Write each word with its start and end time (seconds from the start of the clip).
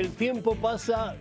El 0.00 0.12
tiempo 0.12 0.54
pasa 0.54 1.14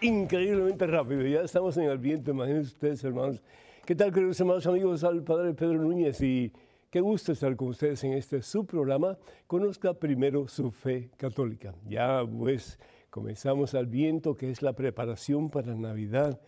increíblemente 0.00 0.86
rápido. 0.86 1.26
Ya 1.26 1.42
estamos 1.42 1.76
en 1.76 1.84
el 1.84 1.98
viento, 1.98 2.30
imagínense 2.30 2.68
ustedes, 2.68 3.04
hermanos. 3.04 3.42
¿Qué 3.84 3.94
tal, 3.94 4.10
queridos 4.10 4.40
hermanos, 4.40 4.66
amigos? 4.66 5.04
Al 5.04 5.22
Padre 5.22 5.52
Pedro 5.52 5.82
Núñez 5.82 6.22
y 6.22 6.50
qué 6.88 7.02
gusto 7.02 7.32
estar 7.32 7.54
con 7.56 7.68
ustedes 7.68 8.02
en 8.04 8.14
este 8.14 8.40
subprograma. 8.40 9.18
Conozca 9.46 9.92
primero 9.92 10.48
su 10.48 10.70
fe 10.70 11.10
católica. 11.18 11.74
Ya, 11.86 12.24
pues, 12.24 12.78
comenzamos 13.10 13.74
al 13.74 13.86
viento, 13.86 14.34
que 14.34 14.50
es 14.50 14.62
la 14.62 14.72
preparación 14.72 15.50
para 15.50 15.74
Navidad. 15.74 16.40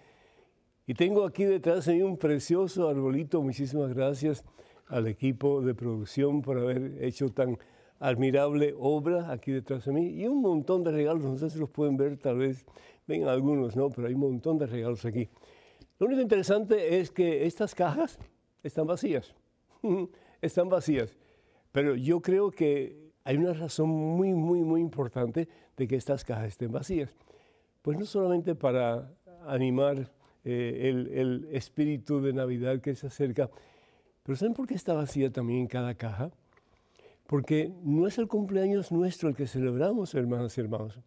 Y 0.87 0.95
tengo 0.95 1.27
aquí 1.27 1.45
detrás 1.45 1.84
de 1.84 1.97
mí 1.97 2.03
un 2.03 2.16
precioso 2.16 2.89
arbolito. 2.89 3.42
Muchísimas 3.42 3.92
gracias 3.92 4.42
al 4.87 5.06
equipo 5.06 5.61
de 5.61 5.75
producción 5.75 6.41
por 6.41 6.56
haber 6.56 7.05
hecho 7.05 7.28
tan 7.28 7.59
admirable 8.01 8.75
obra 8.79 9.30
aquí 9.30 9.52
detrás 9.52 9.84
de 9.84 9.93
mí 9.93 10.09
y 10.09 10.27
un 10.27 10.41
montón 10.41 10.84
de 10.84 10.93
regalos, 10.93 11.25
no 11.25 11.37
sé 11.37 11.51
si 11.51 11.59
los 11.59 11.70
pueden 11.70 11.97
ver, 11.97 12.16
tal 12.16 12.39
vez 12.39 12.65
ven 13.06 13.27
algunos, 13.27 13.77
¿no? 13.77 13.91
Pero 13.91 14.06
hay 14.06 14.15
un 14.15 14.20
montón 14.20 14.59
de 14.59 14.66
regalos 14.66 15.05
aquí. 15.05 15.29
Lo 15.98 16.06
único 16.06 16.23
interesante 16.23 17.01
es 17.01 17.11
que 17.11 17.47
estas 17.47 17.75
cajas 17.75 18.19
están 18.62 18.87
vacías, 18.87 19.34
están 20.41 20.69
vacías, 20.69 21.16
pero 21.73 21.97
yo 21.97 22.20
creo 22.20 22.50
que 22.50 23.09
hay 23.25 23.37
una 23.37 23.53
razón 23.53 23.89
muy, 23.89 24.33
muy, 24.33 24.62
muy 24.62 24.81
importante 24.81 25.48
de 25.77 25.89
que 25.89 25.97
estas 25.97 26.25
cajas 26.25 26.48
estén 26.48 26.72
vacías. 26.72 27.15
Pues 27.83 27.98
no 27.98 28.05
solamente 28.05 28.55
para 28.55 29.12
animar 29.47 30.11
eh, 30.44 30.89
el, 30.89 31.09
el 31.09 31.48
espíritu 31.53 32.20
de 32.20 32.33
Navidad 32.33 32.81
que 32.81 32.94
se 32.94 33.09
acerca, 33.09 33.50
pero 34.22 34.37
¿saben 34.37 34.55
por 34.55 34.67
qué 34.67 34.75
está 34.75 34.94
vacía 34.94 35.31
también 35.31 35.67
cada 35.67 35.94
caja? 35.94 36.31
Porque 37.29 37.71
no 37.84 38.07
es 38.07 38.17
el 38.17 38.27
cumpleaños 38.27 38.91
nuestro 38.91 39.29
el 39.29 39.37
que 39.37 39.47
celebramos, 39.47 40.15
hermanas 40.15 40.57
y 40.57 40.62
hermanos. 40.62 40.98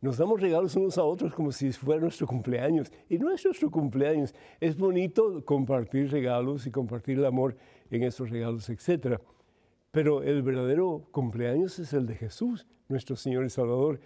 Nos 0.00 0.16
damos 0.16 0.40
regalos 0.40 0.76
unos 0.76 0.98
a 0.98 1.02
otros 1.02 1.34
como 1.34 1.50
si 1.50 1.72
fuera 1.72 2.00
nuestro 2.00 2.28
cumpleaños. 2.28 2.92
Y 3.08 3.18
no 3.18 3.28
es 3.32 3.44
nuestro 3.44 3.68
cumpleaños. 3.68 4.32
Es 4.60 4.76
bonito 4.76 5.44
compartir 5.44 6.12
regalos 6.12 6.64
y 6.68 6.70
compartir 6.70 7.18
el 7.18 7.24
amor 7.24 7.56
en 7.90 8.04
esos 8.04 8.30
regalos, 8.30 8.70
etc. 8.70 9.20
Pero 9.90 10.22
el 10.22 10.44
verdadero 10.44 11.08
cumpleaños 11.10 11.80
es 11.80 11.92
el 11.92 12.06
de 12.06 12.14
Jesús, 12.14 12.68
nuestro 12.86 13.16
Señor 13.16 13.44
y 13.44 13.50
Salvador. 13.50 13.98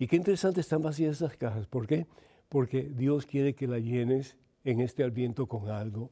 Y 0.00 0.08
qué 0.08 0.16
interesante 0.16 0.60
están 0.60 0.82
vacías 0.82 1.18
esas 1.18 1.36
cajas. 1.36 1.68
¿Por 1.68 1.86
qué? 1.86 2.08
Porque 2.48 2.90
Dios 2.92 3.24
quiere 3.24 3.54
que 3.54 3.68
la 3.68 3.78
llenes 3.78 4.36
en 4.64 4.80
este 4.80 5.04
adviento 5.04 5.46
con 5.46 5.70
algo. 5.70 6.10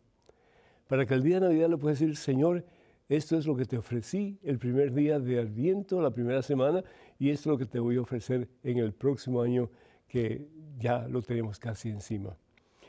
Para 0.87 1.07
que 1.07 1.15
el 1.15 1.25
día 1.25 1.41
de 1.41 1.49
Navidad 1.49 1.71
le 1.71 1.77
puedas 1.77 1.99
decir, 1.99 2.17
Señor, 2.17 2.65
esto 3.09 3.39
es 3.39 3.47
lo 3.47 3.57
que 3.57 3.65
te 3.65 3.79
ofrecí 3.79 4.39
el 4.43 4.59
primer 4.59 4.93
día 4.93 5.19
de 5.19 5.41
Adviento, 5.41 6.01
la 6.03 6.11
primera 6.11 6.43
semana, 6.43 6.85
y 7.19 7.31
esto 7.31 7.49
es 7.51 7.53
lo 7.53 7.59
que 7.59 7.67
te 7.67 7.79
voy 7.79 7.97
a 7.97 8.03
ofrecer 8.03 8.49
en 8.63 8.79
el 8.79 8.93
próximo 8.93 9.41
año 9.41 9.71
que 10.09 10.49
ya 10.79 11.09
lo 11.09 11.23
tenemos 11.23 11.59
casi 11.59 11.89
encima. 11.89 12.37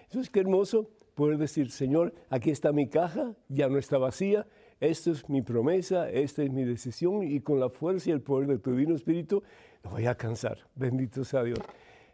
Entonces, 0.03 0.29
qué 0.29 0.39
hermoso 0.41 0.89
poder 1.15 1.37
decir, 1.37 1.71
Señor, 1.71 2.13
aquí 2.29 2.49
está 2.49 2.71
mi 2.71 2.89
caja, 2.89 3.35
ya 3.47 3.69
no 3.69 3.77
está 3.77 3.97
vacía, 3.97 4.47
esto 4.79 5.11
es 5.11 5.29
mi 5.29 5.41
promesa, 5.41 6.09
esta 6.09 6.43
es 6.43 6.51
mi 6.51 6.63
decisión 6.63 7.23
y 7.23 7.41
con 7.41 7.59
la 7.59 7.69
fuerza 7.69 8.09
y 8.09 8.13
el 8.13 8.21
poder 8.21 8.47
de 8.47 8.57
tu 8.57 8.71
Divino 8.71 8.95
Espíritu 8.95 9.43
lo 9.83 9.91
voy 9.91 10.05
a 10.05 10.11
alcanzar. 10.11 10.57
Bendito 10.75 11.23
sea 11.23 11.43
Dios. 11.43 11.59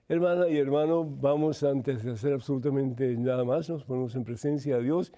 Hermana 0.07 0.47
y 0.47 0.57
hermano, 0.57 1.03
vamos 1.03 1.63
antes 1.63 2.03
de 2.03 2.11
hacer 2.11 2.33
absolutamente 2.33 3.15
nada 3.17 3.43
más, 3.43 3.69
nos 3.69 3.83
ponemos 3.83 4.15
en 4.15 4.23
presencia 4.23 4.77
de 4.77 4.83
Dios 4.83 5.11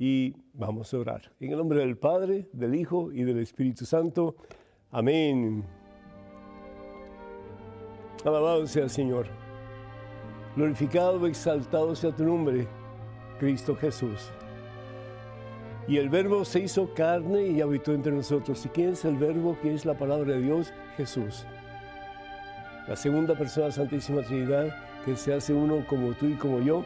y 0.00 0.34
vamos 0.54 0.94
a 0.94 0.98
orar. 0.98 1.30
En 1.40 1.52
el 1.52 1.58
nombre 1.58 1.80
del 1.80 1.98
Padre, 1.98 2.48
del 2.54 2.74
Hijo 2.74 3.12
y 3.12 3.22
del 3.22 3.38
Espíritu 3.38 3.84
Santo. 3.84 4.34
Amén. 4.90 5.62
Alabado 8.24 8.66
sea 8.66 8.84
el 8.84 8.90
Señor. 8.90 9.26
Glorificado, 10.56 11.26
exaltado 11.26 11.94
sea 11.94 12.16
tu 12.16 12.24
nombre, 12.24 12.66
Cristo 13.38 13.76
Jesús. 13.76 14.32
Y 15.86 15.98
el 15.98 16.08
Verbo 16.08 16.46
se 16.46 16.60
hizo 16.60 16.94
carne 16.94 17.48
y 17.48 17.60
habitó 17.60 17.92
entre 17.92 18.12
nosotros. 18.12 18.64
¿Y 18.64 18.70
quién 18.70 18.90
es 18.90 19.04
el 19.04 19.18
Verbo? 19.18 19.58
¿Quién 19.60 19.74
es 19.74 19.84
la 19.84 19.98
palabra 19.98 20.32
de 20.32 20.40
Dios? 20.40 20.72
Jesús. 20.96 21.44
La 22.88 22.96
segunda 22.96 23.36
persona 23.36 23.66
de 23.66 23.70
la 23.70 23.76
Santísima 23.76 24.22
Trinidad, 24.22 24.74
que 25.04 25.14
se 25.14 25.34
hace 25.34 25.52
uno 25.52 25.84
como 25.86 26.14
tú 26.14 26.26
y 26.26 26.34
como 26.36 26.60
yo, 26.60 26.84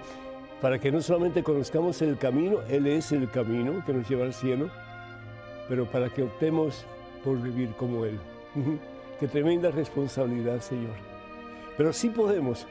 para 0.65 0.79
que 0.79 0.91
no 0.91 1.03
solamente 1.03 1.43
conozcamos 1.43 2.01
el 2.01 2.17
camino, 2.17 2.61
Él 2.71 2.87
es 2.87 3.13
el 3.13 3.31
camino 3.31 3.85
que 3.85 3.93
nos 3.93 4.09
lleva 4.09 4.25
al 4.25 4.33
cielo, 4.33 4.71
pero 5.69 5.85
para 5.85 6.09
que 6.09 6.23
optemos 6.23 6.87
por 7.23 7.39
vivir 7.39 7.75
como 7.77 8.07
Él. 8.07 8.19
Qué 9.21 9.29
tremenda 9.29 9.71
responsabilidad, 9.71 10.63
Señor. 10.63 10.95
Pero 11.77 11.93
sí 11.93 12.09
podemos. 12.09 12.67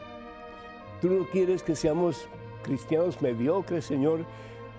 Tú 1.02 1.12
no 1.12 1.28
quieres 1.30 1.62
que 1.62 1.76
seamos 1.76 2.28
cristianos 2.64 3.22
mediocres, 3.22 3.86
Señor. 3.86 4.26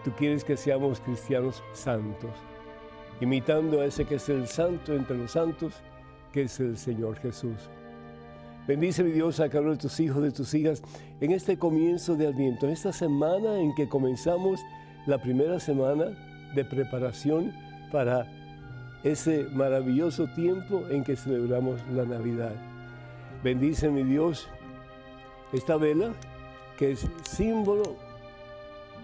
Tú 0.02 0.10
quieres 0.10 0.42
que 0.42 0.56
seamos 0.56 0.98
cristianos 0.98 1.62
santos, 1.72 2.32
imitando 3.20 3.80
a 3.80 3.84
ese 3.84 4.06
que 4.06 4.16
es 4.16 4.28
el 4.28 4.48
santo 4.48 4.92
entre 4.92 5.16
los 5.16 5.30
santos, 5.30 5.74
que 6.32 6.42
es 6.42 6.58
el 6.58 6.76
Señor 6.76 7.16
Jesús. 7.20 7.70
Bendice 8.66 9.04
mi 9.04 9.10
Dios 9.10 9.40
a 9.40 9.50
cada 9.50 9.60
uno 9.60 9.72
de 9.72 9.78
tus 9.78 10.00
hijos, 10.00 10.22
de 10.22 10.32
tus 10.32 10.54
hijas, 10.54 10.82
en 11.20 11.32
este 11.32 11.58
comienzo 11.58 12.16
de 12.16 12.28
Adviento, 12.28 12.64
en 12.64 12.72
esta 12.72 12.94
semana 12.94 13.58
en 13.58 13.74
que 13.74 13.90
comenzamos 13.90 14.58
la 15.04 15.20
primera 15.20 15.60
semana 15.60 16.06
de 16.54 16.64
preparación 16.64 17.52
para 17.92 18.26
ese 19.02 19.44
maravilloso 19.52 20.28
tiempo 20.28 20.82
en 20.88 21.04
que 21.04 21.14
celebramos 21.14 21.78
la 21.92 22.06
Navidad. 22.06 22.54
Bendice 23.42 23.90
mi 23.90 24.02
Dios 24.02 24.48
esta 25.52 25.76
vela 25.76 26.14
que 26.78 26.92
es 26.92 27.06
símbolo 27.28 27.96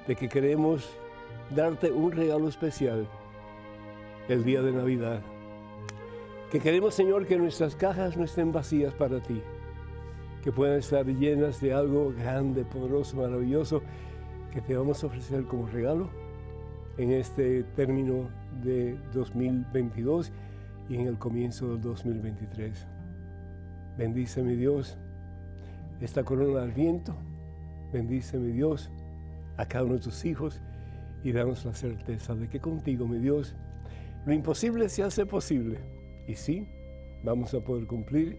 de 0.06 0.16
que 0.16 0.31
queremos 0.31 0.88
darte 1.54 1.92
un 1.92 2.12
regalo 2.12 2.48
especial 2.48 3.06
el 4.27 4.42
día 4.42 4.62
de 4.62 4.72
Navidad. 4.72 5.21
Que 6.50 6.58
queremos, 6.58 6.94
Señor, 6.96 7.26
que 7.26 7.38
nuestras 7.38 7.76
cajas 7.76 8.16
no 8.16 8.24
estén 8.24 8.50
vacías 8.50 8.92
para 8.92 9.20
ti, 9.20 9.40
que 10.42 10.50
puedan 10.50 10.80
estar 10.80 11.06
llenas 11.06 11.60
de 11.60 11.72
algo 11.72 12.12
grande, 12.12 12.64
poderoso, 12.64 13.18
maravilloso, 13.18 13.82
que 14.52 14.60
te 14.60 14.76
vamos 14.76 15.04
a 15.04 15.06
ofrecer 15.06 15.44
como 15.44 15.68
regalo 15.68 16.10
en 16.98 17.12
este 17.12 17.62
término 17.76 18.28
de 18.64 18.98
2022 19.12 20.32
y 20.88 20.96
en 20.96 21.06
el 21.06 21.18
comienzo 21.18 21.68
del 21.68 21.82
2023. 21.82 22.84
Bendice 23.96 24.42
mi 24.42 24.56
Dios 24.56 24.98
esta 26.00 26.24
corona 26.24 26.62
del 26.62 26.72
viento, 26.72 27.14
bendice 27.92 28.38
mi 28.38 28.50
Dios 28.50 28.90
a 29.56 29.66
cada 29.66 29.84
uno 29.84 29.94
de 29.94 30.00
tus 30.00 30.24
hijos 30.24 30.60
y 31.22 31.30
danos 31.30 31.64
la 31.64 31.74
certeza 31.74 32.34
de 32.34 32.48
que 32.48 32.58
contigo, 32.58 33.06
mi 33.06 33.18
Dios, 33.18 33.54
lo 34.26 34.32
imposible 34.32 34.88
se 34.88 35.04
hace 35.04 35.26
posible 35.26 35.99
y 36.30 36.36
sí, 36.36 36.66
vamos 37.22 37.52
a 37.54 37.60
poder 37.60 37.86
cumplir 37.86 38.38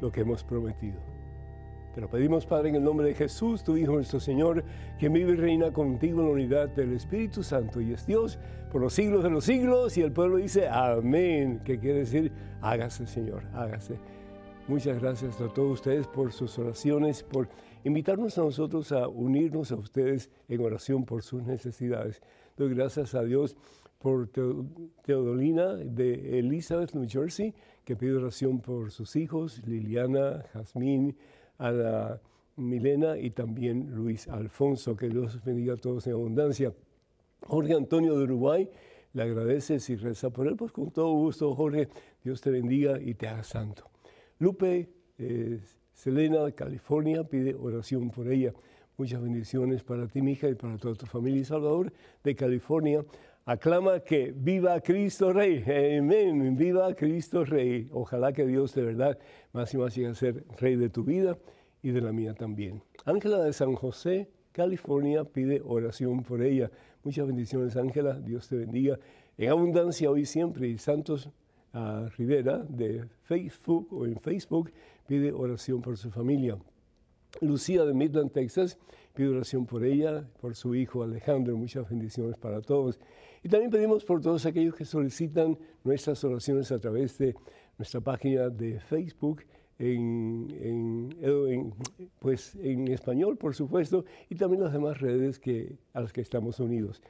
lo 0.00 0.12
que 0.12 0.20
hemos 0.20 0.44
prometido. 0.44 1.00
Te 1.94 2.00
lo 2.00 2.08
pedimos, 2.08 2.46
Padre, 2.46 2.68
en 2.68 2.76
el 2.76 2.84
nombre 2.84 3.08
de 3.08 3.14
Jesús, 3.14 3.64
tu 3.64 3.76
Hijo 3.76 3.94
nuestro 3.94 4.20
Señor, 4.20 4.62
que 4.98 5.08
vive 5.08 5.32
y 5.32 5.36
reina 5.36 5.72
contigo 5.72 6.20
en 6.20 6.26
la 6.26 6.32
unidad 6.32 6.68
del 6.68 6.92
Espíritu 6.92 7.42
Santo 7.42 7.80
y 7.80 7.92
es 7.92 8.06
Dios 8.06 8.38
por 8.70 8.80
los 8.80 8.92
siglos 8.92 9.24
de 9.24 9.30
los 9.30 9.44
siglos. 9.44 9.98
Y 9.98 10.02
el 10.02 10.12
pueblo 10.12 10.36
dice, 10.36 10.68
amén, 10.68 11.60
que 11.64 11.80
quiere 11.80 12.00
decir, 12.00 12.32
hágase, 12.60 13.08
Señor, 13.08 13.42
hágase. 13.54 13.98
Muchas 14.68 15.00
gracias 15.00 15.40
a 15.40 15.48
todos 15.52 15.72
ustedes 15.72 16.06
por 16.06 16.30
sus 16.30 16.56
oraciones, 16.60 17.24
por 17.24 17.48
invitarnos 17.82 18.38
a 18.38 18.42
nosotros 18.42 18.92
a 18.92 19.08
unirnos 19.08 19.72
a 19.72 19.76
ustedes 19.76 20.30
en 20.48 20.60
oración 20.60 21.04
por 21.04 21.22
sus 21.22 21.42
necesidades. 21.42 22.22
Doy 22.56 22.72
gracias 22.72 23.16
a 23.16 23.24
Dios 23.24 23.56
por 24.00 24.28
Teodolina 25.02 25.74
de 25.74 26.38
Elizabeth, 26.38 26.94
New 26.94 27.06
Jersey, 27.06 27.54
que 27.84 27.96
pide 27.96 28.16
oración 28.16 28.60
por 28.60 28.90
sus 28.90 29.14
hijos, 29.14 29.60
Liliana, 29.66 30.42
Jazmín, 30.54 31.16
Ana 31.58 32.18
Milena 32.56 33.18
y 33.18 33.30
también 33.30 33.94
Luis 33.94 34.26
Alfonso. 34.28 34.96
Que 34.96 35.10
Dios 35.10 35.44
bendiga 35.44 35.74
a 35.74 35.76
todos 35.76 36.06
en 36.06 36.14
abundancia. 36.14 36.72
Jorge 37.42 37.74
Antonio 37.74 38.16
de 38.16 38.24
Uruguay, 38.24 38.70
le 39.12 39.22
agradece 39.22 39.76
y 39.92 39.96
reza 39.96 40.30
por 40.30 40.46
él, 40.46 40.56
pues 40.56 40.72
con 40.72 40.90
todo 40.90 41.12
gusto, 41.12 41.54
Jorge, 41.54 41.88
Dios 42.24 42.40
te 42.40 42.50
bendiga 42.50 42.98
y 43.00 43.14
te 43.14 43.28
haga 43.28 43.42
santo. 43.42 43.90
Lupe 44.38 44.88
eh, 45.18 45.60
Selena 45.92 46.44
de 46.44 46.54
California 46.54 47.24
pide 47.24 47.54
oración 47.54 48.10
por 48.10 48.32
ella. 48.32 48.54
Muchas 48.96 49.22
bendiciones 49.22 49.82
para 49.82 50.06
ti, 50.06 50.22
mi 50.22 50.32
hija, 50.32 50.48
y 50.48 50.54
para 50.54 50.78
toda 50.78 50.94
tu 50.94 51.06
familia. 51.06 51.40
Y 51.40 51.44
Salvador 51.44 51.92
de 52.22 52.34
California 52.34 53.04
aclama 53.50 53.98
que 53.98 54.32
viva 54.32 54.80
Cristo 54.80 55.32
Rey. 55.32 55.64
Amén. 55.98 56.56
Viva 56.56 56.94
Cristo 56.94 57.44
Rey. 57.44 57.88
Ojalá 57.92 58.32
que 58.32 58.46
Dios 58.46 58.72
de 58.74 58.82
verdad 58.82 59.18
más 59.52 59.74
y 59.74 59.76
más 59.76 59.96
llegue 59.96 60.08
a 60.08 60.14
ser 60.14 60.44
Rey 60.60 60.76
de 60.76 60.88
tu 60.88 61.02
vida 61.02 61.36
y 61.82 61.90
de 61.90 62.00
la 62.00 62.12
mía 62.12 62.34
también. 62.34 62.80
Ángela 63.04 63.42
de 63.42 63.52
San 63.52 63.74
José, 63.74 64.30
California, 64.52 65.24
pide 65.24 65.60
oración 65.64 66.22
por 66.22 66.42
ella. 66.42 66.70
Muchas 67.02 67.26
bendiciones, 67.26 67.76
Ángela. 67.76 68.20
Dios 68.20 68.48
te 68.48 68.54
bendiga 68.54 69.00
en 69.36 69.50
abundancia 69.50 70.08
hoy 70.08 70.26
siempre. 70.26 70.68
Y 70.68 70.78
santos 70.78 71.28
Rivera 72.16 72.58
de 72.58 73.04
Facebook 73.22 73.88
o 73.92 74.06
en 74.06 74.20
Facebook 74.20 74.72
pide 75.08 75.32
oración 75.32 75.82
por 75.82 75.96
su 75.96 76.12
familia. 76.12 76.56
Lucía 77.40 77.84
de 77.84 77.94
Midland, 77.94 78.32
Texas, 78.32 78.78
pide 79.14 79.28
oración 79.28 79.66
por 79.66 79.84
ella, 79.84 80.28
por 80.40 80.54
su 80.54 80.74
hijo 80.74 81.02
Alejandro. 81.02 81.56
Muchas 81.56 81.88
bendiciones 81.88 82.36
para 82.36 82.60
todos. 82.60 82.98
Y 83.42 83.48
también 83.48 83.70
pedimos 83.70 84.04
por 84.04 84.20
todos 84.20 84.44
aquellos 84.46 84.74
que 84.74 84.84
solicitan 84.84 85.58
nuestras 85.84 86.22
oraciones 86.24 86.70
a 86.72 86.78
través 86.78 87.16
de 87.18 87.34
nuestra 87.78 88.00
página 88.00 88.48
de 88.48 88.80
Facebook. 88.80 89.42
En, 89.82 91.14
pues 92.18 92.54
en 92.56 92.88
español, 92.88 93.38
por 93.38 93.54
supuesto, 93.54 94.04
y 94.28 94.34
también 94.34 94.62
las 94.62 94.74
demás 94.74 95.00
redes 95.00 95.38
que, 95.38 95.78
a 95.94 96.02
las 96.02 96.12
que 96.12 96.20
estamos 96.20 96.60
unidos. 96.60 97.00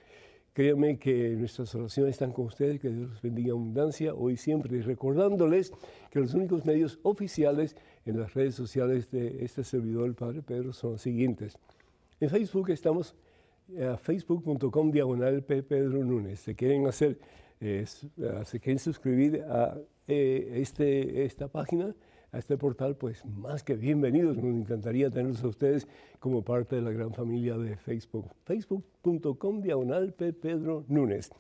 Créanme 0.53 0.99
que 0.99 1.31
nuestras 1.31 1.75
oraciones 1.75 2.13
están 2.13 2.33
con 2.33 2.47
ustedes, 2.47 2.81
que 2.81 2.91
Dios 2.91 3.11
los 3.11 3.23
bendiga 3.23 3.53
abundancia 3.53 4.15
hoy 4.15 4.37
siempre, 4.37 4.77
y 4.77 4.81
recordándoles 4.81 5.73
que 6.11 6.21
los 6.21 6.35
únicos 6.35 6.65
medios 6.67 6.99
oficiales 7.03 7.77
en 8.05 8.19
las 8.19 8.35
redes 8.35 8.55
sociales 8.55 9.11
de 9.11 9.45
este 9.45 9.63
servidor, 9.63 10.07
el 10.07 10.15
Padre 10.15 10.43
Pedro, 10.43 10.73
son 10.73 10.93
los 10.93 11.03
siguientes. 11.03 11.57
En 12.21 12.29
Facebook 12.29 12.71
estamos 12.71 13.15
a 13.79 13.97
facebook.com 13.97 14.91
diagonal. 14.91 15.43
Pedro 15.43 16.05
Núñez. 16.05 16.41
Se 16.41 16.55
quieren 16.55 16.87
hacer, 16.87 17.19
se 17.61 18.61
quieren 18.61 18.79
suscribir 18.79 19.43
a 19.43 19.79
eh, 20.09 20.55
este, 20.57 21.25
esta 21.25 21.49
página, 21.49 21.95
a 22.33 22.39
este 22.39 22.57
portal, 22.57 22.97
pues 22.97 23.25
más 23.25 23.63
que 23.63 23.75
bienvenidos. 23.75 24.37
Nos 24.37 24.55
encantaría 24.55 25.11
tenerlos 25.11 25.43
a 25.43 25.49
ustedes 25.49 25.89
como 26.19 26.43
parte 26.43 26.77
de 26.77 26.83
la 26.83 26.91
gran 26.91 27.13
familia 27.13 27.57
de 27.59 27.77
Facebook. 27.77 28.31
Facebook.com 28.45 29.61
diagonal. 29.61 30.13
Pedro 30.15 30.85
Núñez. 30.89 31.31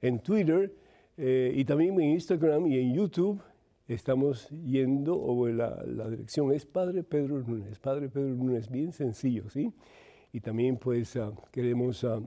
En 0.00 0.20
Twitter 0.20 0.72
eh, 1.16 1.52
y 1.54 1.64
también 1.64 2.00
en 2.00 2.10
Instagram 2.10 2.68
y 2.68 2.78
en 2.78 2.94
YouTube 2.94 3.40
estamos 3.88 4.48
yendo, 4.50 5.20
o 5.20 5.48
la, 5.48 5.82
la 5.84 6.08
dirección 6.08 6.52
es 6.52 6.64
Padre 6.64 7.02
Pedro 7.02 7.40
Núñez. 7.40 7.78
Padre 7.80 8.08
Pedro 8.08 8.28
Núñez, 8.28 8.70
bien 8.70 8.92
sencillo, 8.92 9.50
¿sí? 9.50 9.72
Y 10.32 10.40
también 10.40 10.76
pues 10.76 11.16
ah, 11.16 11.32
queremos 11.50 12.04
ah, 12.04 12.20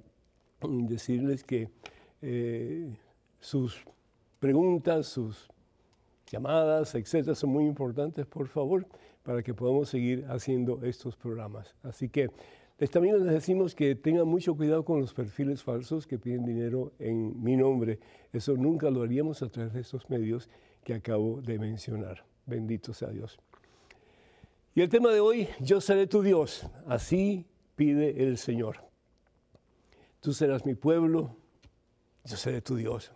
decirles 0.67 1.43
que 1.43 1.69
eh, 2.21 2.89
sus 3.39 3.85
preguntas, 4.39 5.07
sus 5.07 5.49
llamadas, 6.31 6.95
etcétera, 6.95 7.35
son 7.35 7.49
muy 7.49 7.65
importantes, 7.65 8.25
por 8.25 8.47
favor, 8.47 8.87
para 9.23 9.43
que 9.43 9.53
podamos 9.53 9.89
seguir 9.89 10.25
haciendo 10.29 10.81
estos 10.83 11.15
programas. 11.15 11.75
Así 11.83 12.09
que 12.09 12.29
también 12.89 13.23
les 13.23 13.31
decimos 13.31 13.75
que 13.75 13.93
tengan 13.93 14.27
mucho 14.27 14.55
cuidado 14.55 14.83
con 14.83 14.99
los 14.99 15.13
perfiles 15.13 15.61
falsos 15.61 16.07
que 16.07 16.17
piden 16.17 16.45
dinero 16.45 16.93
en 16.97 17.41
mi 17.43 17.55
nombre. 17.55 17.99
Eso 18.33 18.55
nunca 18.57 18.89
lo 18.89 19.03
haríamos 19.03 19.43
a 19.43 19.49
través 19.49 19.73
de 19.73 19.81
estos 19.81 20.09
medios 20.09 20.49
que 20.83 20.95
acabo 20.95 21.41
de 21.41 21.59
mencionar. 21.59 22.25
Bendito 22.47 22.93
sea 22.93 23.09
Dios. 23.09 23.37
Y 24.73 24.81
el 24.81 24.89
tema 24.89 25.11
de 25.11 25.19
hoy, 25.19 25.47
yo 25.59 25.79
seré 25.79 26.07
tu 26.07 26.23
Dios. 26.23 26.65
Así 26.87 27.45
pide 27.75 28.23
el 28.23 28.37
Señor. 28.37 28.77
Tú 30.21 30.33
serás 30.33 30.65
mi 30.65 30.73
pueblo, 30.75 31.35
yo 32.23 32.37
seré 32.37 32.61
tu 32.61 32.75
Dios. 32.75 33.11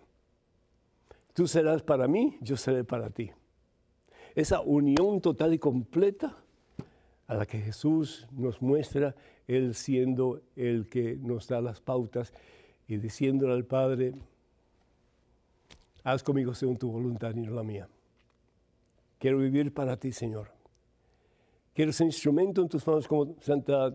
Tú 1.35 1.47
serás 1.47 1.83
para 1.83 2.07
mí, 2.07 2.37
yo 2.39 2.55
seré 2.55 2.85
para 2.85 3.09
ti. 3.09 3.29
Esa 4.35 4.61
unión 4.61 5.19
total 5.19 5.53
y 5.53 5.59
completa 5.59 6.37
a 7.27 7.35
la 7.35 7.45
que 7.45 7.59
Jesús 7.59 8.25
nos 8.31 8.61
muestra, 8.61 9.17
Él 9.45 9.75
siendo 9.75 10.41
el 10.55 10.87
que 10.87 11.17
nos 11.17 11.49
da 11.49 11.59
las 11.59 11.81
pautas 11.81 12.31
y 12.87 12.95
diciéndole 12.95 13.51
al 13.51 13.65
Padre, 13.65 14.13
haz 16.05 16.23
conmigo 16.23 16.53
según 16.53 16.77
tu 16.77 16.89
voluntad 16.89 17.35
y 17.35 17.41
no 17.41 17.53
la 17.53 17.63
mía. 17.63 17.89
Quiero 19.19 19.39
vivir 19.39 19.73
para 19.73 19.97
ti, 19.97 20.13
Señor. 20.13 20.51
Quiero 21.73 21.91
ser 21.91 22.07
instrumento 22.07 22.61
en 22.61 22.69
tus 22.69 22.87
manos 22.87 23.09
como 23.09 23.35
Santa 23.41 23.93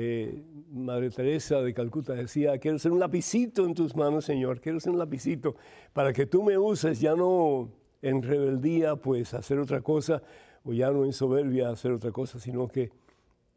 eh, 0.00 0.44
Madre 0.70 1.10
Teresa 1.10 1.60
de 1.60 1.74
Calcuta 1.74 2.14
decía, 2.14 2.56
quiero 2.58 2.78
ser 2.78 2.92
un 2.92 3.00
lapicito 3.00 3.64
en 3.64 3.74
tus 3.74 3.96
manos, 3.96 4.26
Señor, 4.26 4.60
quiero 4.60 4.78
ser 4.78 4.92
un 4.92 4.98
lapicito 5.00 5.56
para 5.92 6.12
que 6.12 6.24
tú 6.24 6.44
me 6.44 6.56
uses, 6.56 7.00
ya 7.00 7.16
no 7.16 7.72
en 8.00 8.22
rebeldía, 8.22 8.94
pues 8.94 9.34
hacer 9.34 9.58
otra 9.58 9.80
cosa, 9.80 10.22
o 10.62 10.72
ya 10.72 10.92
no 10.92 11.04
en 11.04 11.12
soberbia 11.12 11.70
hacer 11.70 11.90
otra 11.90 12.12
cosa, 12.12 12.38
sino 12.38 12.68
que 12.68 12.92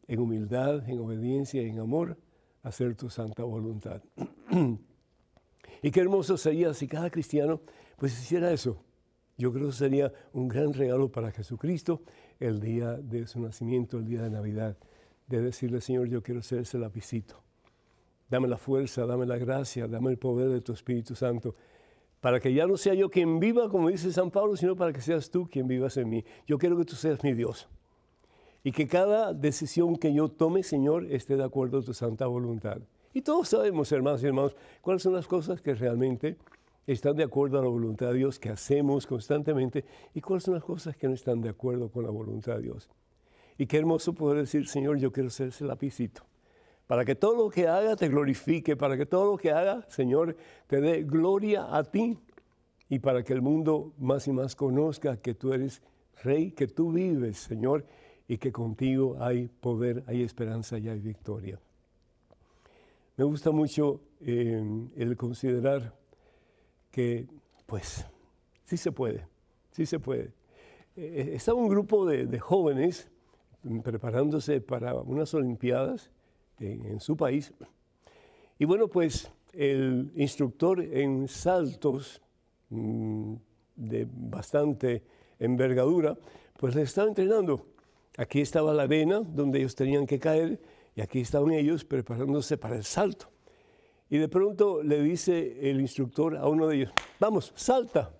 en 0.08 0.18
humildad, 0.18 0.88
en 0.88 0.98
obediencia, 0.98 1.62
en 1.62 1.78
amor, 1.78 2.18
hacer 2.64 2.96
tu 2.96 3.08
santa 3.08 3.44
voluntad. 3.44 4.02
y 5.82 5.90
qué 5.92 6.00
hermoso 6.00 6.36
sería 6.36 6.74
si 6.74 6.88
cada 6.88 7.08
cristiano 7.08 7.60
pues 7.98 8.20
hiciera 8.20 8.50
eso. 8.50 8.82
Yo 9.38 9.52
creo 9.52 9.66
que 9.66 9.74
sería 9.74 10.12
un 10.32 10.48
gran 10.48 10.72
regalo 10.72 11.08
para 11.08 11.30
Jesucristo 11.30 12.02
el 12.40 12.58
día 12.58 12.94
de 12.94 13.28
su 13.28 13.38
nacimiento, 13.38 13.98
el 13.98 14.06
día 14.06 14.22
de 14.22 14.30
Navidad 14.30 14.76
de 15.38 15.46
decirle, 15.46 15.80
Señor, 15.80 16.08
yo 16.08 16.22
quiero 16.22 16.42
ser 16.42 16.60
ese 16.60 16.78
lapicito. 16.78 17.42
Dame 18.28 18.48
la 18.48 18.56
fuerza, 18.56 19.04
dame 19.06 19.26
la 19.26 19.36
gracia, 19.36 19.86
dame 19.86 20.10
el 20.10 20.18
poder 20.18 20.48
de 20.48 20.60
tu 20.60 20.72
Espíritu 20.72 21.14
Santo, 21.14 21.54
para 22.20 22.40
que 22.40 22.54
ya 22.54 22.66
no 22.66 22.76
sea 22.76 22.94
yo 22.94 23.10
quien 23.10 23.40
viva, 23.40 23.68
como 23.68 23.88
dice 23.88 24.12
San 24.12 24.30
Pablo, 24.30 24.56
sino 24.56 24.76
para 24.76 24.92
que 24.92 25.00
seas 25.00 25.30
tú 25.30 25.48
quien 25.50 25.66
vivas 25.66 25.96
en 25.96 26.08
mí. 26.08 26.24
Yo 26.46 26.56
quiero 26.56 26.76
que 26.76 26.84
tú 26.84 26.94
seas 26.94 27.22
mi 27.24 27.34
Dios. 27.34 27.68
Y 28.64 28.72
que 28.72 28.86
cada 28.86 29.34
decisión 29.34 29.96
que 29.96 30.14
yo 30.14 30.28
tome, 30.28 30.62
Señor, 30.62 31.06
esté 31.06 31.36
de 31.36 31.44
acuerdo 31.44 31.78
a 31.78 31.82
tu 31.82 31.92
santa 31.92 32.26
voluntad. 32.26 32.78
Y 33.12 33.22
todos 33.22 33.48
sabemos, 33.48 33.90
hermanos 33.92 34.22
y 34.22 34.26
hermanos, 34.26 34.56
cuáles 34.80 35.02
son 35.02 35.14
las 35.14 35.26
cosas 35.26 35.60
que 35.60 35.74
realmente 35.74 36.38
están 36.86 37.16
de 37.16 37.24
acuerdo 37.24 37.58
a 37.58 37.62
la 37.62 37.68
voluntad 37.68 38.08
de 38.08 38.18
Dios, 38.18 38.38
que 38.38 38.50
hacemos 38.50 39.06
constantemente, 39.06 39.84
y 40.14 40.20
cuáles 40.20 40.44
son 40.44 40.54
las 40.54 40.64
cosas 40.64 40.96
que 40.96 41.08
no 41.08 41.14
están 41.14 41.40
de 41.40 41.50
acuerdo 41.50 41.90
con 41.90 42.04
la 42.04 42.10
voluntad 42.10 42.56
de 42.56 42.62
Dios. 42.62 42.88
Y 43.58 43.66
qué 43.66 43.78
hermoso 43.78 44.12
poder 44.12 44.38
decir, 44.38 44.66
Señor, 44.66 44.98
yo 44.98 45.12
quiero 45.12 45.30
ser 45.30 45.48
ese 45.48 45.64
lapicito. 45.64 46.22
Para 46.86 47.04
que 47.04 47.14
todo 47.14 47.44
lo 47.44 47.50
que 47.50 47.68
haga 47.68 47.96
te 47.96 48.08
glorifique, 48.08 48.76
para 48.76 48.96
que 48.96 49.06
todo 49.06 49.32
lo 49.32 49.38
que 49.38 49.50
haga, 49.50 49.86
Señor, 49.88 50.36
te 50.66 50.80
dé 50.80 51.02
gloria 51.04 51.74
a 51.74 51.84
ti. 51.84 52.18
Y 52.88 52.98
para 52.98 53.22
que 53.22 53.32
el 53.32 53.40
mundo 53.40 53.94
más 53.98 54.28
y 54.28 54.32
más 54.32 54.54
conozca 54.54 55.16
que 55.16 55.34
tú 55.34 55.52
eres 55.52 55.82
Rey, 56.22 56.50
que 56.50 56.66
tú 56.66 56.92
vives, 56.92 57.38
Señor, 57.38 57.86
y 58.28 58.36
que 58.36 58.52
contigo 58.52 59.16
hay 59.20 59.48
poder, 59.48 60.04
hay 60.06 60.22
esperanza 60.22 60.78
y 60.78 60.88
hay 60.88 61.00
victoria. 61.00 61.58
Me 63.16 63.24
gusta 63.24 63.50
mucho 63.50 64.00
eh, 64.20 64.62
el 64.96 65.16
considerar 65.16 65.94
que, 66.90 67.26
pues, 67.66 68.06
sí 68.64 68.76
se 68.76 68.92
puede, 68.92 69.26
sí 69.70 69.86
se 69.86 69.98
puede. 69.98 70.32
Eh, 70.96 71.32
estaba 71.34 71.58
un 71.58 71.68
grupo 71.68 72.04
de 72.04 72.38
jóvenes 72.38 73.11
preparándose 73.82 74.60
para 74.60 74.94
unas 74.94 75.32
Olimpiadas 75.34 76.10
en, 76.58 77.00
su 77.00 77.16
país. 77.16 77.52
Y 78.58 78.64
bueno, 78.64 78.88
pues 78.88 79.30
el 79.52 80.12
instructor 80.16 80.80
en 80.80 81.28
saltos 81.28 82.20
mm, 82.70 83.34
de 83.76 84.08
bastante 84.10 85.02
envergadura, 85.38 86.16
pues 86.58 86.74
le 86.74 86.82
estaba 86.82 87.08
entrenando. 87.08 87.66
Aquí 88.16 88.40
estaba 88.40 88.72
la 88.74 88.84
arena 88.84 89.20
donde 89.20 89.58
ellos 89.58 89.74
tenían 89.74 90.06
que 90.06 90.18
caer 90.18 90.60
y 90.94 91.00
aquí 91.00 91.20
estaban 91.20 91.52
ellos 91.52 91.84
preparándose 91.84 92.58
para 92.58 92.76
el 92.76 92.84
salto. 92.84 93.30
Y 94.10 94.18
de 94.18 94.28
pronto 94.28 94.82
le 94.82 95.02
dice 95.02 95.70
el 95.70 95.80
instructor 95.80 96.36
a 96.36 96.46
uno 96.46 96.66
de 96.66 96.76
ellos, 96.76 96.92
vamos, 97.18 97.52
salta. 97.56 98.14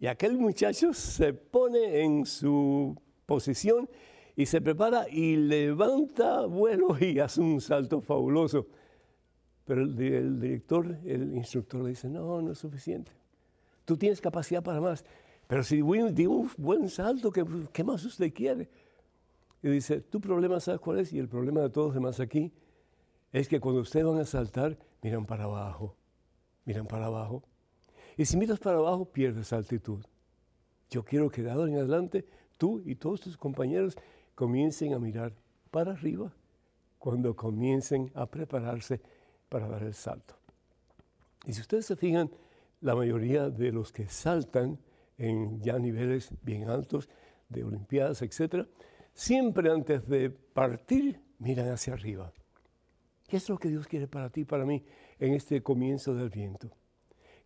Y 0.00 0.06
aquel 0.06 0.38
muchacho 0.38 0.94
se 0.94 1.34
pone 1.34 2.02
en 2.02 2.24
su 2.24 2.96
posición 3.26 3.88
y 4.36 4.46
se 4.46 4.60
prepara 4.60 5.08
y 5.08 5.36
levanta 5.36 6.46
vuelo 6.46 6.96
y 7.00 7.18
hace 7.18 7.40
un 7.40 7.60
salto 7.60 8.00
fabuloso. 8.00 8.66
Pero 9.64 9.82
el, 9.82 10.40
director, 10.40 10.98
el 11.04 11.34
instructor 11.34 11.82
le 11.82 11.90
dice, 11.90 12.08
no, 12.08 12.42
no 12.42 12.52
es 12.52 12.58
suficiente. 12.58 13.12
Tú 13.84 13.96
tienes 13.96 14.20
capacidad 14.20 14.62
para 14.62 14.80
más. 14.80 15.04
Pero 15.46 15.62
si 15.62 15.76
di 15.76 16.26
un 16.26 16.50
buen 16.56 16.88
salto, 16.88 17.30
¿qué, 17.30 17.44
¿qué, 17.72 17.84
más 17.84 18.04
usted 18.04 18.32
quiere? 18.32 18.68
Y 19.62 19.68
dice, 19.68 20.00
tu 20.00 20.20
problema, 20.20 20.60
¿sabes 20.60 20.80
cuál 20.80 20.98
es? 20.98 21.12
Y 21.12 21.18
el 21.18 21.28
problema 21.28 21.60
de 21.60 21.70
todos 21.70 21.88
los 21.88 21.94
demás 21.94 22.20
aquí 22.20 22.52
es 23.32 23.48
que 23.48 23.60
cuando 23.60 23.80
ustedes 23.80 24.04
van 24.04 24.18
a 24.18 24.24
saltar, 24.24 24.76
miran 25.02 25.24
para 25.26 25.44
abajo, 25.44 25.96
miran 26.64 26.86
para 26.86 27.06
abajo. 27.06 27.42
Y 28.16 28.26
si 28.26 28.36
miras 28.36 28.58
para 28.58 28.78
abajo, 28.78 29.06
pierdes 29.06 29.52
altitud. 29.52 30.04
Yo 30.90 31.04
quiero 31.04 31.30
que 31.30 31.40
en 31.40 31.48
adelante, 31.48 32.26
tú 32.58 32.82
y 32.84 32.94
todos 32.94 33.20
tus 33.20 33.36
compañeros 33.36 33.96
comiencen 34.34 34.94
a 34.94 34.98
mirar 34.98 35.32
para 35.70 35.92
arriba 35.92 36.32
cuando 36.98 37.36
comiencen 37.36 38.10
a 38.14 38.26
prepararse 38.26 39.00
para 39.48 39.68
dar 39.68 39.82
el 39.82 39.94
salto. 39.94 40.34
Y 41.46 41.52
si 41.52 41.60
ustedes 41.60 41.86
se 41.86 41.96
fijan, 41.96 42.30
la 42.80 42.94
mayoría 42.94 43.50
de 43.50 43.72
los 43.72 43.92
que 43.92 44.08
saltan 44.08 44.78
en 45.18 45.60
ya 45.60 45.78
niveles 45.78 46.30
bien 46.42 46.68
altos 46.68 47.08
de 47.48 47.64
Olimpiadas, 47.64 48.22
etc., 48.22 48.66
siempre 49.12 49.70
antes 49.70 50.08
de 50.08 50.30
partir 50.30 51.20
miran 51.38 51.68
hacia 51.68 51.92
arriba. 51.92 52.32
¿Qué 53.26 53.36
es 53.36 53.48
lo 53.48 53.58
que 53.58 53.68
Dios 53.68 53.86
quiere 53.86 54.06
para 54.06 54.30
ti 54.30 54.44
para 54.44 54.64
mí 54.64 54.84
en 55.18 55.34
este 55.34 55.62
comienzo 55.62 56.14
del 56.14 56.30
viento? 56.30 56.70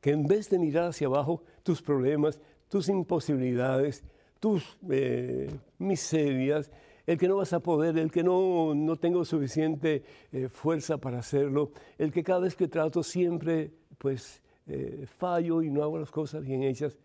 Que 0.00 0.11
en 0.11 0.26
vez 0.26 0.49
de 0.50 0.59
mirar 0.59 0.88
hacia 0.88 1.07
abajo 1.07 1.42
tus 1.62 1.83
problemas, 1.83 2.40
tus 2.68 2.88
imposibilidades, 2.88 4.04
tus 4.40 4.78
eh, 4.90 5.50
miserias, 5.78 6.71
el 7.07 7.16
que 7.16 7.26
no 7.26 7.37
vas 7.37 7.52
a 7.52 7.61
poder, 7.61 7.97
el 7.99 8.11
que 8.11 8.23
no, 8.23 8.75
no 8.75 8.97
tengo 8.97 9.25
suficiente 9.25 10.02
eh, 10.30 10.49
fuerza 10.49 10.99
para 10.99 11.18
hacerlo, 11.21 11.73
el 11.97 12.12
que 12.12 12.23
cada 12.23 12.40
vez 12.40 12.54
que 12.54 12.68
trato 12.68 13.02
siempre 13.02 13.73
pues 13.97 14.42
eh, 14.66 15.07
fallo 15.07 15.62
y 15.62 15.71
no 15.71 15.83
hago 15.83 15.99
las 15.99 16.11
cosas 16.11 16.42
bien 16.42 16.62
hechas. 16.62 16.99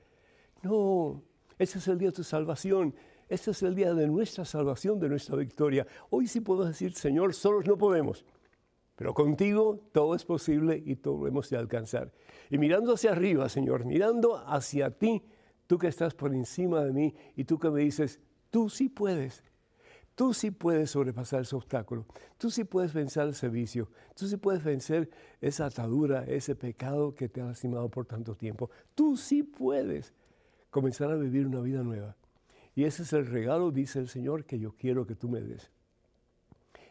No, 0.62 1.24
ese 1.58 1.80
es 1.80 1.88
el 1.88 1.98
día 1.98 2.10
de 2.10 2.16
tu 2.16 2.24
salvación. 2.24 2.94
Este 3.30 3.52
es 3.52 3.64
el 3.64 3.74
día 3.74 3.94
de 3.94 4.06
nuestra 4.08 4.46
salvación, 4.46 5.00
de 5.00 5.10
nuestra 5.10 5.36
victoria. 5.38 5.88
Hoy 6.10 6.28
sí 6.28 6.42
puedo 6.42 6.66
decir, 6.66 6.94
Señor, 6.94 7.34
solos 7.34 7.66
no 7.66 7.78
podemos, 7.78 8.26
pero 8.96 9.14
contigo 9.14 9.80
todo 9.92 10.16
es 10.16 10.26
posible 10.26 10.82
y 10.86 10.98
todo 10.98 11.20
lo 11.20 11.28
hemos 11.28 11.50
de 11.50 11.58
alcanzar. 11.58 12.12
Y 12.50 12.58
mirando 12.58 12.94
hacia 12.94 13.12
arriba, 13.12 13.48
Señor, 13.50 13.86
mirando 13.86 14.38
hacia 14.38 14.92
ti, 14.92 15.24
tú 15.74 15.80
que 15.80 15.88
estás 15.88 16.14
por 16.14 16.36
encima 16.36 16.84
de 16.84 16.94
mí 16.94 17.16
y 17.36 17.46
tú 17.46 17.58
que 17.58 17.72
me 17.72 17.82
dices, 17.82 18.20
tú 18.52 18.70
sí 18.70 18.90
puedes. 18.90 19.44
Tú 20.14 20.32
sí 20.32 20.52
puedes 20.52 20.92
sobrepasar 20.92 21.42
ese 21.42 21.56
obstáculo. 21.56 22.06
Tú 22.38 22.52
sí 22.52 22.64
puedes 22.64 22.94
vencer 22.94 23.28
ese 23.30 23.50
vicio. 23.50 23.90
Tú 24.16 24.28
sí 24.28 24.38
puedes 24.38 24.64
vencer 24.64 25.10
esa 25.42 25.66
atadura, 25.66 26.26
ese 26.26 26.56
pecado 26.56 27.16
que 27.16 27.28
te 27.28 27.42
ha 27.42 27.46
lastimado 27.46 27.90
por 27.90 28.06
tanto 28.06 28.36
tiempo. 28.36 28.70
Tú 28.94 29.18
sí 29.18 29.42
puedes 29.42 30.14
comenzar 30.70 31.10
a 31.10 31.16
vivir 31.16 31.48
una 31.48 31.62
vida 31.62 31.82
nueva. 31.82 32.16
Y 32.76 32.84
ese 32.84 33.02
es 33.02 33.12
el 33.14 33.26
regalo, 33.26 33.72
dice 33.72 33.98
el 33.98 34.10
Señor, 34.10 34.46
que 34.46 34.60
yo 34.60 34.76
quiero 34.76 35.08
que 35.08 35.16
tú 35.16 35.28
me 35.28 35.42
des. 35.42 35.72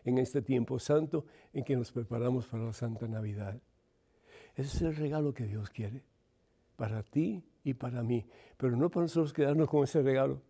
En 0.02 0.18
este 0.18 0.42
tiempo 0.42 0.80
santo 0.80 1.24
en 1.52 1.62
que 1.62 1.76
nos 1.76 1.92
preparamos 1.92 2.48
para 2.48 2.64
la 2.64 2.72
Santa 2.72 3.06
Navidad. 3.06 3.62
Ese 4.56 4.76
es 4.76 4.82
el 4.82 4.96
regalo 4.96 5.34
que 5.34 5.46
Dios 5.46 5.70
quiere. 5.70 6.02
Para 6.74 7.04
ti 7.04 7.44
y 7.64 7.74
para 7.74 8.02
mí. 8.02 8.24
Pero 8.56 8.76
no 8.76 8.90
para 8.90 9.04
nosotros 9.04 9.32
quedarnos 9.32 9.68
con 9.68 9.84
ese 9.84 10.02
regalo. 10.02 10.40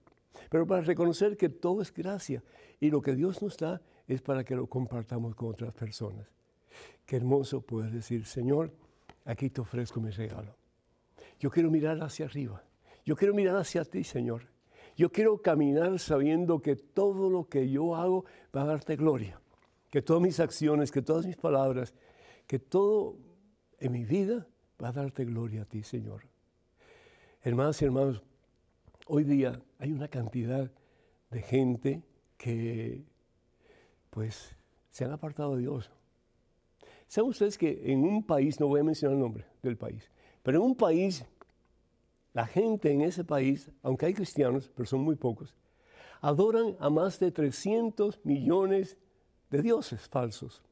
Pero 0.50 0.66
para 0.66 0.82
reconocer 0.82 1.36
que 1.36 1.48
todo 1.48 1.82
es 1.82 1.92
gracia. 1.92 2.42
Y 2.80 2.90
lo 2.90 3.02
que 3.02 3.14
Dios 3.14 3.42
nos 3.42 3.56
da 3.56 3.80
es 4.06 4.22
para 4.22 4.44
que 4.44 4.56
lo 4.56 4.66
compartamos 4.66 5.34
con 5.34 5.50
otras 5.50 5.72
personas. 5.72 6.26
Qué 7.06 7.16
hermoso 7.16 7.60
poder 7.60 7.90
decir, 7.90 8.24
Señor, 8.24 8.72
aquí 9.24 9.50
te 9.50 9.60
ofrezco 9.60 10.00
mi 10.00 10.10
regalo. 10.10 10.56
Yo 11.38 11.50
quiero 11.50 11.70
mirar 11.70 12.02
hacia 12.02 12.26
arriba. 12.26 12.62
Yo 13.04 13.16
quiero 13.16 13.34
mirar 13.34 13.56
hacia 13.56 13.84
ti, 13.84 14.04
Señor. 14.04 14.42
Yo 14.96 15.10
quiero 15.10 15.40
caminar 15.40 15.98
sabiendo 15.98 16.60
que 16.60 16.76
todo 16.76 17.30
lo 17.30 17.48
que 17.48 17.68
yo 17.68 17.96
hago 17.96 18.24
va 18.54 18.62
a 18.62 18.66
darte 18.66 18.96
gloria, 18.96 19.40
que 19.90 20.02
todas 20.02 20.22
mis 20.22 20.38
acciones, 20.38 20.92
que 20.92 21.02
todas 21.02 21.26
mis 21.26 21.36
palabras, 21.36 21.94
que 22.46 22.58
todo 22.58 23.16
en 23.80 23.92
mi 23.92 24.04
vida 24.04 24.46
va 24.82 24.88
a 24.88 24.92
darte 24.92 25.24
gloria 25.24 25.62
a 25.62 25.64
ti, 25.64 25.82
Señor. 25.82 26.31
Hermanas 27.44 27.82
y 27.82 27.84
hermanos, 27.86 28.22
hoy 29.08 29.24
día 29.24 29.60
hay 29.80 29.90
una 29.90 30.06
cantidad 30.06 30.70
de 31.28 31.42
gente 31.42 32.04
que 32.36 33.04
pues 34.10 34.54
se 34.92 35.04
han 35.04 35.10
apartado 35.10 35.56
de 35.56 35.62
Dios. 35.62 35.90
Saben 37.08 37.30
ustedes 37.30 37.58
que 37.58 37.90
en 37.92 38.04
un 38.04 38.22
país, 38.22 38.60
no 38.60 38.68
voy 38.68 38.78
a 38.78 38.84
mencionar 38.84 39.16
el 39.16 39.20
nombre 39.20 39.44
del 39.60 39.76
país, 39.76 40.08
pero 40.44 40.58
en 40.58 40.64
un 40.66 40.76
país 40.76 41.24
la 42.32 42.46
gente 42.46 42.92
en 42.92 43.00
ese 43.00 43.24
país, 43.24 43.72
aunque 43.82 44.06
hay 44.06 44.14
cristianos, 44.14 44.70
pero 44.72 44.86
son 44.86 45.00
muy 45.00 45.16
pocos, 45.16 45.52
adoran 46.20 46.76
a 46.78 46.90
más 46.90 47.18
de 47.18 47.32
300 47.32 48.24
millones 48.24 48.96
de 49.50 49.62
dioses 49.62 50.08
falsos. 50.08 50.62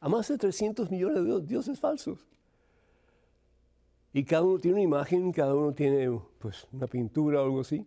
A 0.00 0.10
más 0.10 0.28
de 0.28 0.36
300 0.36 0.90
millones 0.90 1.24
de 1.24 1.40
dioses 1.40 1.80
falsos. 1.80 2.26
Y 4.16 4.24
cada 4.24 4.44
uno 4.44 4.58
tiene 4.58 4.76
una 4.76 4.82
imagen, 4.82 5.30
cada 5.30 5.54
uno 5.54 5.74
tiene 5.74 6.08
pues, 6.38 6.66
una 6.72 6.86
pintura 6.86 7.42
o 7.42 7.44
algo 7.44 7.60
así. 7.60 7.86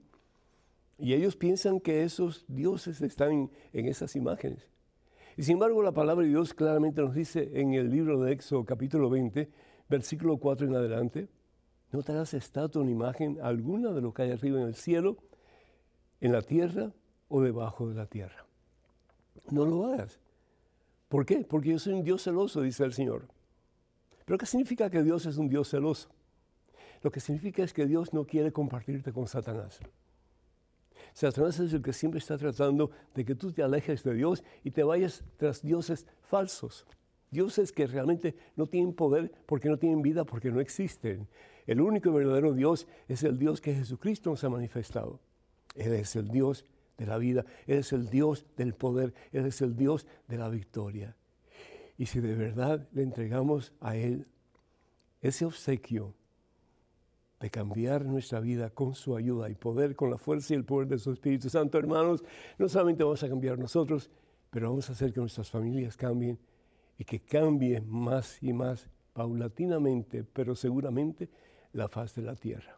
Y 1.00 1.15
ellos 1.15 1.36
piensan 1.36 1.79
que 1.79 2.03
esos 2.03 2.45
dioses 2.48 3.01
están 3.01 3.50
en 3.74 3.86
esas 3.88 4.15
imágenes. 4.15 4.69
Y 5.38 5.41
sin 5.41 5.53
embargo, 5.53 5.81
la 5.81 5.91
palabra 5.91 6.24
de 6.24 6.29
Dios 6.29 6.53
claramente 6.53 7.01
nos 7.01 7.15
dice 7.15 7.50
en 7.59 7.74
el 7.74 7.89
libro 7.89 8.21
de 8.21 8.31
Éxodo 8.31 8.63
capítulo 8.63 9.09
20, 9.09 9.50
versículo 9.89 10.38
4 10.38 10.67
en 10.67 10.75
adelante, 10.75 11.29
no 11.91 12.03
te 12.03 12.12
hagas 12.12 12.36
estatua 12.36 12.83
ni 12.83 12.91
imagen 12.91 13.39
alguna 13.41 13.91
de 13.91 14.01
lo 14.01 14.13
que 14.13 14.21
hay 14.21 14.31
arriba 14.31 14.62
en 14.62 14.67
el 14.67 14.75
cielo, 14.75 15.17
en 16.21 16.31
la 16.31 16.43
tierra 16.43 16.93
o 17.27 17.41
debajo 17.41 17.89
de 17.89 17.95
la 17.95 18.05
tierra. 18.05 18.45
No 19.50 19.65
lo 19.65 19.88
hagas. 19.88 20.19
¿Por 21.07 21.25
qué? 21.25 21.38
Porque 21.38 21.69
yo 21.69 21.79
soy 21.79 21.93
un 21.93 22.03
Dios 22.03 22.21
celoso, 22.21 22.62
dice 22.62 22.83
el 22.83 22.93
Señor. 22.93 23.27
¿Pero 24.25 24.38
qué 24.38 24.45
significa 24.45 24.91
que 24.91 25.01
Dios 25.01 25.25
es 25.25 25.39
un 25.39 25.50
Dios 25.50 25.67
celoso? 25.67 26.12
Lo 27.01 27.12
que 27.12 27.20
significa 27.20 27.63
es 27.63 27.74
que 27.74 27.86
Dios 27.86 28.13
no 28.13 28.25
quiere 28.25 28.51
compartirte 28.51 29.13
con 29.13 29.27
Satanás. 29.27 29.79
Satanás 31.13 31.60
es 31.60 31.74
el 31.74 31.82
que 31.82 31.94
siempre 31.94 32.20
está 32.20 32.38
tratando 32.38 32.91
de 33.15 33.25
que 33.25 33.36
tú 33.36 33.51
te 33.51 33.63
alejes 33.63 34.03
de 34.03 34.13
Dios 34.13 34.44
y 34.63 34.72
te 34.72 34.84
vayas 34.84 35.24
tras 35.38 35.62
dioses 35.62 36.06
falsos. 36.22 36.86
Dioses 37.32 37.72
que 37.72 37.88
realmente 37.88 38.36
no 38.56 38.68
tienen 38.68 38.94
poder 38.94 39.32
porque 39.46 39.70
no 39.70 39.77
tienen 39.77 40.01
vida, 40.01 40.24
porque 40.24 40.51
no 40.51 40.60
existen. 40.60 41.27
El 41.68 41.82
único 41.82 42.10
y 42.10 42.13
verdadero 42.13 42.53
Dios 42.53 42.88
es 43.08 43.24
el 43.24 43.38
Dios 43.38 43.62
que 43.62 43.75
Jesucristo 43.75 44.29
nos 44.32 44.44
ha 44.44 44.50
manifestado. 44.50 45.20
Él 45.75 45.94
es 45.94 46.15
el 46.15 46.29
Dios 46.29 46.65
de 46.98 47.06
la 47.06 47.18
vida, 47.18 47.46
Él 47.68 47.79
es 47.79 47.94
el 47.94 48.10
Dios 48.10 48.46
del 48.58 48.74
poder, 48.74 49.13
Él 49.32 49.46
es 49.46 49.62
el 49.62 49.75
Dios 49.75 50.08
de 50.27 50.38
la 50.38 50.50
victoria. 50.50 51.15
Y 51.98 52.08
si 52.08 52.20
de 52.20 52.36
verdad 52.36 52.88
le 52.91 53.03
entregamos 53.03 53.74
a 53.79 53.96
Él 53.96 54.27
ese 55.22 55.46
obsequio 55.46 56.15
de 57.39 57.50
cambiar 57.50 58.05
nuestra 58.05 58.39
vida 58.39 58.69
con 58.69 58.96
su 58.96 59.15
ayuda 59.15 59.50
y 59.50 59.55
poder, 59.55 59.96
con 59.96 60.10
la 60.10 60.17
fuerza 60.17 60.53
y 60.53 60.58
el 60.58 60.65
poder 60.65 60.88
de 60.88 60.98
su 61.00 61.12
Espíritu 61.12 61.50
Santo, 61.50 61.77
hermanos, 61.77 62.24
no 62.58 62.67
solamente 62.67 63.03
vamos 63.03 63.24
a 63.24 63.29
cambiar 63.29 63.58
nosotros, 63.58 64.10
pero 64.50 64.69
vamos 64.69 64.89
a 64.89 64.93
hacer 64.93 65.13
que 65.13 65.22
nuestras 65.22 65.50
familias 65.50 65.96
cambien 65.96 66.38
y 66.98 67.05
que 67.05 67.19
cambie 67.19 67.79
más 67.81 68.41
y 68.43 68.51
más 68.51 68.88
paulatinamente, 69.13 70.24
pero 70.24 70.55
seguramente 70.55 71.29
la 71.74 71.88
faz 71.88 72.13
de 72.15 72.24
la 72.24 72.36
tierra. 72.36 72.77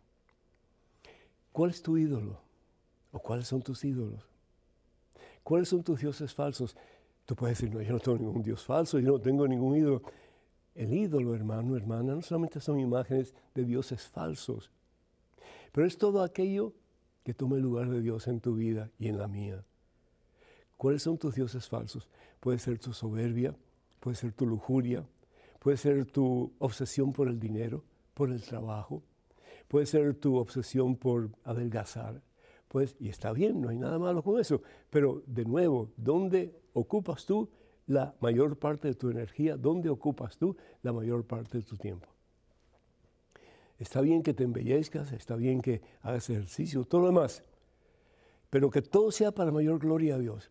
¿Cuál 1.51 1.71
es 1.71 1.81
tu 1.81 1.97
ídolo? 1.97 2.39
¿O 3.11 3.19
cuáles 3.19 3.47
son 3.47 3.61
tus 3.61 3.83
ídolos? 3.83 4.29
¿Cuáles 5.43 5.69
son 5.69 5.83
tus 5.83 5.99
dioses 5.99 6.33
falsos? 6.33 6.77
Tú 7.25 7.35
puedes 7.35 7.57
decir, 7.57 7.73
no, 7.73 7.81
yo 7.81 7.93
no 7.93 7.99
tengo 7.99 8.17
ningún 8.17 8.43
dios 8.43 8.63
falso, 8.63 8.99
yo 8.99 9.11
no 9.13 9.19
tengo 9.19 9.47
ningún 9.47 9.75
ídolo. 9.75 10.01
El 10.75 10.93
ídolo, 10.93 11.35
hermano, 11.35 11.75
hermana, 11.75 12.15
no 12.15 12.21
solamente 12.21 12.59
son 12.59 12.79
imágenes 12.79 13.35
de 13.53 13.65
dioses 13.65 14.07
falsos, 14.07 14.71
pero 15.71 15.85
es 15.85 15.97
todo 15.97 16.23
aquello 16.23 16.73
que 17.23 17.33
toma 17.33 17.57
el 17.57 17.61
lugar 17.61 17.89
de 17.89 18.01
Dios 18.01 18.27
en 18.27 18.39
tu 18.39 18.55
vida 18.55 18.89
y 18.97 19.07
en 19.07 19.17
la 19.17 19.27
mía. 19.27 19.63
¿Cuáles 20.77 21.03
son 21.03 21.17
tus 21.17 21.35
dioses 21.35 21.67
falsos? 21.67 22.09
Puede 22.39 22.57
ser 22.57 22.79
tu 22.79 22.93
soberbia, 22.93 23.55
puede 23.99 24.15
ser 24.15 24.31
tu 24.33 24.45
lujuria, 24.45 25.05
puede 25.59 25.77
ser 25.77 26.05
tu 26.05 26.51
obsesión 26.57 27.13
por 27.13 27.27
el 27.27 27.39
dinero, 27.39 27.83
por 28.13 28.31
el 28.31 28.41
trabajo, 28.41 29.03
puede 29.67 29.85
ser 29.85 30.15
tu 30.15 30.37
obsesión 30.37 30.95
por 30.95 31.29
adelgazar, 31.43 32.21
pues, 32.67 32.95
y 32.99 33.09
está 33.09 33.33
bien, 33.33 33.61
no 33.61 33.69
hay 33.69 33.77
nada 33.77 33.99
malo 33.99 34.23
con 34.23 34.39
eso, 34.39 34.61
pero 34.89 35.21
de 35.27 35.43
nuevo, 35.45 35.91
¿dónde 35.97 36.57
ocupas 36.73 37.25
tú 37.25 37.49
la 37.91 38.15
mayor 38.21 38.57
parte 38.57 38.87
de 38.87 38.93
tu 38.95 39.09
energía? 39.09 39.57
¿Dónde 39.57 39.89
ocupas 39.89 40.37
tú 40.37 40.55
la 40.81 40.93
mayor 40.93 41.25
parte 41.25 41.57
de 41.57 41.63
tu 41.63 41.75
tiempo? 41.75 42.07
Está 43.77 44.01
bien 44.01 44.23
que 44.23 44.33
te 44.33 44.43
embellezcas, 44.43 45.11
está 45.11 45.35
bien 45.35 45.61
que 45.61 45.81
hagas 46.01 46.29
ejercicio, 46.29 46.85
todo 46.85 47.01
lo 47.01 47.07
demás, 47.07 47.43
pero 48.49 48.69
que 48.69 48.81
todo 48.81 49.11
sea 49.11 49.31
para 49.31 49.51
mayor 49.51 49.79
gloria 49.79 50.15
a 50.15 50.19
Dios. 50.19 50.49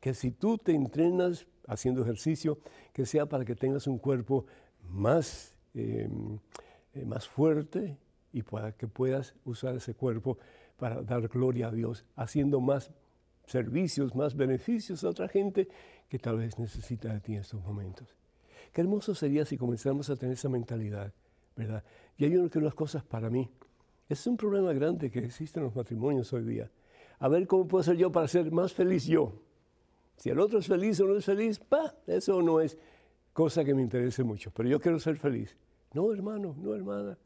Que 0.00 0.14
si 0.14 0.32
tú 0.32 0.58
te 0.58 0.72
entrenas 0.72 1.46
haciendo 1.66 2.02
ejercicio, 2.02 2.58
que 2.92 3.06
sea 3.06 3.26
para 3.26 3.44
que 3.44 3.54
tengas 3.54 3.86
un 3.86 3.98
cuerpo 3.98 4.46
más, 4.82 5.54
em, 5.74 6.38
eh, 6.92 7.04
más 7.04 7.26
fuerte 7.26 7.96
y 8.32 8.42
para 8.42 8.72
que 8.72 8.88
puedas 8.88 9.34
usar 9.44 9.76
ese 9.76 9.94
cuerpo 9.94 10.38
para 10.76 11.02
dar 11.02 11.28
gloria 11.28 11.68
a 11.68 11.70
Dios, 11.70 12.04
haciendo 12.16 12.60
más 12.60 12.90
servicios, 13.46 14.14
más 14.14 14.36
beneficios 14.36 15.04
a 15.04 15.08
otra 15.08 15.28
gente 15.28 15.68
que 16.08 16.18
tal 16.18 16.38
vez 16.38 16.58
necesita 16.58 17.12
de 17.12 17.20
ti 17.20 17.34
en 17.34 17.40
estos 17.40 17.62
momentos. 17.62 18.14
Qué 18.72 18.80
hermoso 18.80 19.14
sería 19.14 19.44
si 19.44 19.56
comenzáramos 19.56 20.08
a 20.10 20.16
tener 20.16 20.34
esa 20.34 20.48
mentalidad, 20.48 21.12
¿verdad? 21.56 21.84
Y 22.16 22.24
hay 22.24 22.36
una 22.36 22.48
que 22.48 22.60
las 22.60 22.74
cosas 22.74 23.02
para 23.04 23.28
mí. 23.28 23.50
Es 24.08 24.26
un 24.26 24.36
problema 24.36 24.72
grande 24.72 25.10
que 25.10 25.20
existe 25.20 25.58
en 25.58 25.64
los 25.64 25.76
matrimonios 25.76 26.32
hoy 26.32 26.44
día. 26.44 26.70
A 27.18 27.28
ver 27.28 27.46
cómo 27.46 27.68
puedo 27.68 27.84
ser 27.84 27.96
yo 27.96 28.10
para 28.10 28.28
ser 28.28 28.50
más 28.50 28.72
feliz 28.72 29.06
yo. 29.06 29.32
Si 30.16 30.30
el 30.30 30.38
otro 30.38 30.58
es 30.58 30.66
feliz 30.66 31.00
o 31.00 31.06
no 31.06 31.16
es 31.16 31.24
feliz, 31.24 31.58
pa, 31.58 31.94
eso 32.06 32.40
no 32.42 32.60
es 32.60 32.78
cosa 33.32 33.64
que 33.64 33.74
me 33.74 33.82
interese 33.82 34.22
mucho, 34.22 34.50
pero 34.54 34.68
yo 34.68 34.80
quiero 34.80 34.98
ser 34.98 35.16
feliz. 35.16 35.56
No, 35.94 36.12
hermano, 36.12 36.54
no, 36.58 36.74
hermana. 36.74 37.18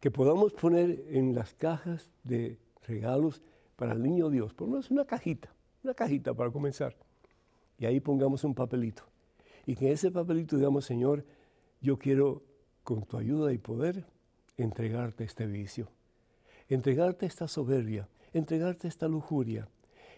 Que 0.00 0.10
podamos 0.10 0.52
poner 0.52 1.04
en 1.08 1.34
las 1.34 1.54
cajas 1.54 2.10
de 2.24 2.58
regalos 2.86 3.42
para 3.82 3.94
el 3.94 4.02
niño 4.04 4.30
Dios, 4.30 4.54
por 4.54 4.68
lo 4.68 4.74
menos 4.74 4.92
una 4.92 5.04
cajita, 5.04 5.52
una 5.82 5.92
cajita 5.92 6.32
para 6.34 6.52
comenzar. 6.52 6.94
Y 7.80 7.84
ahí 7.84 7.98
pongamos 7.98 8.44
un 8.44 8.54
papelito. 8.54 9.02
Y 9.66 9.74
que 9.74 9.88
en 9.88 9.94
ese 9.94 10.12
papelito 10.12 10.56
digamos, 10.56 10.84
Señor, 10.84 11.24
yo 11.80 11.98
quiero 11.98 12.44
con 12.84 13.02
tu 13.02 13.16
ayuda 13.16 13.52
y 13.52 13.58
poder 13.58 14.04
entregarte 14.56 15.24
este 15.24 15.48
vicio, 15.48 15.88
entregarte 16.68 17.26
esta 17.26 17.48
soberbia, 17.48 18.08
entregarte 18.32 18.86
esta 18.86 19.08
lujuria, 19.08 19.66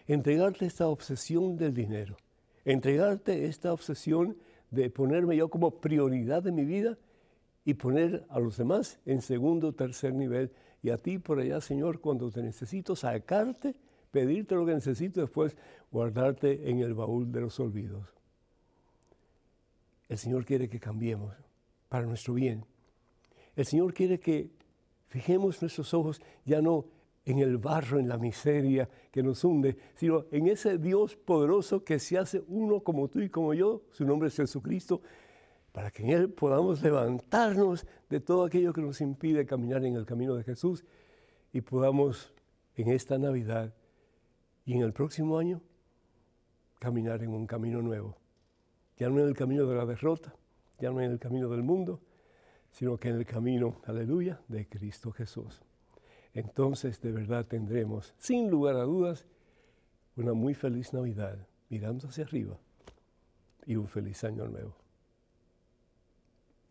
entregarte 0.05 0.67
esta 0.67 0.87
obsesión 0.87 1.57
del 1.57 1.73
dinero, 1.73 2.17
entregarte 2.65 3.45
esta 3.45 3.73
obsesión 3.73 4.37
de 4.69 4.91
ponerme 4.91 5.37
yo 5.37 5.49
como 5.49 5.81
prioridad 5.81 6.43
de 6.43 6.51
mi 6.51 6.65
vida 6.65 6.99
y 7.63 7.73
poner 7.73 8.27
a 8.29 8.39
los 8.39 8.57
demás 8.57 8.99
en 9.07 9.23
segundo 9.23 9.69
o 9.69 9.73
tercer 9.73 10.13
nivel. 10.13 10.51
Y 10.85 10.91
a 10.91 10.99
ti 10.99 11.17
por 11.17 11.39
allá, 11.39 11.61
Señor, 11.61 11.99
cuando 11.99 12.29
te 12.29 12.43
necesito, 12.43 12.95
sacarte, 12.95 13.73
pedirte 14.11 14.53
lo 14.53 14.67
que 14.67 14.75
necesito, 14.75 15.19
después 15.19 15.57
guardarte 15.91 16.69
en 16.69 16.77
el 16.77 16.93
baúl 16.93 17.31
de 17.31 17.41
los 17.41 17.59
olvidos. 17.59 18.07
El 20.07 20.19
Señor 20.19 20.45
quiere 20.45 20.69
que 20.69 20.79
cambiemos 20.79 21.33
para 21.89 22.05
nuestro 22.05 22.35
bien. 22.35 22.65
El 23.55 23.65
Señor 23.65 23.95
quiere 23.95 24.19
que 24.19 24.51
fijemos 25.07 25.59
nuestros 25.59 25.91
ojos 25.95 26.21
ya 26.45 26.61
no 26.61 26.85
en 27.25 27.39
el 27.39 27.57
barro, 27.57 27.97
en 27.97 28.07
la 28.07 28.19
miseria 28.19 28.87
que 29.09 29.23
nos 29.23 29.43
hunde, 29.43 29.75
sino 29.95 30.25
en 30.29 30.45
ese 30.45 30.77
Dios 30.77 31.15
poderoso 31.15 31.83
que 31.83 31.97
se 31.97 32.19
hace 32.19 32.43
uno 32.47 32.81
como 32.81 33.07
tú 33.07 33.21
y 33.21 33.29
como 33.29 33.55
yo, 33.55 33.81
su 33.89 34.05
nombre 34.05 34.27
es 34.27 34.35
Jesucristo, 34.35 35.01
para 35.75 35.91
que 35.91 36.03
en 36.03 36.11
Él 36.11 36.29
podamos 36.29 36.81
levantarnos 36.81 37.85
de 38.09 38.21
todo 38.21 38.45
aquello 38.45 38.71
que 38.71 38.81
nos 38.81 39.01
impide 39.01 39.45
caminar 39.45 39.83
en 39.83 39.95
el 39.95 40.05
camino 40.05 40.35
de 40.35 40.45
Jesús 40.45 40.85
y 41.51 41.59
podamos 41.59 42.33
en 42.75 42.87
esta 42.89 43.17
Navidad 43.17 43.73
y 44.65 44.73
en 44.73 44.83
el 44.83 44.93
próximo 44.93 45.37
año 45.37 45.61
caminar 46.79 47.21
en 47.21 47.31
un 47.31 47.45
camino 47.45 47.81
nuevo, 47.81 48.15
ya 48.95 49.09
no 49.09 49.19
en 49.19 49.27
el 49.27 49.35
camino 49.35 49.65
de 49.65 49.75
la 49.75 49.85
derrota, 49.85 50.33
ya 50.79 50.91
no 50.91 51.01
en 51.01 51.11
el 51.11 51.19
camino 51.19 51.49
del 51.49 51.63
mundo, 51.63 51.99
sino 52.71 52.97
que 52.97 53.09
en 53.09 53.17
el 53.17 53.25
camino, 53.25 53.81
aleluya, 53.85 54.39
de 54.47 54.67
Cristo 54.67 55.11
Jesús 55.11 55.61
entonces 56.35 57.01
de 57.01 57.13
verdad 57.13 57.45
tendremos, 57.45 58.13
sin 58.17 58.49
lugar 58.49 58.75
a 58.75 58.83
dudas, 58.83 59.25
una 60.17 60.33
muy 60.33 60.53
feliz 60.53 60.93
Navidad, 60.93 61.47
mirando 61.69 62.09
hacia 62.09 62.25
arriba, 62.25 62.59
y 63.65 63.77
un 63.77 63.87
feliz 63.87 64.23
año 64.25 64.45
nuevo. 64.45 64.84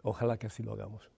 Ojalá 0.04 0.36
que 0.36 0.46
así 0.46 0.62
lo 0.62 0.74
hagamos. 0.74 1.10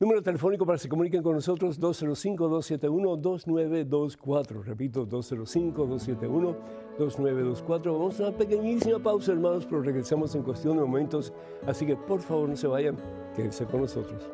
Número 0.00 0.22
telefónico 0.22 0.64
para 0.64 0.76
que 0.76 0.84
se 0.84 0.88
comuniquen 0.88 1.22
con 1.22 1.34
nosotros, 1.34 1.78
205-271-2924. 1.80 4.62
Repito, 4.62 5.06
205-271-2924. 5.06 7.92
Vamos 7.92 8.18
a 8.20 8.28
una 8.28 8.36
pequeñísima 8.36 9.00
pausa, 9.00 9.32
hermanos, 9.32 9.66
pero 9.66 9.82
regresamos 9.82 10.32
en 10.34 10.44
cuestión 10.44 10.76
de 10.76 10.84
momentos. 10.84 11.34
Así 11.66 11.84
que 11.84 11.96
por 11.96 12.20
favor 12.20 12.48
no 12.48 12.56
se 12.56 12.68
vayan, 12.68 12.96
quédense 13.34 13.66
con 13.66 13.82
nosotros. 13.82 14.30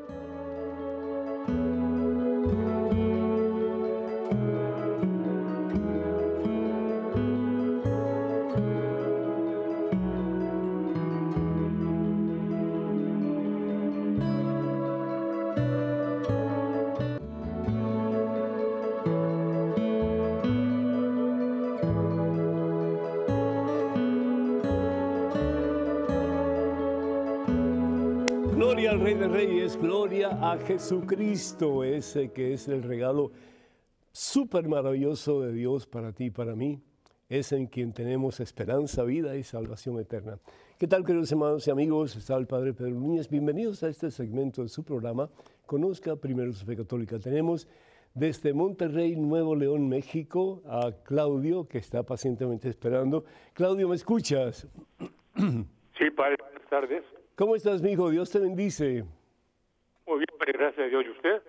Rey 29.14 29.20
de 29.20 29.28
Reyes, 29.28 29.76
gloria 29.76 30.30
a 30.30 30.58
Jesucristo, 30.58 31.84
ese 31.84 32.32
que 32.32 32.54
es 32.54 32.66
el 32.66 32.82
regalo 32.82 33.30
súper 34.10 34.66
maravilloso 34.66 35.40
de 35.40 35.52
Dios 35.52 35.86
para 35.86 36.12
ti 36.12 36.24
y 36.24 36.30
para 36.30 36.56
mí. 36.56 36.80
Es 37.28 37.52
en 37.52 37.66
quien 37.66 37.92
tenemos 37.92 38.40
esperanza, 38.40 39.04
vida 39.04 39.36
y 39.36 39.44
salvación 39.44 40.00
eterna. 40.00 40.38
¿Qué 40.78 40.88
tal, 40.88 41.04
queridos 41.04 41.30
hermanos 41.30 41.64
y 41.68 41.70
amigos? 41.70 42.16
Está 42.16 42.36
el 42.36 42.48
Padre 42.48 42.72
Pedro 42.72 42.90
Núñez. 42.90 43.28
Bienvenidos 43.28 43.84
a 43.84 43.88
este 43.88 44.10
segmento 44.10 44.62
de 44.62 44.68
su 44.68 44.82
programa. 44.82 45.30
Conozca 45.64 46.16
primero 46.16 46.52
su 46.52 46.66
fe 46.66 46.76
católica. 46.76 47.20
Tenemos 47.20 47.68
desde 48.14 48.52
Monterrey, 48.52 49.14
Nuevo 49.14 49.54
León, 49.54 49.88
México, 49.88 50.60
a 50.66 50.90
Claudio, 51.04 51.68
que 51.68 51.78
está 51.78 52.02
pacientemente 52.02 52.68
esperando. 52.68 53.24
Claudio, 53.52 53.88
¿me 53.88 53.94
escuchas? 53.94 54.66
Sí, 55.36 56.10
Padre, 56.10 56.36
buenas 56.40 56.68
tardes. 56.68 57.04
¿Cómo 57.36 57.56
estás, 57.56 57.82
mi 57.82 57.90
hijo? 57.92 58.10
Dios 58.10 58.30
te 58.30 58.38
bendice. 58.38 59.04
Muy 60.06 60.18
bien, 60.18 60.28
gracias 60.38 60.86
a 60.86 60.88
Dios. 60.88 61.04
¿Y 61.04 61.10
usted? 61.10 61.42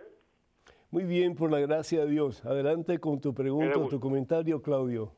Muy 0.89 1.04
bien, 1.04 1.36
por 1.36 1.52
la 1.52 1.60
gracia 1.60 2.06
de 2.06 2.10
Dios. 2.10 2.43
Adelante 2.43 3.00
con 3.00 3.21
tu 3.21 3.36
pregunta, 3.36 3.74
tu 3.88 4.00
comentario, 4.00 4.60
Claudio. 4.63 5.12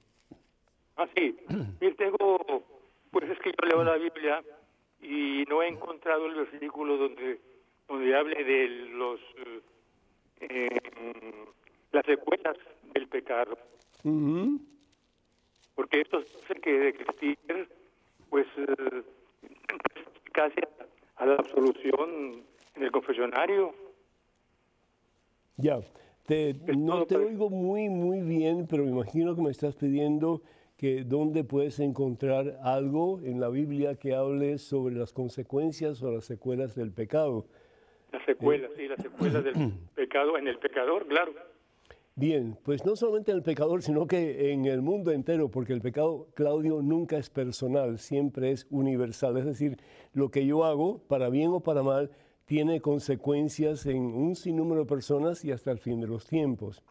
Ah, 0.97 1.07
sí. 1.15 1.37
Yo 1.79 1.95
tengo, 1.95 2.63
pues 3.11 3.29
es 3.29 3.39
que 3.39 3.51
yo 3.51 3.67
leo 3.67 3.83
la 3.85 3.95
Biblia 3.95 4.43
y 5.01 5.45
no 5.47 5.63
he 5.63 5.69
encontrado 5.69 6.25
el 6.25 6.35
versículo 6.35 6.97
donde, 6.97 7.39
donde 7.87 8.15
hable 8.15 8.43
de 8.43 8.67
los 8.89 9.21
eh, 10.41 10.81
las 11.93 12.05
secuelas 12.05 12.57
del 12.93 13.07
pecado. 13.07 13.57
Porque 15.75 16.01
esto 16.01 16.17
hace 16.43 16.59
que 16.59 16.71
de 16.71 16.89
existir, 16.89 17.69
pues, 18.29 18.47
eh, 18.57 19.03
casi 20.37 20.61
a 21.15 21.25
la 21.25 21.33
absolución 21.33 22.45
en 22.75 22.83
el 22.83 22.91
confesionario. 22.91 23.73
Ya, 25.55 25.79
te, 26.27 26.53
no 26.77 27.07
te 27.07 27.17
oigo 27.17 27.49
muy, 27.49 27.89
muy 27.89 28.21
bien, 28.21 28.67
pero 28.69 28.83
me 28.83 28.91
imagino 28.91 29.35
que 29.35 29.41
me 29.41 29.49
estás 29.49 29.75
pidiendo 29.75 30.43
que 30.77 31.03
dónde 31.03 31.43
puedes 31.43 31.79
encontrar 31.79 32.59
algo 32.61 33.19
en 33.23 33.39
la 33.39 33.49
Biblia 33.49 33.95
que 33.95 34.13
hable 34.13 34.59
sobre 34.59 34.93
las 34.93 35.11
consecuencias 35.11 36.03
o 36.03 36.11
las 36.11 36.25
secuelas 36.25 36.75
del 36.75 36.91
pecado. 36.91 37.47
Las 38.11 38.23
secuelas, 38.25 38.69
sí, 38.77 38.87
las 38.87 39.01
secuelas 39.01 39.43
del 39.43 39.55
pecado 39.95 40.37
en 40.37 40.47
el 40.47 40.59
pecador, 40.59 41.07
claro. 41.07 41.33
Bien, 42.19 42.57
pues 42.63 42.83
no 42.83 42.95
solamente 42.95 43.29
en 43.29 43.37
el 43.37 43.43
pecador, 43.43 43.83
sino 43.83 44.07
que 44.07 44.51
en 44.51 44.65
el 44.65 44.81
mundo 44.81 45.11
entero, 45.11 45.51
porque 45.51 45.73
el 45.73 45.81
pecado, 45.81 46.29
Claudio, 46.33 46.81
nunca 46.81 47.15
es 47.19 47.29
personal, 47.29 47.99
siempre 47.99 48.49
es 48.49 48.65
universal. 48.71 49.37
Es 49.37 49.45
decir, 49.45 49.77
lo 50.13 50.31
que 50.31 50.43
yo 50.47 50.65
hago, 50.65 50.97
para 51.07 51.29
bien 51.29 51.51
o 51.51 51.59
para 51.59 51.83
mal, 51.83 52.09
tiene 52.45 52.81
consecuencias 52.81 53.85
en 53.85 54.01
un 54.01 54.35
sinnúmero 54.35 54.81
de 54.81 54.87
personas 54.87 55.45
y 55.45 55.51
hasta 55.51 55.69
el 55.69 55.77
fin 55.77 56.01
de 56.01 56.07
los 56.07 56.25
tiempos. 56.25 56.81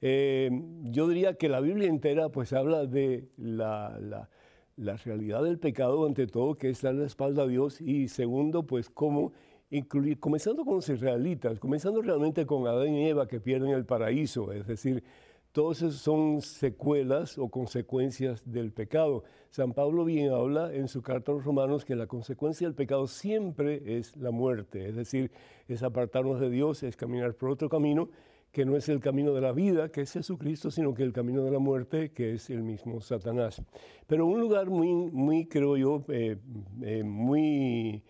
Eh, 0.00 0.48
yo 0.84 1.08
diría 1.08 1.34
que 1.34 1.48
la 1.48 1.58
Biblia 1.58 1.88
entera 1.88 2.28
pues 2.28 2.52
habla 2.52 2.86
de 2.86 3.30
la, 3.36 3.98
la, 4.00 4.30
la 4.76 4.96
realidad 4.96 5.42
del 5.42 5.58
pecado 5.58 6.06
ante 6.06 6.28
todo, 6.28 6.54
que 6.54 6.68
es 6.70 6.82
dar 6.82 6.94
la 6.94 7.06
espalda 7.06 7.42
a 7.42 7.48
Dios, 7.48 7.80
y 7.80 8.06
segundo, 8.06 8.64
pues 8.64 8.88
cómo 8.90 9.32
incluir, 9.72 10.20
comenzando 10.20 10.64
con 10.64 10.76
los 10.76 10.88
israelitas, 10.88 11.58
comenzando 11.58 12.02
realmente 12.02 12.44
con 12.44 12.66
Adán 12.66 12.94
y 12.94 13.08
Eva 13.08 13.26
que 13.26 13.40
pierden 13.40 13.70
el 13.70 13.86
paraíso, 13.86 14.52
es 14.52 14.66
decir, 14.66 15.02
todos 15.50 15.78
son 15.78 16.40
secuelas 16.40 17.36
o 17.36 17.48
consecuencias 17.48 18.42
del 18.44 18.72
pecado. 18.72 19.24
San 19.50 19.72
Pablo 19.72 20.04
bien 20.04 20.32
habla 20.32 20.72
en 20.72 20.88
su 20.88 21.02
carta 21.02 21.32
a 21.32 21.34
los 21.34 21.44
romanos 21.44 21.84
que 21.84 21.94
la 21.94 22.06
consecuencia 22.06 22.66
del 22.66 22.74
pecado 22.74 23.06
siempre 23.06 23.98
es 23.98 24.16
la 24.16 24.30
muerte, 24.30 24.88
es 24.88 24.96
decir, 24.96 25.30
es 25.68 25.82
apartarnos 25.82 26.40
de 26.40 26.50
Dios, 26.50 26.82
es 26.82 26.96
caminar 26.96 27.34
por 27.34 27.50
otro 27.50 27.68
camino 27.68 28.08
que 28.50 28.66
no 28.66 28.76
es 28.76 28.90
el 28.90 29.00
camino 29.00 29.32
de 29.32 29.40
la 29.40 29.52
vida, 29.52 29.88
que 29.88 30.02
es 30.02 30.12
Jesucristo, 30.12 30.70
sino 30.70 30.92
que 30.92 31.02
el 31.02 31.14
camino 31.14 31.42
de 31.42 31.50
la 31.50 31.58
muerte, 31.58 32.12
que 32.12 32.34
es 32.34 32.50
el 32.50 32.62
mismo 32.62 33.00
Satanás. 33.00 33.62
Pero 34.06 34.26
un 34.26 34.38
lugar 34.40 34.68
muy, 34.68 34.92
muy 35.10 35.46
creo 35.46 35.78
yo, 35.78 36.04
eh, 36.08 36.36
eh, 36.82 37.02
muy 37.02 38.02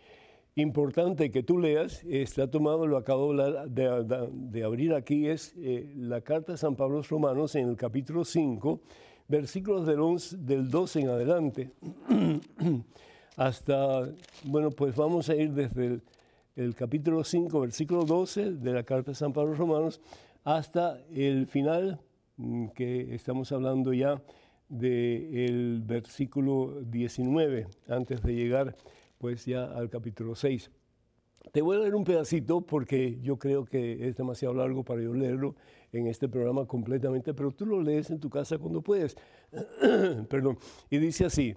importante 0.56 1.30
que 1.30 1.42
tú 1.42 1.58
leas, 1.58 2.04
está 2.04 2.50
tomado, 2.50 2.86
lo 2.86 2.98
acabo 2.98 3.32
de, 3.34 4.62
abrir 4.64 4.94
aquí, 4.94 5.26
es 5.26 5.54
eh, 5.56 5.92
la 5.96 6.20
carta 6.20 6.52
de 6.52 6.58
San 6.58 6.76
Pablo 6.76 6.96
a 6.96 6.98
los 6.98 7.08
Romanos 7.08 7.54
en 7.54 7.68
el 7.68 7.76
capítulo 7.76 8.24
5, 8.24 8.80
versículos 9.28 9.86
del, 9.86 10.00
11, 10.00 10.36
del 10.38 10.70
12 10.70 11.00
en 11.00 11.08
adelante, 11.08 11.70
hasta, 13.36 14.08
bueno, 14.44 14.70
pues 14.70 14.94
vamos 14.94 15.30
a 15.30 15.34
ir 15.34 15.52
desde 15.52 16.00
el, 16.56 16.74
capítulo 16.74 17.24
5, 17.24 17.60
versículo 17.60 18.04
12 18.04 18.52
de 18.52 18.72
la 18.72 18.82
carta 18.82 19.12
de 19.12 19.14
San 19.14 19.32
Pablo 19.32 19.48
a 19.48 19.52
los 19.52 19.58
Romanos, 19.58 20.00
hasta 20.44 21.00
el 21.14 21.46
final, 21.46 21.98
mm, 22.36 22.68
que 22.68 23.14
estamos 23.14 23.52
hablando 23.52 23.94
ya 23.94 24.20
del 24.68 25.80
versículo 25.82 26.82
19, 26.82 27.68
antes 27.88 28.22
de 28.22 28.34
llegar 28.34 28.76
pues 29.22 29.46
ya 29.46 29.66
al 29.66 29.88
capítulo 29.88 30.34
6. 30.34 30.68
Te 31.52 31.62
voy 31.62 31.76
a 31.76 31.78
leer 31.78 31.94
un 31.94 32.02
pedacito 32.02 32.60
porque 32.60 33.20
yo 33.22 33.38
creo 33.38 33.64
que 33.64 34.08
es 34.08 34.16
demasiado 34.16 34.52
largo 34.52 34.82
para 34.82 35.00
yo 35.00 35.14
leerlo 35.14 35.54
en 35.92 36.08
este 36.08 36.28
programa 36.28 36.66
completamente, 36.66 37.32
pero 37.32 37.52
tú 37.52 37.64
lo 37.64 37.80
lees 37.80 38.10
en 38.10 38.18
tu 38.18 38.28
casa 38.28 38.58
cuando 38.58 38.82
puedes. 38.82 39.16
Perdón. 40.28 40.58
Y 40.90 40.98
dice 40.98 41.24
así, 41.24 41.54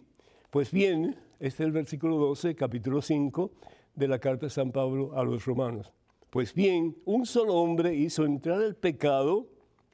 pues 0.52 0.72
bien, 0.72 1.16
este 1.40 1.64
es 1.64 1.68
el 1.68 1.72
versículo 1.72 2.18
12, 2.18 2.54
capítulo 2.56 3.02
5 3.02 3.52
de 3.96 4.08
la 4.10 4.20
carta 4.20 4.46
de 4.46 4.52
San 4.52 4.72
Pablo 4.72 5.18
a 5.18 5.24
los 5.24 5.44
romanos. 5.46 5.92
Pues 6.30 6.54
bien, 6.54 6.96
un 7.04 7.26
solo 7.26 7.56
hombre 7.56 7.96
hizo 7.96 8.26
entrar 8.26 8.62
el 8.62 8.76
pecado 8.76 9.48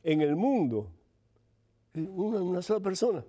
en 0.03 0.19
el 0.19 0.35
mundo. 0.35 0.91
Una, 1.95 2.61
sola 2.61 2.81
persona. 2.81 3.23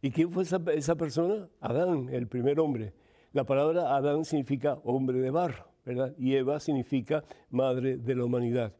¿Y 0.00 0.12
quién 0.12 0.30
fue 0.30 0.44
esa, 0.44 0.62
esa, 0.72 0.94
persona? 0.94 1.48
Adán, 1.60 2.08
el 2.08 2.28
primer 2.28 2.60
hombre. 2.60 2.92
La 3.32 3.44
palabra 3.44 3.96
Adán 3.96 4.24
significa 4.24 4.78
hombre 4.84 5.18
de 5.18 5.30
barro, 5.30 5.64
¿verdad? 5.86 6.14
Y 6.18 6.34
Eva 6.34 6.60
significa 6.60 7.24
madre 7.50 7.96
de 7.96 8.14
la 8.14 8.24
humanidad. 8.24 8.74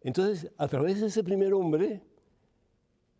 Entonces, 0.00 0.50
a 0.58 0.66
través 0.66 1.00
de 1.00 1.06
ese 1.06 1.22
primer 1.22 1.54
hombre, 1.54 2.02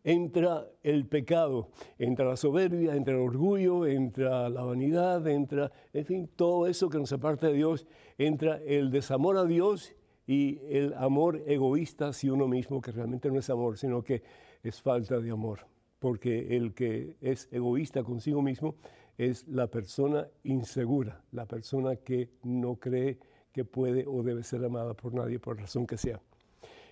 entra 0.03 0.69
el 0.83 1.07
pecado, 1.07 1.71
entra 1.99 2.27
la 2.27 2.37
soberbia, 2.37 2.95
entra 2.95 3.15
el 3.15 3.21
orgullo, 3.21 3.87
entra 3.87 4.49
la 4.49 4.63
vanidad, 4.63 5.27
entra, 5.27 5.71
en 5.93 6.05
fin, 6.05 6.31
todo 6.35 6.67
eso 6.67 6.89
que 6.89 6.99
nos 6.99 7.13
aparta 7.13 7.49
de 7.49 7.55
Dios, 7.55 7.87
entra 8.19 8.61
el 8.67 8.91
desamor 8.91 9.37
a 9.37 9.45
Dios 9.45 9.95
y 10.27 10.59
el 10.69 10.95
amor 10.95 11.43
egoísta 11.47 12.09
hacia 12.09 12.33
uno 12.33 12.49
mismo, 12.49 12.81
que 12.81 12.93
realmente 12.93 13.31
no 13.31 13.39
es 13.39 13.51
amor, 13.51 13.79
sino 13.79 14.03
que 14.03 14.23
es 14.63 14.81
falta 14.81 15.19
de 15.19 15.31
amor, 15.31 15.67
porque 15.99 16.57
el 16.57 16.75
que 16.75 17.17
es 17.21 17.49
egoísta 17.53 18.03
consigo 18.03 18.43
mismo 18.43 18.77
es 19.19 19.47
la 19.49 19.67
persona 19.67 20.29
insegura, 20.45 21.23
la 21.33 21.47
persona 21.47 21.97
que 21.97 22.31
no 22.43 22.77
cree 22.77 23.19
que 23.53 23.65
puede 23.65 24.05
o 24.07 24.23
debe 24.23 24.43
ser 24.43 24.65
amada 24.65 24.95
por 24.95 25.15
nadie, 25.15 25.39
por 25.39 25.59
razón 25.59 25.87
que 25.87 25.97
sea. 25.97 26.21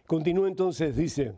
Continúa 0.06 0.48
entonces, 0.48 0.96
dice, 0.96 1.34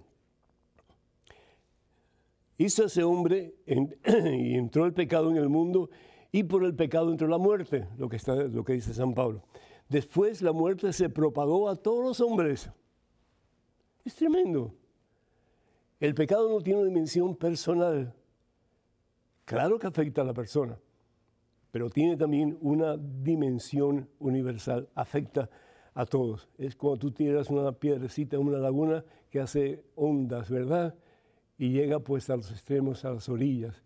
hizo 2.58 2.84
ese 2.84 3.02
hombre 3.02 3.54
y 3.66 4.54
entró 4.54 4.86
el 4.86 4.92
pecado 4.92 5.30
en 5.30 5.36
el 5.36 5.48
mundo 5.48 5.90
y 6.32 6.44
por 6.44 6.64
el 6.64 6.74
pecado 6.74 7.10
entró 7.10 7.28
la 7.28 7.38
muerte, 7.38 7.88
lo 7.98 8.08
que, 8.08 8.16
está, 8.16 8.34
lo 8.34 8.64
que 8.64 8.74
dice 8.74 8.94
San 8.94 9.14
Pablo. 9.14 9.42
Después 9.88 10.42
la 10.42 10.52
muerte 10.52 10.92
se 10.92 11.08
propagó 11.08 11.68
a 11.68 11.76
todos 11.76 12.04
los 12.04 12.20
hombres. 12.20 12.70
Es 14.04 14.14
tremendo. 14.14 14.74
El 16.00 16.14
pecado 16.14 16.50
no 16.50 16.60
tiene 16.60 16.80
una 16.80 16.88
dimensión 16.88 17.34
personal. 17.36 18.12
Claro 19.46 19.78
que 19.78 19.86
afecta 19.86 20.20
a 20.20 20.24
la 20.24 20.34
persona, 20.34 20.78
pero 21.70 21.88
tiene 21.88 22.18
también 22.18 22.58
una 22.60 22.98
dimensión 22.98 24.10
universal, 24.18 24.90
afecta 24.94 25.48
a 25.94 26.04
todos. 26.04 26.50
Es 26.58 26.76
como 26.76 26.98
tú 26.98 27.10
tiras 27.12 27.48
una 27.48 27.72
piedrecita 27.72 28.36
en 28.36 28.42
una 28.42 28.58
laguna 28.58 29.02
que 29.30 29.40
hace 29.40 29.82
ondas, 29.94 30.50
¿verdad? 30.50 30.94
y 31.58 31.70
llega 31.70 32.00
pues 32.00 32.28
a 32.30 32.36
los 32.36 32.50
extremos, 32.50 33.04
a 33.04 33.10
las 33.10 33.28
orillas. 33.28 33.82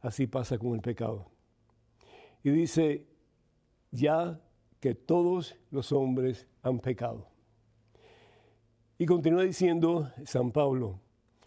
Así 0.00 0.26
pasa 0.26 0.58
con 0.58 0.74
el 0.74 0.80
pecado. 0.80 1.26
Y 2.42 2.50
dice, 2.50 3.06
ya 3.90 4.40
que 4.78 4.94
todos 4.94 5.56
los 5.70 5.92
hombres 5.92 6.46
han 6.62 6.78
pecado. 6.78 7.28
Y 8.96 9.06
continúa 9.06 9.42
diciendo 9.42 10.10
San 10.24 10.52
Pablo, 10.52 11.00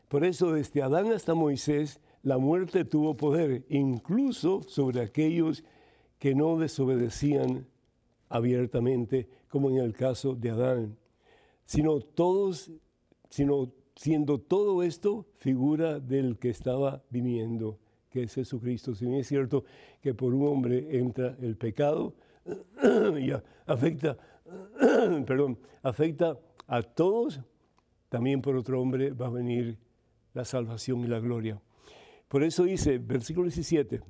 por 0.07 0.23
eso 0.23 0.51
desde 0.51 0.83
Adán 0.83 1.11
hasta 1.11 1.33
Moisés 1.33 1.99
la 2.23 2.37
muerte 2.37 2.85
tuvo 2.85 3.15
poder, 3.15 3.65
incluso 3.69 4.63
sobre 4.63 5.01
aquellos 5.01 5.63
que 6.17 6.33
no 6.33 6.57
desobedecían 6.57 7.67
abiertamente, 8.29 9.27
como 9.49 9.69
en 9.69 9.77
el 9.77 9.93
caso 9.93 10.33
de 10.33 10.49
Adán, 10.49 10.97
sino 11.65 11.99
todos, 11.99 12.71
sino 13.29 13.71
siendo 13.95 14.39
todo 14.39 14.83
esto 14.83 15.27
figura 15.37 15.99
del 15.99 16.37
que 16.39 16.49
estaba 16.49 17.03
viniendo, 17.09 17.77
que 18.09 18.23
es 18.23 18.33
Jesucristo. 18.33 18.95
Si 18.95 19.05
bien 19.05 19.19
es 19.19 19.27
cierto 19.27 19.65
que 20.01 20.13
por 20.13 20.33
un 20.33 20.47
hombre 20.47 20.97
entra 20.97 21.35
el 21.41 21.57
pecado, 21.57 22.15
y 23.19 23.31
afecta, 23.65 24.17
perdón, 25.25 25.59
afecta 25.81 26.39
a 26.67 26.81
todos, 26.81 27.41
también 28.09 28.41
por 28.41 28.55
otro 28.55 28.81
hombre 28.81 29.11
va 29.11 29.27
a 29.27 29.31
venir 29.31 29.77
la 30.33 30.45
salvación 30.45 31.01
y 31.01 31.07
la 31.07 31.19
gloria. 31.19 31.61
Por 32.33 32.43
eso 32.43 32.63
dice, 32.63 32.97
versículo 32.97 33.47
17, 33.47 34.01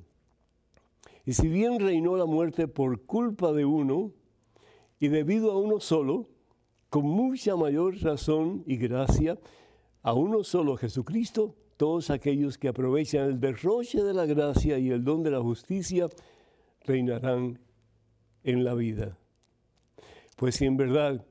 y 1.26 1.34
si 1.34 1.46
bien 1.46 1.78
reinó 1.78 2.16
la 2.16 2.24
muerte 2.24 2.66
por 2.66 3.02
culpa 3.02 3.52
de 3.52 3.66
uno, 3.66 4.12
y 4.98 5.08
debido 5.08 5.52
a 5.52 5.58
uno 5.58 5.78
solo, 5.78 6.30
con 6.88 7.04
mucha 7.04 7.54
mayor 7.54 8.00
razón 8.00 8.64
y 8.66 8.78
gracia, 8.78 9.38
a 10.00 10.14
uno 10.14 10.42
solo 10.42 10.78
Jesucristo, 10.78 11.54
todos 11.76 12.08
aquellos 12.08 12.56
que 12.56 12.68
aprovechan 12.68 13.28
el 13.28 13.40
derroche 13.40 14.02
de 14.02 14.14
la 14.14 14.24
gracia 14.24 14.78
y 14.78 14.88
el 14.88 15.04
don 15.04 15.22
de 15.22 15.30
la 15.30 15.42
justicia 15.42 16.08
reinarán 16.80 17.60
en 18.42 18.64
la 18.64 18.72
vida. 18.72 19.18
Pues 20.36 20.54
si 20.54 20.64
en 20.64 20.78
verdad 20.78 21.26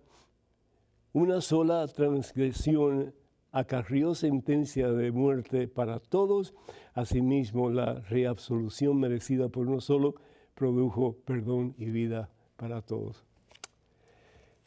una 1.11 1.41
sola 1.41 1.87
transgresión 1.87 3.15
acarrió 3.53 4.15
sentencia 4.15 4.91
de 4.91 5.11
muerte 5.11 5.67
para 5.67 5.99
todos, 5.99 6.53
asimismo 6.93 7.69
la 7.69 8.01
reabsolución 8.09 8.99
merecida 8.99 9.47
por 9.47 9.67
uno 9.67 9.79
solo 9.79 10.15
produjo 10.55 11.15
perdón 11.23 11.75
y 11.77 11.85
vida 11.85 12.29
para 12.57 12.81
todos. 12.81 13.23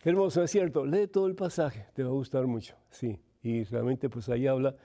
Hermoso, 0.05 0.43
es 0.45 0.53
cierto. 0.53 0.87
Lee 0.87 1.09
todo 1.09 1.27
el 1.27 1.35
pasaje, 1.35 1.87
te 1.95 2.05
va 2.05 2.11
a 2.11 2.13
gustar 2.13 2.47
mucho. 2.47 2.77
Sí, 2.89 3.19
y 3.43 3.65
realmente 3.65 4.09
pues 4.09 4.29
ahí 4.29 4.47
habla 4.47 4.77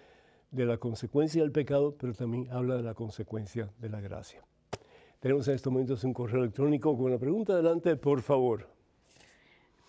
de 0.49 0.65
la 0.65 0.77
consecuencia 0.77 1.43
del 1.43 1.51
pecado, 1.51 1.95
pero 1.95 2.13
también 2.13 2.47
habla 2.51 2.77
de 2.77 2.83
la 2.83 2.95
consecuencia 2.95 3.71
de 3.77 3.89
la 3.89 4.01
gracia. 4.01 4.43
Tenemos 5.19 5.47
en 5.47 5.53
estos 5.53 5.71
momentos 5.71 6.03
un 6.03 6.13
correo 6.13 6.41
electrónico 6.41 6.97
con 6.97 7.05
una 7.05 7.19
pregunta. 7.19 7.53
Adelante, 7.53 7.95
por 7.97 8.23
favor. 8.23 8.67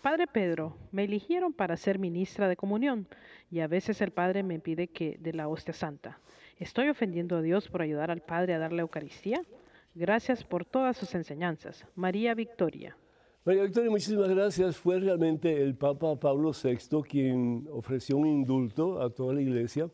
Padre 0.02 0.26
Pedro, 0.26 0.76
me 0.90 1.04
eligieron 1.04 1.52
para 1.52 1.76
ser 1.76 2.00
ministra 2.00 2.48
de 2.48 2.56
comunión 2.56 3.06
y 3.52 3.60
a 3.60 3.68
veces 3.68 4.00
el 4.00 4.10
Padre 4.10 4.42
me 4.42 4.58
pide 4.58 4.88
que 4.88 5.16
de 5.20 5.32
la 5.32 5.46
hostia 5.46 5.72
santa. 5.72 6.18
¿Estoy 6.58 6.88
ofendiendo 6.88 7.36
a 7.36 7.40
Dios 7.40 7.68
por 7.68 7.82
ayudar 7.82 8.10
al 8.10 8.20
Padre 8.20 8.54
a 8.54 8.58
dar 8.58 8.72
la 8.72 8.82
Eucaristía? 8.82 9.42
Gracias 9.94 10.42
por 10.42 10.64
todas 10.64 10.96
sus 10.96 11.14
enseñanzas. 11.14 11.86
María 11.94 12.34
Victoria. 12.34 12.96
María 13.44 13.62
Victoria, 13.62 13.90
muchísimas 13.90 14.28
gracias. 14.28 14.76
Fue 14.76 14.98
realmente 14.98 15.62
el 15.62 15.76
Papa 15.76 16.18
Pablo 16.18 16.50
VI 16.50 17.02
quien 17.08 17.68
ofreció 17.70 18.16
un 18.16 18.26
indulto 18.26 19.00
a 19.00 19.08
toda 19.08 19.34
la 19.34 19.42
iglesia 19.42 19.88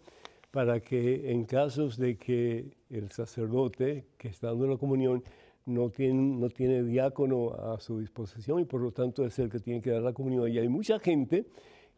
para 0.51 0.81
que 0.81 1.31
en 1.31 1.45
casos 1.45 1.99
de 1.99 2.17
que 2.17 2.79
el 2.89 3.11
sacerdote 3.11 4.07
que 4.17 4.29
está 4.29 4.47
dando 4.49 4.69
la 4.69 4.79
comunión 4.79 5.23
no 5.69 5.91
tiene, 5.91 6.15
no 6.15 6.49
tiene 6.49 6.83
diácono 6.83 7.53
a 7.53 7.79
su 7.79 8.01
disposición 8.01 8.61
y 8.61 8.65
por 8.65 8.81
lo 8.81 8.91
tanto 8.91 9.25
es 9.25 9.39
el 9.39 9.51
que 9.51 9.61
tiene 9.61 9.81
que 9.81 9.91
dar 9.91 10.03
la 10.03 10.13
comunión. 10.13 10.51
Y 10.51 10.59
hay 10.59 10.69
mucha 10.69 10.99
gente 10.99 11.47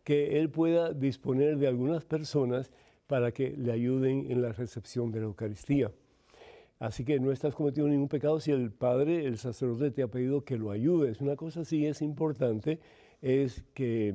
que 0.04 0.38
él 0.38 0.50
pueda 0.50 0.92
disponer 0.92 1.56
de 1.58 1.68
algunas 1.68 2.04
personas 2.04 2.70
para 3.06 3.32
que 3.32 3.56
le 3.56 3.72
ayuden 3.72 4.30
en 4.30 4.42
la 4.42 4.52
recepción 4.52 5.10
de 5.12 5.20
la 5.20 5.26
Eucaristía. 5.26 5.90
Así 6.78 7.04
que 7.04 7.20
no 7.20 7.30
estás 7.30 7.54
cometiendo 7.54 7.90
ningún 7.90 8.08
pecado 8.08 8.40
si 8.40 8.50
el 8.52 8.72
padre, 8.72 9.26
el 9.26 9.36
sacerdote 9.36 9.90
te 9.90 10.02
ha 10.02 10.08
pedido 10.08 10.44
que 10.44 10.56
lo 10.56 10.70
ayudes. 10.70 11.20
Una 11.20 11.36
cosa 11.36 11.64
sí 11.64 11.86
es 11.86 12.00
importante, 12.00 12.80
es 13.20 13.62
que 13.74 14.14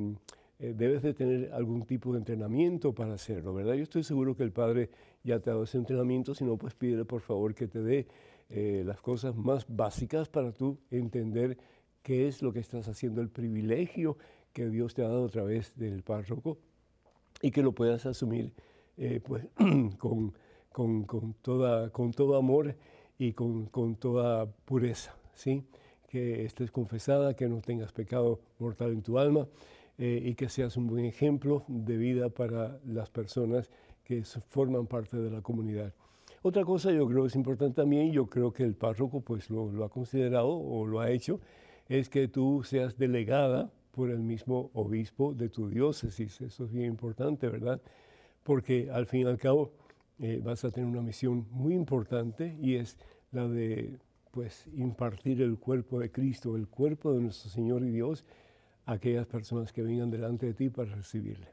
eh, 0.57 0.73
debes 0.75 1.03
de 1.03 1.13
tener 1.13 1.51
algún 1.53 1.83
tipo 1.83 2.11
de 2.11 2.19
entrenamiento 2.19 2.93
para 2.93 3.13
hacerlo, 3.13 3.53
¿verdad? 3.53 3.75
Yo 3.75 3.83
estoy 3.83 4.03
seguro 4.03 4.35
que 4.35 4.43
el 4.43 4.51
padre 4.51 4.89
ya 5.23 5.39
te 5.39 5.49
ha 5.49 5.53
dado 5.53 5.65
ese 5.65 5.77
entrenamiento, 5.77 6.33
si 6.33 6.43
no, 6.43 6.57
pues 6.57 6.73
pídele 6.73 7.05
por 7.05 7.21
favor 7.21 7.53
que 7.53 7.67
te 7.67 7.81
dé 7.81 8.07
eh, 8.49 8.83
las 8.85 9.01
cosas 9.01 9.35
más 9.35 9.65
básicas 9.67 10.29
para 10.29 10.51
tú 10.51 10.79
entender 10.91 11.57
qué 12.03 12.27
es 12.27 12.41
lo 12.41 12.53
que 12.53 12.59
estás 12.59 12.87
haciendo, 12.87 13.21
el 13.21 13.29
privilegio 13.29 14.17
que 14.53 14.69
Dios 14.69 14.93
te 14.93 15.03
ha 15.03 15.07
dado 15.07 15.25
a 15.25 15.29
través 15.29 15.73
del 15.75 16.03
párroco 16.03 16.57
y 17.41 17.51
que 17.51 17.63
lo 17.63 17.73
puedas 17.73 18.05
asumir 18.05 18.53
eh, 18.97 19.19
pues, 19.23 19.45
con 19.97 20.33
con, 20.75 21.35
toda, 21.41 21.89
con 21.89 22.11
todo 22.11 22.35
amor 22.35 22.75
y 23.17 23.31
con, 23.31 23.95
toda 23.95 24.45
pureza, 24.65 25.15
¿sí? 25.33 25.63
Que 26.09 26.43
estés 26.43 26.69
confesada, 26.69 27.33
que 27.33 27.47
no 27.47 27.61
tengas 27.61 27.93
pecado 27.93 28.41
mortal 28.59 28.91
en 28.91 29.01
tu 29.01 29.17
alma 29.17 29.47
eh, 29.97 30.21
y 30.21 30.35
que 30.35 30.49
seas 30.49 30.75
un 30.75 30.87
buen 30.87 31.05
ejemplo 31.05 31.63
de 31.69 31.95
vida 31.95 32.27
para 32.27 32.77
las 32.85 33.09
personas 33.09 33.69
que 34.03 34.23
forman 34.25 34.85
parte 34.85 35.15
de 35.15 35.31
la 35.31 35.41
comunidad. 35.41 35.93
Otra 36.47 36.63
cosa 36.63 36.91
yo 36.91 37.07
creo 37.07 37.23
que 37.23 37.29
es 37.29 37.35
importante 37.35 37.81
también, 37.81 38.11
yo 38.11 38.27
creo 38.27 38.53
que 38.53 38.61
el 38.61 38.75
párroco 38.75 39.19
pues 39.19 39.49
lo, 39.49 39.83
ha 39.83 39.89
considerado 39.89 40.49
o 40.49 40.85
lo 40.85 40.99
ha 40.99 41.09
hecho, 41.09 41.39
es 41.89 42.07
que 42.07 42.27
tú 42.27 42.61
seas 42.63 42.99
delegada 42.99 43.71
por 43.89 44.11
el 44.11 44.19
mismo 44.19 44.69
obispo 44.75 45.33
de 45.33 45.49
tu 45.49 45.69
diócesis. 45.69 46.39
Eso 46.41 46.65
es 46.65 46.71
bien 46.71 46.85
importante, 46.85 47.49
¿verdad? 47.49 47.81
Porque 48.43 48.91
al 48.91 49.07
fin 49.07 49.21
y 49.21 49.23
al 49.23 49.39
cabo, 49.39 49.71
eh, 50.19 50.39
vas 50.43 50.63
a 50.63 50.69
tener 50.69 50.87
una 50.87 51.01
misión 51.01 51.47
muy 51.49 51.73
importante 51.73 52.55
y 52.61 52.75
es 52.75 52.99
la 53.31 53.47
de 53.47 53.97
pues 54.29 54.67
impartir 54.75 55.41
el 55.41 55.57
cuerpo 55.57 55.97
de 55.97 56.11
Cristo, 56.11 56.55
el 56.55 56.67
cuerpo 56.67 57.11
de 57.11 57.21
nuestro 57.21 57.49
Señor 57.49 57.81
y 57.81 57.89
Dios 57.89 58.23
a 58.85 58.91
aquellas 58.91 59.25
personas 59.25 59.73
que 59.73 59.81
vengan 59.81 60.11
delante 60.11 60.45
de 60.45 60.53
ti 60.53 60.69
para 60.69 60.93
recibirle. 60.93 61.47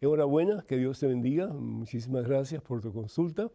Enhorabuena, 0.00 0.64
que 0.68 0.76
Dios 0.76 1.00
te 1.00 1.08
bendiga, 1.08 1.48
muchísimas 1.48 2.28
gracias 2.28 2.62
por 2.62 2.80
tu 2.80 2.92
consulta 2.92 3.50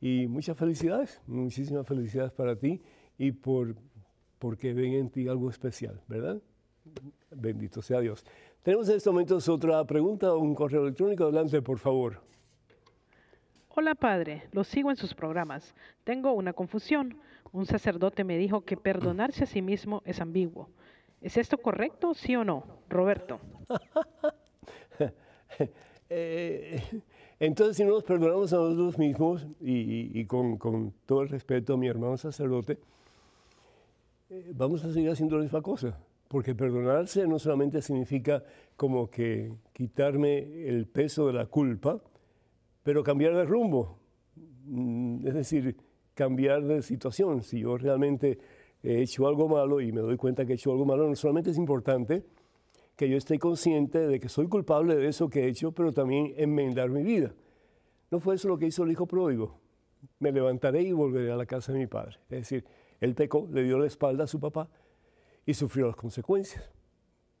y 0.00 0.26
muchas 0.26 0.56
felicidades, 0.56 1.20
muchísimas 1.26 1.86
felicidades 1.86 2.32
para 2.32 2.56
ti 2.56 2.82
y 3.16 3.32
por 3.32 3.76
porque 4.38 4.72
ven 4.72 4.94
en 4.94 5.10
ti 5.10 5.28
algo 5.28 5.50
especial, 5.50 6.00
¿verdad? 6.06 6.40
Bendito 7.30 7.82
sea 7.82 8.00
Dios. 8.00 8.24
Tenemos 8.62 8.88
en 8.88 8.96
estos 8.96 9.12
momentos 9.12 9.48
otra 9.48 9.84
pregunta 9.84 10.32
o 10.32 10.38
un 10.38 10.54
correo 10.54 10.82
electrónico. 10.82 11.24
Adelante, 11.24 11.60
por 11.60 11.78
favor. 11.78 12.20
Hola 13.70 13.94
padre, 13.94 14.44
lo 14.52 14.64
sigo 14.64 14.90
en 14.90 14.96
sus 14.96 15.14
programas. 15.14 15.74
Tengo 16.04 16.32
una 16.32 16.52
confusión. 16.52 17.18
Un 17.52 17.66
sacerdote 17.66 18.24
me 18.24 18.36
dijo 18.36 18.62
que 18.62 18.76
perdonarse 18.76 19.44
a 19.44 19.46
sí 19.46 19.62
mismo 19.62 20.02
es 20.04 20.20
ambiguo. 20.20 20.68
¿Es 21.20 21.36
esto 21.36 21.58
correcto, 21.58 22.14
sí 22.14 22.36
o 22.36 22.44
no? 22.44 22.64
Roberto. 22.88 23.40
Eh, 26.10 26.80
entonces, 27.40 27.76
si 27.76 27.84
no 27.84 27.90
nos 27.90 28.04
perdonamos 28.04 28.52
a 28.52 28.56
nosotros 28.56 28.98
mismos, 28.98 29.46
y, 29.60 30.24
con, 30.26 30.92
todo 31.06 31.22
el 31.22 31.28
respeto 31.28 31.74
a 31.74 31.76
mi 31.76 31.88
hermano 31.88 32.16
sacerdote, 32.16 32.78
eh, 34.30 34.52
vamos 34.54 34.84
a 34.84 34.92
seguir 34.92 35.10
haciendo 35.10 35.36
la 35.36 35.42
misma 35.42 35.62
cosa. 35.62 35.98
Porque 36.28 36.54
perdonarse 36.54 37.26
no 37.26 37.38
solamente 37.38 37.80
significa 37.80 38.44
como 38.76 39.08
que 39.08 39.50
quitarme 39.72 40.68
el 40.68 40.86
peso 40.86 41.26
de 41.26 41.32
la 41.32 41.46
culpa, 41.46 42.02
pero 42.82 43.02
cambiar 43.02 43.34
de 43.34 43.44
rumbo. 43.44 43.98
Mm, 44.66 45.26
es 45.26 45.34
decir, 45.34 45.76
cambiar 46.14 46.64
de 46.64 46.82
situación. 46.82 47.42
Si 47.42 47.60
yo 47.60 47.78
realmente 47.78 48.38
he 48.82 49.00
hecho 49.00 49.26
algo 49.26 49.48
malo 49.48 49.80
y 49.80 49.90
me 49.90 50.02
doy 50.02 50.18
cuenta 50.18 50.44
que 50.44 50.52
he 50.52 50.56
hecho 50.56 50.70
algo 50.70 50.84
malo, 50.84 51.08
no 51.08 51.16
solamente 51.16 51.50
es 51.50 51.56
importante 51.56 52.24
que 52.98 53.08
yo 53.08 53.16
esté 53.16 53.38
consciente 53.38 54.08
de 54.08 54.18
que 54.18 54.28
soy 54.28 54.48
culpable 54.48 54.96
de 54.96 55.06
eso 55.06 55.30
que 55.30 55.44
he 55.44 55.46
hecho, 55.48 55.70
pero 55.70 55.92
también 55.92 56.34
enmendar 56.36 56.90
mi 56.90 57.04
vida. 57.04 57.32
No 58.10 58.18
fue 58.18 58.34
eso 58.34 58.48
lo 58.48 58.58
que 58.58 58.66
hizo 58.66 58.82
el 58.82 58.90
hijo 58.90 59.06
pródigo. 59.06 59.60
Me 60.18 60.32
levantaré 60.32 60.82
y 60.82 60.90
volveré 60.90 61.30
a 61.30 61.36
la 61.36 61.46
casa 61.46 61.72
de 61.72 61.78
mi 61.78 61.86
padre. 61.86 62.16
Es 62.24 62.40
decir, 62.40 62.64
él 62.98 63.14
pecó, 63.14 63.48
le 63.52 63.62
dio 63.62 63.78
la 63.78 63.86
espalda 63.86 64.24
a 64.24 64.26
su 64.26 64.40
papá 64.40 64.68
y 65.46 65.54
sufrió 65.54 65.86
las 65.86 65.94
consecuencias, 65.94 66.68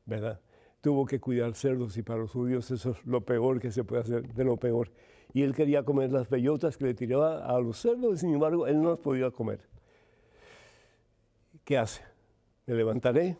¿verdad? 0.06 0.40
Tuvo 0.80 1.04
que 1.06 1.18
cuidar 1.18 1.52
cerdos 1.56 1.96
y 1.96 2.02
para 2.02 2.20
los 2.20 2.30
judíos 2.30 2.70
eso 2.70 2.92
es 2.92 3.04
lo 3.04 3.22
peor 3.22 3.58
que 3.58 3.72
se 3.72 3.82
puede 3.82 4.02
hacer, 4.02 4.32
de 4.32 4.44
lo 4.44 4.58
peor. 4.58 4.92
Y 5.32 5.42
él 5.42 5.56
quería 5.56 5.82
comer 5.82 6.12
las 6.12 6.30
bellotas 6.30 6.76
que 6.76 6.84
le 6.84 6.94
tiraba 6.94 7.44
a 7.44 7.58
los 7.58 7.78
cerdos 7.78 8.14
y 8.14 8.18
sin 8.18 8.34
embargo 8.34 8.68
él 8.68 8.80
no 8.80 8.90
las 8.90 9.00
podía 9.00 9.32
comer. 9.32 9.58
¿Qué 11.64 11.76
hace? 11.76 12.04
Me 12.66 12.74
levantaré, 12.74 13.38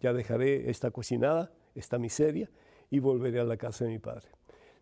ya 0.00 0.12
dejaré 0.12 0.70
esta 0.70 0.90
cocinada, 0.90 1.52
esta 1.74 1.98
miseria 1.98 2.50
y 2.90 2.98
volveré 2.98 3.40
a 3.40 3.44
la 3.44 3.56
casa 3.56 3.84
de 3.84 3.90
mi 3.90 3.98
padre. 3.98 4.28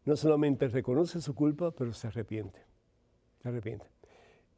No 0.05 0.16
solamente 0.16 0.68
reconoce 0.68 1.20
su 1.20 1.35
culpa, 1.35 1.70
pero 1.70 1.92
se 1.92 2.09
arrepiente. 2.09 2.61
Se 3.42 3.48
arrepiente. 3.48 3.87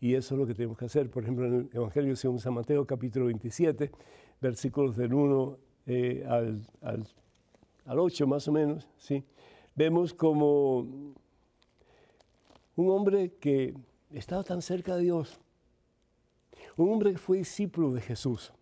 Y 0.01 0.15
eso 0.15 0.35
es 0.35 0.41
lo 0.41 0.47
que 0.47 0.55
tenemos 0.55 0.77
que 0.77 0.87
hacer. 0.87 1.09
Por 1.11 1.23
ejemplo, 1.23 1.47
en 1.47 1.55
el 1.55 1.71
Evangelio 1.73 2.17
según 2.17 2.39
San 2.39 2.55
Mateo, 2.55 2.87
capítulo 2.87 3.27
27, 3.27 3.91
versículos 4.41 4.97
del 4.97 5.15
1 5.15 5.59
eh, 5.87 6.25
al, 6.29 6.61
al, 6.83 7.07
al 7.85 7.99
8 7.99 8.27
más 8.27 8.49
o 8.49 8.53
menos, 8.53 8.89
¿sí? 8.99 9.25
vemos 9.77 10.13
como 10.13 11.15
un 12.75 12.91
hombre 12.91 13.35
que 13.39 13.75
estaba 14.11 14.43
tan 14.43 14.63
cerca 14.63 14.97
de 14.97 15.03
Dios, 15.03 15.39
un 16.77 16.91
hombre 16.91 17.13
que 17.13 17.19
fue 17.19 17.39
discípulo 17.39 17.93
de 17.93 18.01
Jesús, 18.01 18.53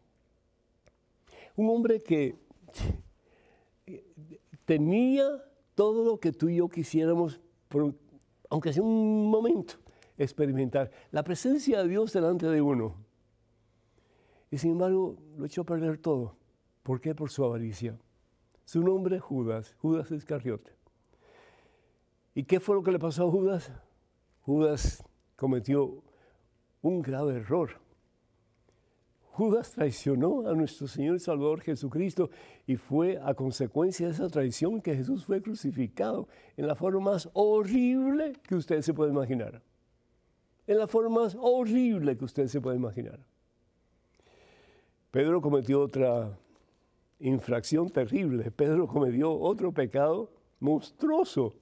un 1.57 1.71
hombre 1.71 2.01
que 2.01 2.37
tenía 4.65 5.27
todo 5.75 6.05
lo 6.05 6.19
que 6.19 6.33
tú 6.33 6.49
y 6.49 6.57
yo 6.57 6.69
quisiéramos, 6.69 7.41
aunque 8.49 8.73
sea 8.73 8.83
un 8.83 9.31
momento, 9.31 9.75
experimentar. 10.17 10.91
La 11.11 11.23
presencia 11.23 11.83
de 11.83 11.89
Dios 11.89 12.13
delante 12.13 12.47
de 12.47 12.61
uno. 12.61 12.95
Y 14.51 14.59
sin 14.59 14.73
embargo, 14.73 15.17
lo 15.37 15.45
echó 15.45 15.63
a 15.63 15.65
perder 15.65 15.99
todo. 15.99 16.37
¿Por 16.83 17.01
qué? 17.01 17.15
Por 17.15 17.31
su 17.31 17.45
avaricia. 17.45 17.99
Su 18.65 18.83
nombre 18.83 19.19
Judas, 19.19 19.75
Judas 19.81 20.11
Iscariote. 20.11 20.73
¿Y 22.35 22.45
qué 22.45 22.61
fue 22.61 22.77
lo 22.77 22.83
que 22.83 22.93
le 22.93 22.99
pasó 22.99 23.27
a 23.27 23.31
Judas? 23.31 23.71
Judas 24.43 25.05
cometió 25.37 26.03
un 26.83 27.03
grave 27.03 27.37
error. 27.37 27.84
Judas 29.35 29.73
traicionó 29.73 30.49
a 30.49 30.55
nuestro 30.55 30.87
Señor 30.87 31.17
y 31.17 31.19
Salvador 31.19 31.61
Jesucristo 31.61 32.31
y 32.69 32.77
fue 32.77 33.19
a 33.21 33.35
consecuencia 33.35 34.07
de 34.07 34.13
esa 34.13 34.29
traición 34.29 34.81
que 34.81 34.95
Jesús 34.95 35.25
fue 35.25 35.43
crucificado 35.43 36.29
en 36.57 36.69
la 36.69 36.77
forma 36.77 37.01
más 37.01 37.29
horrible 37.33 38.35
que 38.47 38.55
usted 38.55 38.81
se 38.81 38.95
puede 38.95 39.11
imaginar. 39.11 39.61
En 40.69 40.79
la 40.79 40.87
forma 40.87 41.23
más 41.23 41.37
horrible 41.41 42.17
que 42.17 42.25
usted 42.25 42.47
se 42.47 42.61
puede 42.61 42.77
imaginar. 42.77 43.19
Pedro 45.11 45.41
cometió 45.41 45.81
otra 45.81 46.39
infracción 47.19 47.91
terrible. 47.91 48.53
Pedro 48.53 48.87
cometió 48.87 49.33
otro 49.33 49.73
pecado 49.73 50.31
monstruoso. 50.61 51.55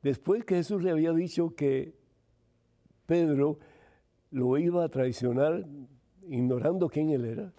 Después 0.00 0.44
que 0.44 0.54
Jesús 0.54 0.80
le 0.80 0.92
había 0.92 1.12
dicho 1.12 1.56
que 1.56 1.92
Pedro 3.04 3.58
lo 4.32 4.58
iba 4.58 4.84
a 4.84 4.88
traicionar 4.88 5.64
ignorando 6.28 6.88
quién 6.88 7.10
él 7.10 7.24
era. 7.24 7.52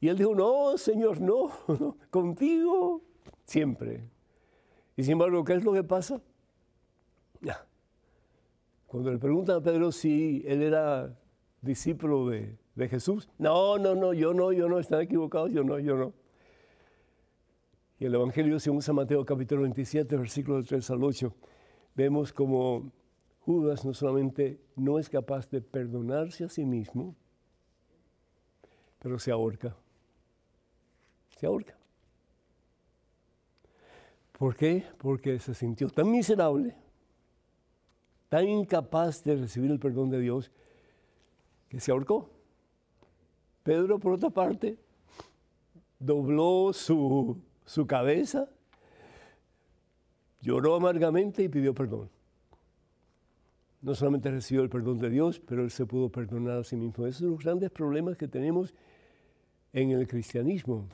Y 0.00 0.08
él 0.08 0.18
dijo, 0.18 0.34
no, 0.34 0.76
Señor, 0.76 1.20
no, 1.20 1.50
contigo 2.10 3.02
siempre. 3.44 4.04
Y 4.96 5.02
sin 5.02 5.12
embargo, 5.12 5.44
¿qué 5.44 5.54
es 5.54 5.64
lo 5.64 5.72
que 5.72 5.84
pasa? 5.84 6.20
Cuando 8.90 9.12
le 9.12 9.18
preguntan 9.18 9.58
a 9.58 9.60
Pedro 9.60 9.92
si 9.92 10.42
él 10.44 10.64
era 10.64 11.16
discípulo 11.62 12.28
de, 12.28 12.58
de 12.74 12.88
Jesús, 12.88 13.28
no, 13.38 13.78
no, 13.78 13.94
no, 13.94 14.12
yo 14.12 14.34
no, 14.34 14.50
yo 14.50 14.68
no, 14.68 14.80
están 14.80 15.02
equivocados, 15.02 15.52
yo 15.52 15.62
no, 15.62 15.78
yo 15.78 15.94
no. 15.94 16.12
Y 18.00 18.06
el 18.06 18.14
Evangelio 18.16 18.58
según 18.58 18.82
San 18.82 18.96
Mateo 18.96 19.24
capítulo 19.24 19.62
27, 19.62 20.16
versículos 20.16 20.66
3 20.66 20.90
al 20.90 21.04
8, 21.04 21.32
vemos 21.94 22.32
como 22.32 22.90
Judas 23.40 23.84
no 23.84 23.94
solamente 23.94 24.60
no 24.76 24.98
es 24.98 25.08
capaz 25.08 25.50
de 25.50 25.60
perdonarse 25.60 26.44
a 26.44 26.48
sí 26.48 26.64
mismo, 26.64 27.14
pero 28.98 29.18
se 29.18 29.30
ahorca. 29.30 29.76
Se 31.38 31.46
ahorca. 31.46 31.76
¿Por 34.32 34.56
qué? 34.56 34.84
Porque 34.98 35.38
se 35.38 35.54
sintió 35.54 35.88
tan 35.88 36.10
miserable, 36.10 36.74
tan 38.28 38.48
incapaz 38.48 39.22
de 39.24 39.36
recibir 39.36 39.70
el 39.70 39.78
perdón 39.78 40.10
de 40.10 40.20
Dios, 40.20 40.50
que 41.68 41.80
se 41.80 41.90
ahorcó. 41.90 42.30
Pedro, 43.62 43.98
por 43.98 44.12
otra 44.12 44.30
parte, 44.30 44.78
dobló 45.98 46.72
su 46.72 47.36
su 47.70 47.86
cabeza, 47.86 48.48
lloró 50.40 50.74
amargamente 50.74 51.44
y 51.44 51.48
pidió 51.48 51.72
perdón. 51.72 52.10
No 53.82 53.94
solamente 53.94 54.30
recibió 54.30 54.62
el 54.62 54.68
perdón 54.68 54.98
de 54.98 55.08
Dios, 55.08 55.40
pero 55.40 55.62
él 55.62 55.70
se 55.70 55.86
pudo 55.86 56.10
perdonar 56.10 56.58
a 56.58 56.64
sí 56.64 56.76
mismo. 56.76 57.06
Esos 57.06 57.20
son 57.20 57.30
los 57.30 57.40
grandes 57.40 57.70
problemas 57.70 58.16
que 58.16 58.28
tenemos 58.28 58.74
en 59.72 59.90
el 59.90 60.06
cristianismo. 60.06 60.88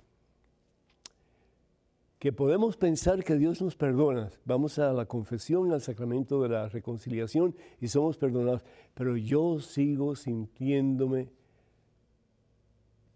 Que 2.19 2.33
podemos 2.33 2.77
pensar 2.77 3.25
que 3.25 3.35
Dios 3.35 3.61
nos 3.61 3.77
perdona. 3.77 4.31
Vamos 4.45 4.79
a 4.79 4.93
la 4.93 5.07
confesión, 5.07 5.73
al 5.73 5.83
sacramento 5.83 6.41
de 6.43 6.49
la 6.49 6.69
reconciliación 6.69 7.55
y 7.81 7.89
somos 7.89 8.17
perdonados. 8.17 8.63
Pero 8.95 9.17
yo 9.17 9.61
sigo 9.61 10.15
sintiéndome 10.15 11.29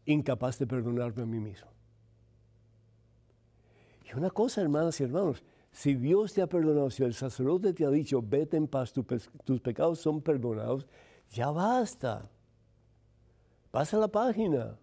incapaz 0.04 0.58
de 0.58 0.66
perdonarme 0.66 1.22
a 1.22 1.26
mí 1.26 1.38
mismo. 1.38 1.70
Y 4.04 4.16
una 4.16 4.30
cosa, 4.30 4.60
hermanas 4.60 5.00
y 5.00 5.04
hermanos, 5.04 5.42
si 5.72 5.94
Dios 5.94 6.34
te 6.34 6.42
ha 6.42 6.46
perdonado, 6.46 6.90
si 6.90 7.02
el 7.04 7.14
sacerdote 7.14 7.72
te 7.72 7.84
ha 7.84 7.90
dicho, 7.90 8.22
vete 8.22 8.56
en 8.56 8.66
paz, 8.66 8.92
tus 8.92 9.60
pecados 9.60 10.00
son 10.00 10.20
perdonados, 10.20 10.86
ya 11.30 11.50
basta. 11.50 12.28
Pasa 13.70 13.96
la 13.98 14.08
página. 14.08 14.76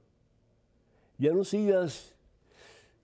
Ya 1.17 1.33
no 1.33 1.43
sigas 1.43 2.15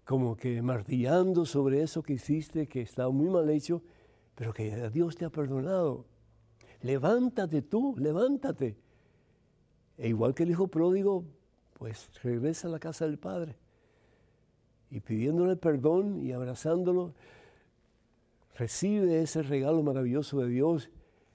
como 0.05 0.35
que 0.35 0.61
martillando 0.61 1.45
sobre 1.45 1.81
eso 1.81 2.03
que 2.03 2.13
hiciste, 2.13 2.67
que 2.67 2.81
está 2.81 3.09
muy 3.09 3.29
mal 3.29 3.49
hecho, 3.49 3.81
pero 4.35 4.53
que 4.53 4.89
Dios 4.89 5.15
te 5.15 5.25
ha 5.25 5.29
perdonado. 5.29 6.05
Levántate 6.81 7.61
tú, 7.61 7.95
levántate. 7.97 8.77
E 9.97 10.09
igual 10.09 10.33
que 10.33 10.43
el 10.43 10.51
hijo 10.51 10.67
pródigo, 10.67 11.25
pues 11.73 12.09
regresa 12.21 12.67
a 12.67 12.71
la 12.71 12.79
casa 12.79 13.05
del 13.05 13.19
Padre 13.19 13.57
y 14.93 14.99
pidiéndole 14.99 15.55
perdón 15.55 16.21
y 16.23 16.33
abrazándolo, 16.33 17.13
recibe 18.55 19.21
ese 19.21 19.41
regalo 19.41 19.81
maravilloso 19.83 20.39
de 20.39 20.47
Dios 20.47 20.89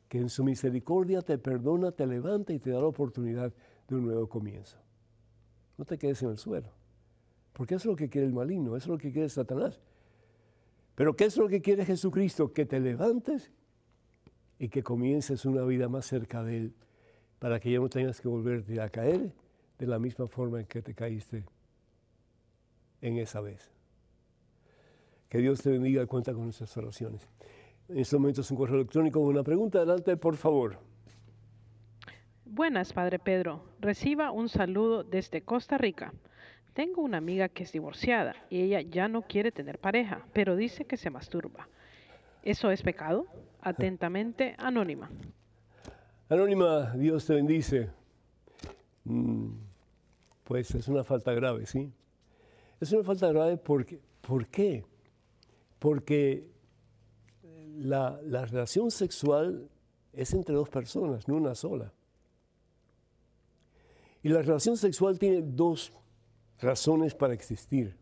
que 0.08 0.18
en 0.18 0.28
su 0.28 0.44
misericordia 0.44 1.22
te 1.22 1.38
perdona, 1.38 1.92
te 1.92 2.06
levanta 2.06 2.52
y 2.52 2.58
te 2.58 2.70
da 2.70 2.80
la 2.80 2.86
oportunidad 2.86 3.52
de 3.88 3.94
un 3.94 4.06
nuevo 4.06 4.28
comienzo. 4.28 4.78
No 5.76 5.84
te 5.84 5.98
quedes 5.98 6.22
en 6.22 6.30
el 6.30 6.38
suelo, 6.38 6.72
porque 7.52 7.74
eso 7.74 7.88
es 7.88 7.92
lo 7.92 7.96
que 7.96 8.08
quiere 8.08 8.26
el 8.26 8.32
maligno, 8.32 8.76
eso 8.76 8.86
es 8.86 8.88
lo 8.88 8.98
que 8.98 9.12
quiere 9.12 9.28
Satanás. 9.28 9.80
Pero 10.94 11.14
¿qué 11.14 11.26
es 11.26 11.36
lo 11.36 11.48
que 11.48 11.60
quiere 11.60 11.84
Jesucristo? 11.84 12.52
Que 12.52 12.66
te 12.66 12.80
levantes 12.80 13.52
y 14.58 14.68
que 14.68 14.82
comiences 14.82 15.44
una 15.44 15.62
vida 15.62 15.88
más 15.88 16.06
cerca 16.06 16.42
de 16.42 16.56
Él, 16.56 16.74
para 17.38 17.60
que 17.60 17.70
ya 17.70 17.78
no 17.78 17.88
tengas 17.88 18.20
que 18.20 18.28
volverte 18.28 18.80
a 18.80 18.88
caer 18.88 19.32
de 19.78 19.86
la 19.86 19.98
misma 19.98 20.26
forma 20.26 20.58
en 20.60 20.66
que 20.66 20.82
te 20.82 20.94
caíste 20.94 21.44
en 23.00 23.18
esa 23.18 23.40
vez. 23.40 23.77
Que 25.28 25.38
Dios 25.38 25.60
te 25.60 25.70
bendiga 25.70 26.02
y 26.02 26.06
cuenta 26.06 26.32
con 26.32 26.44
nuestras 26.44 26.74
oraciones. 26.76 27.28
En 27.88 27.98
este 27.98 28.16
momento 28.16 28.40
es 28.40 28.50
un 28.50 28.56
correo 28.56 28.76
electrónico 28.76 29.20
con 29.20 29.28
una 29.28 29.42
pregunta. 29.42 29.78
Adelante, 29.78 30.16
por 30.16 30.36
favor. 30.36 30.78
Buenas, 32.44 32.92
Padre 32.92 33.18
Pedro. 33.18 33.62
Reciba 33.80 34.30
un 34.30 34.48
saludo 34.48 35.04
desde 35.04 35.42
Costa 35.42 35.76
Rica. 35.76 36.12
Tengo 36.72 37.02
una 37.02 37.18
amiga 37.18 37.48
que 37.48 37.64
es 37.64 37.72
divorciada 37.72 38.36
y 38.48 38.62
ella 38.62 38.80
ya 38.80 39.08
no 39.08 39.22
quiere 39.22 39.52
tener 39.52 39.78
pareja, 39.78 40.26
pero 40.32 40.56
dice 40.56 40.86
que 40.86 40.96
se 40.96 41.10
masturba. 41.10 41.68
¿Eso 42.42 42.70
es 42.70 42.82
pecado? 42.82 43.26
Atentamente, 43.60 44.54
Anónima. 44.58 45.10
Anónima, 46.28 46.92
Dios 46.94 47.26
te 47.26 47.34
bendice. 47.34 47.90
Mm, 49.04 49.50
pues 50.44 50.74
es 50.74 50.88
una 50.88 51.04
falta 51.04 51.32
grave, 51.32 51.66
¿sí? 51.66 51.92
Es 52.80 52.92
una 52.92 53.02
falta 53.02 53.28
grave 53.28 53.56
porque, 53.56 54.00
¿por 54.20 54.46
qué? 54.46 54.84
Porque 55.78 56.48
la, 57.76 58.20
la 58.22 58.44
relación 58.46 58.90
sexual 58.90 59.68
es 60.12 60.32
entre 60.34 60.54
dos 60.54 60.68
personas, 60.68 61.28
no 61.28 61.36
una 61.36 61.54
sola. 61.54 61.92
Y 64.22 64.28
la 64.28 64.42
relación 64.42 64.76
sexual 64.76 65.18
tiene 65.18 65.42
dos 65.42 65.92
razones 66.60 67.14
para 67.14 67.34
existir. 67.34 67.96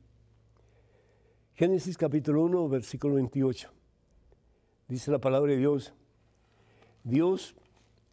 Génesis 1.54 1.96
capítulo 1.96 2.42
1, 2.44 2.68
versículo 2.68 3.14
28. 3.14 3.70
Dice 4.88 5.10
la 5.10 5.18
palabra 5.18 5.52
de 5.52 5.58
Dios. 5.58 5.92
Dios 7.02 7.54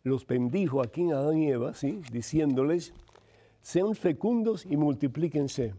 los 0.04 0.26
bendijo 0.28 0.82
aquí 0.82 1.02
en 1.02 1.13
Adán 1.13 1.38
y 1.38 1.49
Eva, 1.49 1.73
¿sí? 1.73 2.02
diciéndoles, 2.12 2.93
sean 3.62 3.95
fecundos 3.95 4.65
y 4.65 4.78
multiplíquense. 4.78 5.73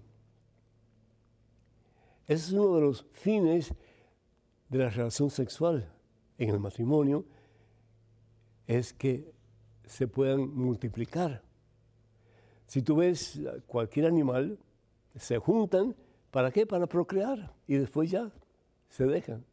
Ese 2.26 2.46
es 2.46 2.52
uno 2.52 2.74
de 2.76 2.80
los 2.80 3.06
fines 3.12 3.74
de 4.68 4.78
la 4.78 4.90
relación 4.90 5.30
sexual 5.30 5.90
en 6.38 6.50
el 6.50 6.58
matrimonio, 6.58 7.24
es 8.66 8.92
que 8.92 9.32
se 9.84 10.08
puedan 10.08 10.54
multiplicar. 10.54 11.42
Si 12.66 12.82
tú 12.82 12.96
ves 12.96 13.40
cualquier 13.66 14.06
animal, 14.06 14.58
se 15.16 15.38
juntan, 15.38 15.94
¿para 16.30 16.50
qué? 16.50 16.66
Para 16.66 16.86
procrear 16.86 17.54
y 17.66 17.74
después 17.74 18.10
ya 18.10 18.32
se 18.88 19.06
dejan. 19.06 19.44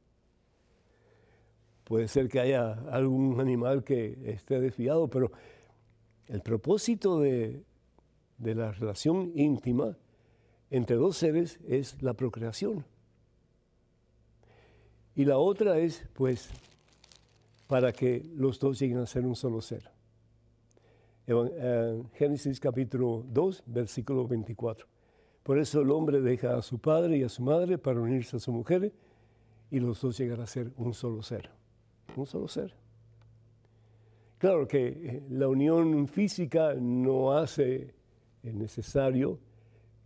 Puede 1.84 2.08
ser 2.08 2.30
que 2.30 2.40
haya 2.40 2.72
algún 2.90 3.40
animal 3.42 3.84
que 3.84 4.18
esté 4.32 4.62
desviado, 4.62 5.10
pero 5.10 5.32
el 6.28 6.42
propósito 6.42 7.20
de, 7.20 7.64
la 8.38 8.72
relación 8.72 9.32
íntima 9.36 9.98
entre 10.72 10.96
dos 10.96 11.18
seres 11.18 11.60
es 11.68 12.02
la 12.02 12.14
procreación. 12.14 12.84
Y 15.16 15.26
la 15.26 15.38
otra 15.38 15.78
es, 15.78 16.04
pues, 16.14 16.50
para 17.68 17.92
que 17.92 18.26
los 18.36 18.60
dos 18.60 18.80
lleguen 18.80 18.98
a 18.98 19.06
ser 19.06 19.26
un 19.26 19.36
solo 19.36 19.62
ser. 19.62 19.92
Eh, 21.28 22.04
Génesis 22.14 22.60
capítulo 22.60 23.24
2, 23.28 23.64
versículo 23.68 24.28
24. 24.28 24.88
Por 25.44 25.60
eso 25.60 25.82
el 25.82 25.92
hombre 25.92 26.22
deja 26.22 26.58
a 26.58 26.62
su 26.64 26.80
padre 26.80 27.18
y 27.18 27.24
a 27.24 27.30
su 27.30 27.44
madre 27.44 27.78
para 27.78 28.02
unirse 28.02 28.38
a 28.38 28.40
su 28.40 28.52
mujer 28.52 28.92
y 29.70 29.80
los 29.80 30.02
dos 30.02 30.18
llegan 30.18 30.42
a 30.42 30.48
ser 30.48 30.72
un 30.78 30.94
solo 30.94 31.22
ser 31.22 31.50
un 32.16 32.26
solo 32.26 32.48
ser. 32.48 32.74
Claro 34.38 34.68
que 34.68 34.88
eh, 34.88 35.24
la 35.30 35.48
unión 35.48 36.08
física 36.08 36.74
no 36.74 37.32
hace 37.32 37.94
necesario 38.44 39.40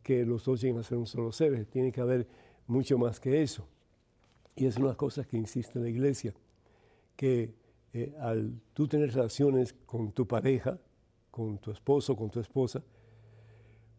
que 0.06 0.24
los 0.24 0.46
dos 0.46 0.62
lleguen 0.62 0.78
a 0.78 0.84
ser 0.84 1.00
un 1.00 1.08
solo 1.08 1.32
ser, 1.32 1.65
tiene 1.65 1.91
que 1.91 2.00
haber 2.00 2.28
mucho 2.68 2.96
más 2.96 3.20
que 3.20 3.41
eso. 3.41 3.68
Y 4.56 4.68
es 4.68 4.78
una 4.78 4.94
cosas 4.94 5.26
que 5.26 5.36
insiste 5.36 5.80
la 5.80 5.89
iglesia, 5.89 6.32
que 7.15 7.56
eh, 7.91 8.13
al 8.20 8.62
tú 8.76 8.88
tener 8.88 9.12
relaciones 9.12 9.74
con 9.74 10.12
tu 10.12 10.28
pareja, 10.28 10.80
con 11.32 11.58
tu 11.58 11.72
esposo, 11.72 12.15
con 12.15 12.30
tu 12.30 12.39
esposa, 12.39 12.84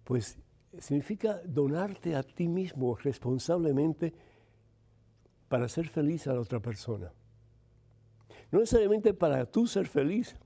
pues 0.05 0.39
significa 0.79 1.41
donarte 1.45 2.15
a 2.15 2.23
ti 2.23 2.47
mismo 2.47 2.95
responsablemente 2.95 4.15
para 5.49 5.69
ser 5.69 5.89
feliz 5.89 6.29
a 6.29 6.35
la 6.35 6.41
otra 6.41 6.61
persona. 6.61 7.13
No 8.53 8.61
necesariamente 8.61 9.13
para 9.13 9.45
tú 9.45 9.67
ser 9.67 9.89
feliz. 9.89 10.37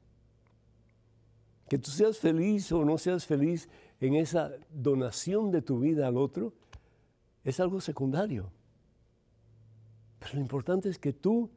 Que 1.68 1.76
tú 1.78 1.90
seas 1.90 2.16
feliz 2.16 2.72
o 2.72 2.82
no 2.82 2.96
seas 2.96 3.26
feliz 3.26 3.68
en 4.00 4.14
esa 4.14 4.52
donación 4.70 5.50
de 5.50 5.62
tu 5.62 5.78
vida 5.80 6.06
al 6.06 6.16
otro 6.16 6.52
es 7.44 7.60
algo 7.60 7.80
secundario. 7.80 8.50
Pero 10.18 10.34
lo 10.34 10.40
importante 10.40 10.88
es 10.88 10.98
que 10.98 11.12
tú 11.12 11.50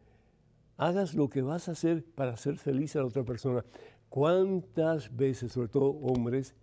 hagas 0.77 1.13
lo 1.13 1.29
que 1.29 1.41
vas 1.41 1.69
a 1.69 1.73
hacer 1.73 2.03
para 2.03 2.35
ser 2.37 2.57
feliz 2.57 2.95
a 2.95 2.99
la 2.99 3.05
otra 3.05 3.23
persona. 3.23 3.63
¿Cuántas 4.09 5.15
veces, 5.15 5.51
sobre 5.51 5.69
todo 5.69 5.85
hombres, 5.85 6.55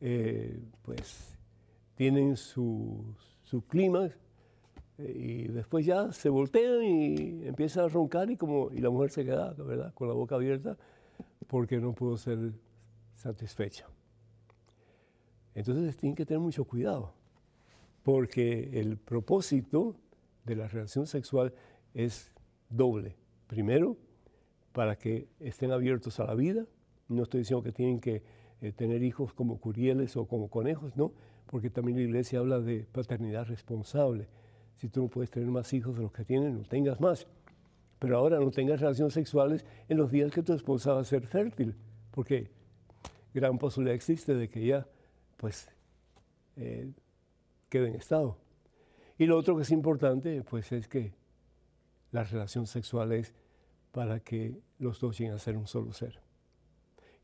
eh, 0.00 0.60
pues 0.82 1.36
tienen 1.94 2.36
su, 2.36 3.14
su 3.42 3.62
clima 3.66 4.08
y 4.98 5.48
después 5.48 5.86
ya 5.86 6.12
se 6.12 6.28
voltean 6.28 6.82
y 6.82 7.46
empiezan 7.46 7.84
a 7.84 7.88
roncar 7.88 8.30
y, 8.30 8.36
como, 8.36 8.70
y 8.72 8.78
la 8.78 8.90
mujer 8.90 9.10
se 9.10 9.24
queda, 9.24 9.52
¿verdad?, 9.52 9.94
con 9.94 10.08
la 10.08 10.14
boca 10.14 10.34
abierta 10.34 10.76
porque 11.46 11.78
no 11.78 11.92
pudo 11.92 12.16
ser 12.16 12.52
satisfecha. 13.14 13.86
Entonces 15.54 15.96
tienen 15.96 16.14
que 16.14 16.26
tener 16.26 16.40
mucho 16.40 16.64
cuidado, 16.64 17.12
porque 18.02 18.80
el 18.80 18.96
propósito 18.96 19.96
de 20.44 20.56
la 20.56 20.68
relación 20.68 21.06
sexual 21.06 21.52
es 21.94 22.30
doble. 22.68 23.16
Primero, 23.46 23.96
para 24.72 24.96
que 24.96 25.28
estén 25.40 25.72
abiertos 25.72 26.20
a 26.20 26.24
la 26.24 26.34
vida. 26.34 26.64
No 27.08 27.24
estoy 27.24 27.40
diciendo 27.40 27.62
que 27.62 27.72
tienen 27.72 28.00
que 28.00 28.22
eh, 28.60 28.72
tener 28.72 29.02
hijos 29.02 29.32
como 29.32 29.58
curieles 29.58 30.16
o 30.16 30.26
como 30.26 30.48
conejos, 30.48 30.96
no, 30.96 31.12
porque 31.46 31.70
también 31.70 31.98
la 31.98 32.04
iglesia 32.04 32.38
habla 32.38 32.60
de 32.60 32.86
paternidad 32.92 33.46
responsable 33.46 34.28
si 34.76 34.88
tú 34.88 35.02
no 35.02 35.08
puedes 35.08 35.30
tener 35.30 35.48
más 35.50 35.72
hijos 35.74 35.96
de 35.96 36.02
los 36.02 36.12
que 36.12 36.24
tienes, 36.24 36.54
no 36.54 36.62
tengas 36.62 37.00
más. 37.00 37.26
Pero 37.98 38.16
ahora 38.16 38.38
no 38.38 38.50
tengas 38.50 38.80
relaciones 38.80 39.12
sexuales 39.12 39.66
en 39.88 39.98
los 39.98 40.10
días 40.10 40.32
que 40.32 40.42
tu 40.42 40.54
esposa 40.54 40.94
va 40.94 41.00
a 41.00 41.04
ser 41.04 41.26
fértil, 41.26 41.74
porque 42.10 42.48
gran 43.34 43.58
posibilidad 43.58 43.94
existe 43.94 44.34
de 44.34 44.48
que 44.48 44.62
ella, 44.62 44.86
pues, 45.40 45.68
eh, 46.56 46.92
quede 47.68 47.88
en 47.88 47.94
estado. 47.94 48.36
Y 49.18 49.26
lo 49.26 49.38
otro 49.38 49.56
que 49.56 49.62
es 49.62 49.70
importante, 49.70 50.42
pues, 50.42 50.70
es 50.72 50.86
que 50.86 51.12
la 52.12 52.24
relación 52.24 52.66
sexual 52.66 53.12
es 53.12 53.34
para 53.92 54.20
que 54.20 54.60
los 54.78 55.00
dos 55.00 55.18
lleguen 55.18 55.34
a 55.34 55.38
ser 55.38 55.56
un 55.56 55.66
solo 55.66 55.92
ser. 55.92 56.20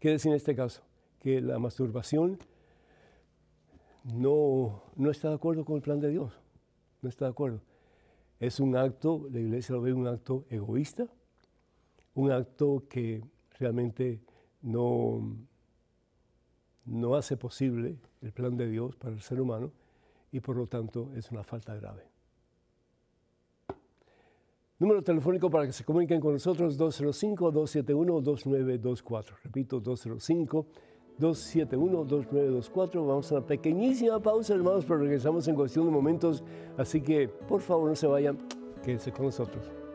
¿Qué 0.00 0.10
decir 0.10 0.30
en 0.30 0.36
este 0.36 0.54
caso? 0.54 0.82
Que 1.20 1.40
la 1.40 1.58
masturbación 1.58 2.38
no, 4.04 4.82
no 4.96 5.10
está 5.10 5.28
de 5.28 5.34
acuerdo 5.34 5.64
con 5.64 5.76
el 5.76 5.82
plan 5.82 6.00
de 6.00 6.10
Dios 6.10 6.38
no 7.06 7.08
está 7.08 7.26
de 7.26 7.30
acuerdo. 7.30 7.60
Es 8.40 8.60
un 8.60 8.76
acto, 8.76 9.28
la 9.30 9.38
iglesia 9.38 9.74
lo 9.74 9.82
ve 9.82 9.92
un 9.92 10.06
acto 10.06 10.44
egoísta, 10.50 11.06
un 12.14 12.30
acto 12.32 12.84
que 12.88 13.22
realmente 13.58 14.20
no, 14.60 15.36
no 16.84 17.14
hace 17.14 17.36
posible 17.36 17.96
el 18.26 18.32
plan 18.32 18.56
de 18.56 18.68
Dios 18.68 18.96
para 18.96 19.14
el 19.14 19.20
ser 19.20 19.40
humano 19.40 19.70
y 20.32 20.40
por 20.40 20.56
lo 20.56 20.66
tanto 20.66 21.12
es 21.14 21.30
una 21.30 21.44
falta 21.44 21.72
grave. 21.74 22.02
Número 24.78 25.02
telefónico 25.02 25.48
para 25.48 25.64
que 25.64 25.72
se 25.72 25.84
comuniquen 25.84 26.20
con 26.20 26.34
nosotros 26.34 26.78
205-271-2924. 26.78 29.36
Repito, 29.42 29.80
205 29.80 30.66
271-2924. 31.18 33.06
Vamos 33.06 33.32
a 33.32 33.36
una 33.36 33.46
pequeñísima 33.46 34.20
pausa, 34.20 34.52
hermanos, 34.54 34.84
pero 34.84 34.98
regresamos 34.98 35.48
en 35.48 35.54
cuestión 35.54 35.86
de 35.86 35.90
momentos. 35.90 36.44
Así 36.76 37.00
que, 37.00 37.26
por 37.28 37.62
favor, 37.62 37.88
no 37.88 37.96
se 37.96 38.06
vayan, 38.06 38.36
quédense 38.84 39.10
con 39.12 39.24
nosotros. 39.26 39.85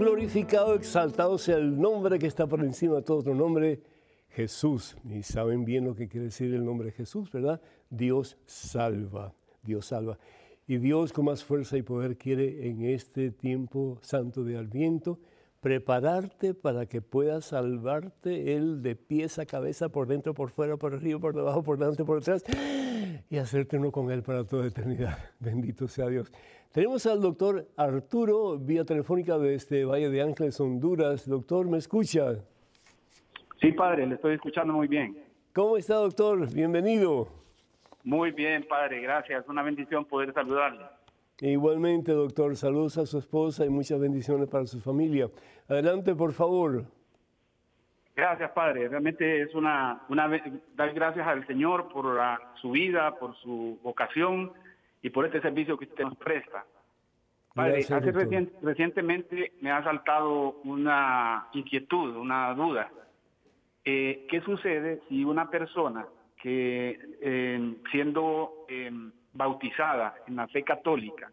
Glorificado, 0.00 0.74
exaltado 0.74 1.36
sea 1.36 1.58
el 1.58 1.78
nombre 1.78 2.18
que 2.18 2.26
está 2.26 2.46
por 2.46 2.64
encima 2.64 2.96
de 2.96 3.02
todo 3.02 3.18
otro 3.18 3.34
nombre, 3.34 3.82
Jesús. 4.30 4.96
Y 5.04 5.22
saben 5.22 5.66
bien 5.66 5.84
lo 5.84 5.94
que 5.94 6.08
quiere 6.08 6.26
decir 6.26 6.54
el 6.54 6.64
nombre 6.64 6.90
Jesús, 6.90 7.30
¿verdad? 7.30 7.60
Dios 7.90 8.38
salva, 8.46 9.34
Dios 9.62 9.86
salva. 9.86 10.18
Y 10.66 10.78
Dios 10.78 11.12
con 11.12 11.26
más 11.26 11.44
fuerza 11.44 11.76
y 11.76 11.82
poder 11.82 12.16
quiere 12.16 12.66
en 12.68 12.86
este 12.86 13.30
tiempo 13.30 13.98
santo 14.00 14.42
de 14.42 14.56
Adviento 14.56 15.18
prepararte 15.60 16.54
para 16.54 16.86
que 16.86 17.02
puedas 17.02 17.46
salvarte 17.46 18.56
Él 18.56 18.82
de 18.82 18.96
pies 18.96 19.38
a 19.38 19.44
cabeza, 19.44 19.90
por 19.90 20.08
dentro, 20.08 20.32
por 20.32 20.50
fuera, 20.50 20.78
por 20.78 20.94
arriba, 20.94 21.20
por 21.20 21.34
debajo, 21.34 21.62
por 21.62 21.78
delante, 21.78 22.04
por 22.04 22.20
detrás, 22.20 22.42
y 23.28 23.36
hacerte 23.36 23.76
uno 23.76 23.92
con 23.92 24.10
Él 24.10 24.22
para 24.22 24.44
toda 24.44 24.66
eternidad. 24.66 25.18
Bendito 25.40 25.86
sea 25.86 26.06
Dios. 26.08 26.32
Tenemos 26.72 27.04
al 27.06 27.20
doctor 27.20 27.66
Arturo, 27.76 28.56
vía 28.56 28.84
telefónica 28.84 29.36
desde 29.38 29.84
Valle 29.84 30.08
de 30.08 30.22
Ángeles, 30.22 30.60
Honduras. 30.60 31.28
Doctor, 31.28 31.68
¿me 31.68 31.78
escucha? 31.78 32.36
Sí, 33.60 33.72
padre, 33.72 34.06
le 34.06 34.14
estoy 34.14 34.34
escuchando 34.34 34.74
muy 34.74 34.86
bien. 34.86 35.18
¿Cómo 35.52 35.76
está, 35.76 35.96
doctor? 35.96 36.48
Bienvenido. 36.54 37.26
Muy 38.04 38.30
bien, 38.30 38.64
padre, 38.68 39.00
gracias. 39.00 39.48
Una 39.48 39.64
bendición 39.64 40.04
poder 40.04 40.32
saludarle. 40.32 40.84
Igualmente, 41.40 42.12
doctor, 42.12 42.54
saludos 42.54 42.98
a 42.98 43.06
su 43.06 43.18
esposa 43.18 43.66
y 43.66 43.68
muchas 43.68 43.98
bendiciones 43.98 44.48
para 44.48 44.64
su 44.66 44.80
familia. 44.80 45.28
Adelante, 45.68 46.14
por 46.14 46.32
favor. 46.32 46.84
Gracias, 48.14 48.52
Padre. 48.52 48.86
Realmente 48.86 49.42
es 49.42 49.52
una, 49.56 50.02
una 50.08 50.28
dar 50.76 50.94
gracias 50.94 51.26
al 51.26 51.44
Señor 51.48 51.88
por 51.88 52.16
su 52.60 52.70
vida, 52.70 53.18
por 53.18 53.34
su 53.38 53.76
vocación 53.82 54.52
y 55.02 55.10
por 55.10 55.26
este 55.26 55.40
servicio 55.40 55.76
que 55.76 55.86
usted 55.86 56.04
nos 56.04 56.16
presta. 56.16 56.64
Padre, 57.54 57.80
hace 57.80 58.12
recientemente 58.62 59.52
me 59.60 59.72
ha 59.72 59.82
saltado 59.82 60.60
una 60.64 61.48
inquietud, 61.52 62.16
una 62.16 62.54
duda. 62.54 62.90
Eh, 63.84 64.26
¿Qué 64.30 64.40
sucede 64.42 65.00
si 65.08 65.24
una 65.24 65.50
persona 65.50 66.06
que 66.40 66.98
eh, 67.20 67.74
siendo 67.90 68.66
eh, 68.68 68.90
bautizada 69.32 70.14
en 70.26 70.36
la 70.36 70.48
fe 70.48 70.62
católica, 70.62 71.30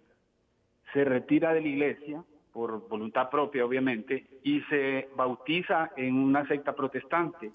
se 0.94 1.04
retira 1.04 1.54
de 1.54 1.62
la 1.62 1.68
iglesia, 1.68 2.24
por 2.52 2.88
voluntad 2.88 3.30
propia 3.30 3.66
obviamente, 3.66 4.26
y 4.44 4.62
se 4.62 5.10
bautiza 5.16 5.92
en 5.96 6.16
una 6.16 6.48
secta 6.48 6.74
protestante. 6.74 7.52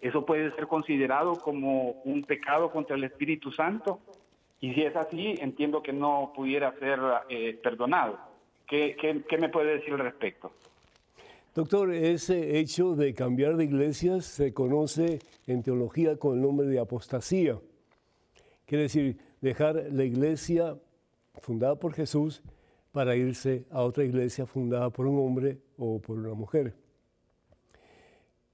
¿Eso 0.00 0.24
puede 0.24 0.54
ser 0.54 0.66
considerado 0.66 1.34
como 1.34 1.90
un 2.04 2.24
pecado 2.24 2.70
contra 2.70 2.96
el 2.96 3.04
Espíritu 3.04 3.52
Santo? 3.52 4.00
Y 4.60 4.74
si 4.74 4.82
es 4.82 4.94
así, 4.96 5.34
entiendo 5.40 5.82
que 5.82 5.92
no 5.92 6.32
pudiera 6.34 6.72
ser 6.78 6.98
eh, 7.28 7.58
perdonado. 7.62 8.18
¿Qué, 8.66 8.96
qué 9.28 9.38
me 9.38 9.48
puede 9.48 9.78
decir 9.78 9.94
al 9.94 10.00
respecto? 10.00 10.52
Doctor, 11.54 11.92
ese 11.92 12.60
hecho 12.60 12.94
de 12.94 13.12
cambiar 13.12 13.56
de 13.56 13.64
iglesia 13.64 14.20
se 14.20 14.54
conoce 14.54 15.18
en 15.48 15.64
teología 15.64 16.16
con 16.16 16.36
el 16.36 16.42
nombre 16.42 16.68
de 16.68 16.78
apostasía. 16.78 17.58
Quiere 18.66 18.84
decir, 18.84 19.18
dejar 19.40 19.86
la 19.90 20.04
iglesia 20.04 20.78
fundada 21.40 21.74
por 21.74 21.92
Jesús 21.92 22.40
para 22.92 23.16
irse 23.16 23.64
a 23.70 23.82
otra 23.82 24.04
iglesia 24.04 24.46
fundada 24.46 24.90
por 24.90 25.06
un 25.06 25.18
hombre 25.18 25.58
o 25.76 26.00
por 26.00 26.18
una 26.18 26.34
mujer. 26.34 26.74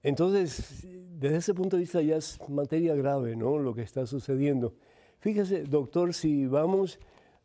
Entonces, 0.02 0.86
desde 1.18 1.36
ese 1.36 1.52
punto 1.52 1.76
de 1.76 1.80
vista 1.80 2.00
ya 2.00 2.16
es 2.16 2.38
materia 2.48 2.94
grave, 2.94 3.36
¿no? 3.36 3.58
Lo 3.58 3.74
que 3.74 3.82
está 3.82 4.06
sucediendo. 4.06 4.74
Fíjese, 5.20 5.64
doctor, 5.64 6.12
si 6.14 6.46
vamos 6.46 6.98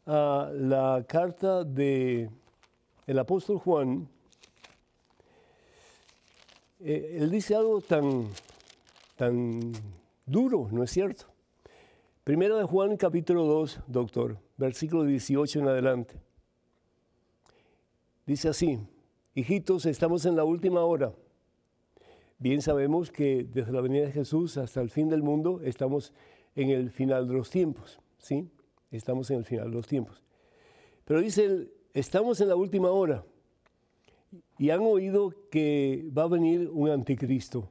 a 0.05 0.51
la 0.53 1.03
carta 1.07 1.63
de 1.63 2.29
el 3.07 3.19
apóstol 3.19 3.57
Juan, 3.57 4.07
eh, 6.79 7.17
él 7.19 7.31
dice 7.31 7.55
algo 7.55 7.81
tan, 7.81 8.27
tan 9.15 9.71
duro, 10.25 10.67
¿no 10.71 10.83
es 10.83 10.91
cierto? 10.91 11.25
Primero 12.23 12.57
de 12.57 12.65
Juan 12.65 12.97
capítulo 12.97 13.45
2, 13.45 13.81
doctor, 13.87 14.37
versículo 14.57 15.03
18 15.03 15.59
en 15.59 15.67
adelante. 15.67 16.15
Dice 18.25 18.49
así, 18.49 18.79
hijitos, 19.33 19.85
estamos 19.85 20.25
en 20.25 20.35
la 20.35 20.43
última 20.43 20.81
hora. 20.81 21.13
Bien 22.37 22.61
sabemos 22.61 23.11
que 23.11 23.45
desde 23.51 23.71
la 23.71 23.81
venida 23.81 24.05
de 24.05 24.11
Jesús 24.11 24.57
hasta 24.57 24.81
el 24.81 24.89
fin 24.89 25.09
del 25.09 25.21
mundo 25.21 25.61
estamos 25.63 26.13
en 26.55 26.69
el 26.69 26.91
final 26.91 27.27
de 27.27 27.33
los 27.33 27.49
tiempos, 27.49 27.99
¿sí? 28.17 28.49
Estamos 28.91 29.29
en 29.31 29.37
el 29.37 29.45
final 29.45 29.69
de 29.69 29.75
los 29.75 29.87
tiempos. 29.87 30.23
Pero 31.05 31.21
dice 31.21 31.69
estamos 31.93 32.39
en 32.41 32.49
la 32.49 32.55
última 32.55 32.89
hora 32.91 33.23
y 34.57 34.69
han 34.69 34.81
oído 34.81 35.33
que 35.49 36.09
va 36.17 36.23
a 36.23 36.27
venir 36.27 36.69
un 36.69 36.89
anticristo. 36.89 37.69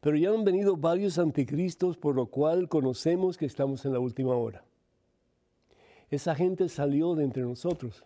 Pero 0.00 0.16
ya 0.16 0.30
han 0.30 0.44
venido 0.44 0.76
varios 0.76 1.18
anticristos, 1.18 1.96
por 1.96 2.16
lo 2.16 2.26
cual 2.26 2.68
conocemos 2.68 3.38
que 3.38 3.46
estamos 3.46 3.84
en 3.84 3.92
la 3.92 4.00
última 4.00 4.34
hora. 4.34 4.64
Esa 6.10 6.34
gente 6.34 6.68
salió 6.68 7.14
de 7.14 7.24
entre 7.24 7.42
nosotros. 7.42 8.04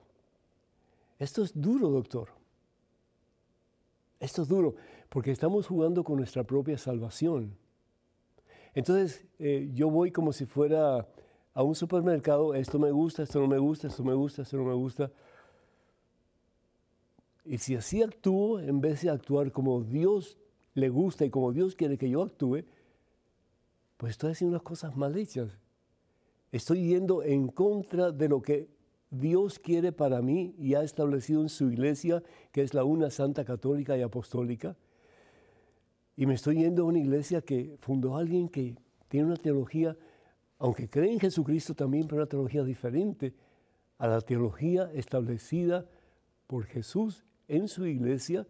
Esto 1.19 1.43
es 1.43 1.59
duro, 1.59 1.89
doctor. 1.89 2.29
Esto 4.21 4.43
es 4.43 4.49
duro, 4.49 4.77
porque 5.09 5.31
estamos 5.31 5.67
jugando 5.67 6.05
con 6.05 6.19
nuestra 6.19 6.45
propia 6.45 6.77
salvación. 6.77 7.57
Entonces, 8.77 9.25
eh, 9.39 9.71
yo 9.73 9.89
voy 9.89 10.13
como 10.13 10.35
si 10.35 10.45
fuera 10.45 11.09
a 11.55 11.63
un 11.63 11.75
supermercado, 11.75 12.55
esto 12.55 12.79
me 12.79 12.91
gusta, 12.91 13.23
esto 13.23 13.41
no 13.41 13.47
me 13.47 13.57
gusta, 13.57 13.89
esto 13.89 14.05
me 14.05 14.13
gusta, 14.13 14.43
esto 14.43 14.59
no 14.59 14.65
me 14.65 14.75
gusta. 14.75 15.11
Y 17.47 17.57
si 17.57 17.75
así 17.75 18.03
actúo, 18.03 18.61
en 18.61 18.83
vez 18.83 19.01
de 19.01 19.09
actuar 19.09 19.51
como 19.51 19.81
Dios 19.81 20.37
le 20.75 20.91
gusta 20.91 21.25
y 21.25 21.31
como 21.31 21.53
Dios 21.55 21.75
quiere 21.75 21.97
que 21.97 22.11
yo 22.11 22.23
actúe, 22.23 22.65
pues 23.97 24.11
estoy 24.11 24.33
haciendo 24.33 24.59
las 24.59 24.63
cosas 24.63 24.95
mal 24.95 25.17
hechas. 25.17 25.59
Estoy 26.53 26.87
yendo 26.87 27.23
en 27.23 27.49
contra 27.49 28.13
de 28.13 28.29
lo 28.29 28.43
que 28.43 28.69
Dios 29.11 29.59
quiere 29.59 29.91
para 29.91 30.21
mí 30.21 30.55
y 30.59 30.75
ha 30.75 30.83
establecido 30.83 31.41
en 31.41 31.49
su 31.49 31.71
iglesia, 31.71 32.23
que 32.53 32.61
es 32.61 32.75
la 32.75 32.85
una 32.85 33.09
santa 33.09 33.43
católica 33.47 33.97
y 33.97 34.03
apostólica. 34.03 34.77
Y 36.17 36.27
me 36.27 36.35
estoy 36.35 36.57
yendo 36.57 36.83
a 36.83 36.87
una 36.87 36.99
iglesia 36.99 37.43
que 37.43 37.77
fundó 37.79 38.17
alguien 38.17 38.49
que 38.49 38.75
tiene 39.09 39.27
una 39.27 39.37
teología, 39.37 39.97
aunque 40.59 40.89
cree 40.89 41.13
en 41.13 41.21
Jesucristo 41.21 41.75
también, 41.75 42.07
pero 42.07 42.17
una 42.23 42.27
teología 42.27 42.65
diferente 42.65 43.35
a 43.99 44.09
la 44.09 44.21
teología 44.21 44.91
establecida 44.95 45.87
por 46.47 46.65
Jesús 46.65 47.25
en 47.49 47.69
su 47.69 47.87
iglesia 47.87 48.47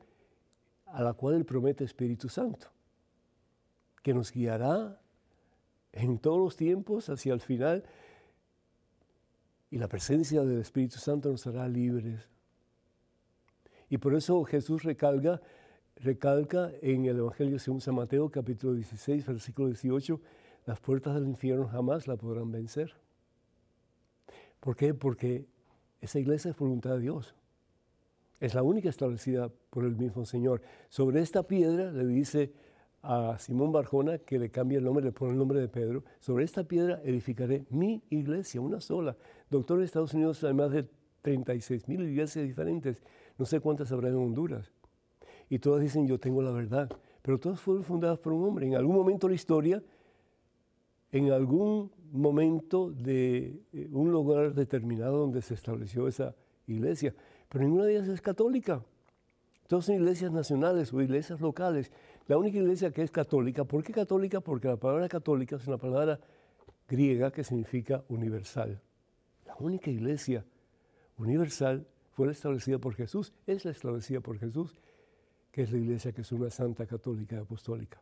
a 0.86 1.02
la 1.02 1.12
cual 1.12 1.34
Él 1.34 1.44
promete 1.44 1.84
Espíritu 1.84 2.28
Santo, 2.28 2.68
que 4.02 4.14
nos 4.14 4.32
guiará 4.32 5.00
en 5.92 6.18
todos 6.18 6.38
los 6.38 6.56
tiempos 6.56 7.08
hacia 7.08 7.34
el 7.34 7.40
final 7.40 7.84
y 9.70 9.78
la 9.78 9.88
presencia 9.88 10.42
del 10.42 10.60
Espíritu 10.60 10.98
Santo 10.98 11.30
nos 11.30 11.46
hará 11.46 11.68
libres. 11.68 12.28
Y 13.88 13.98
por 13.98 14.14
eso 14.14 14.42
Jesús 14.44 14.84
recalca, 14.84 15.40
recalca 15.97 16.70
en 16.82 17.07
el 17.07 17.18
Evangelio 17.18 17.59
según 17.59 17.80
San 17.80 17.94
Mateo 17.94 18.30
capítulo 18.30 18.74
16, 18.74 19.26
versículo 19.26 19.68
18, 19.68 20.20
las 20.66 20.80
puertas 20.80 21.14
del 21.14 21.26
infierno 21.26 21.68
jamás 21.68 22.07
la 22.07 22.16
podrán 22.16 22.51
vencer. 22.51 22.94
¿Por 24.61 24.76
qué? 24.76 24.94
Porque 24.94 25.47
esa 26.01 26.18
iglesia 26.18 26.51
es 26.51 26.57
voluntad 26.57 26.94
de 26.94 27.01
Dios. 27.01 27.34
Es 28.40 28.55
la 28.55 28.62
única 28.62 28.88
establecida 28.88 29.51
por 29.70 29.84
el 29.84 29.97
mismo 29.97 30.24
Señor. 30.26 30.61
Sobre 30.88 31.20
esta 31.20 31.44
piedra 31.44 31.90
le 31.90 32.07
dice 32.07 32.53
a 33.03 33.38
Simón 33.38 33.72
Barjona 33.72 34.18
que 34.18 34.38
le 34.38 34.51
cambie 34.51 34.78
el 34.78 34.84
nombre, 34.84 35.05
le 35.05 35.12
pone 35.12 35.32
el 35.32 35.38
nombre 35.38 35.61
de 35.61 35.68
Pedro. 35.68 36.05
Sobre 36.18 36.44
esta 36.44 36.64
piedra 36.64 37.01
edificaré 37.05 37.64
mi 37.70 38.03
iglesia, 38.11 38.61
una 38.61 38.80
sola. 38.80 39.16
Doctor, 39.49 39.78
en 39.78 39.84
Estados 39.84 40.12
Unidos 40.12 40.42
hay 40.44 40.53
más 40.53 40.72
de 40.72 40.86
36 41.22 41.88
mil 41.88 42.03
iglesias 42.03 42.44
diferentes. 42.44 43.01
No 43.38 43.47
sé 43.47 43.61
cuántas 43.61 43.90
habrá 43.92 44.09
en 44.09 44.16
Honduras. 44.16 44.72
Y 45.49 45.59
todas 45.59 45.80
dicen, 45.80 46.07
yo 46.07 46.18
tengo 46.18 46.42
la 46.42 46.51
verdad. 46.51 46.90
Pero 47.22 47.38
todas 47.38 47.61
fueron 47.61 47.84
fundadas 47.84 48.18
por 48.18 48.32
un 48.32 48.44
hombre. 48.44 48.66
En 48.66 48.74
algún 48.74 48.97
momento 48.97 49.26
de 49.26 49.32
la 49.32 49.36
historia, 49.36 49.82
en 51.12 51.30
algún 51.32 51.90
momento 52.12 52.90
de 52.90 53.61
eh, 53.72 53.88
un 53.92 54.11
lugar 54.12 54.55
determinado 54.55 55.18
donde 55.18 55.42
se 55.42 55.55
estableció 55.55 56.09
esa 56.09 56.34
iglesia 56.66 57.14
pero 57.49 57.64
ninguna 57.64 57.84
de 57.84 57.97
ellas 57.97 58.09
es 58.09 58.20
católica. 58.20 58.82
Todas 59.66 59.84
son 59.84 59.97
iglesias 59.97 60.32
nacionales 60.32 60.92
o 60.92 61.01
iglesias 61.01 61.40
locales. 61.40 61.90
La 62.28 62.38
única 62.38 62.59
iglesia 62.59 62.90
que 62.90 63.03
es 63.03 63.11
católica, 63.11 63.64
¿por 63.64 63.82
qué 63.82 63.92
católica? 63.92 64.40
Porque 64.40 64.68
la 64.68 64.76
palabra 64.76 65.09
católica 65.09 65.57
es 65.57 65.66
una 65.66 65.78
palabra 65.78 66.20
griega 66.88 67.30
que 67.30 67.44
significa 67.44 68.05
universal. 68.09 68.80
La 69.44 69.57
única 69.59 69.90
iglesia 69.90 70.44
universal 71.18 71.86
fue 72.12 72.26
la 72.26 72.32
establecida 72.32 72.78
por 72.78 72.94
Jesús, 72.94 73.32
es 73.47 73.64
la 73.64 73.72
establecida 73.72 74.20
por 74.20 74.38
Jesús, 74.38 74.74
que 75.57 75.62
es 75.62 75.72
la 75.72 75.78
iglesia 75.78 76.12
que 76.12 76.20
es 76.20 76.30
una 76.32 76.50
santa 76.50 76.84
católica 76.84 77.40
apostólica. 77.40 77.98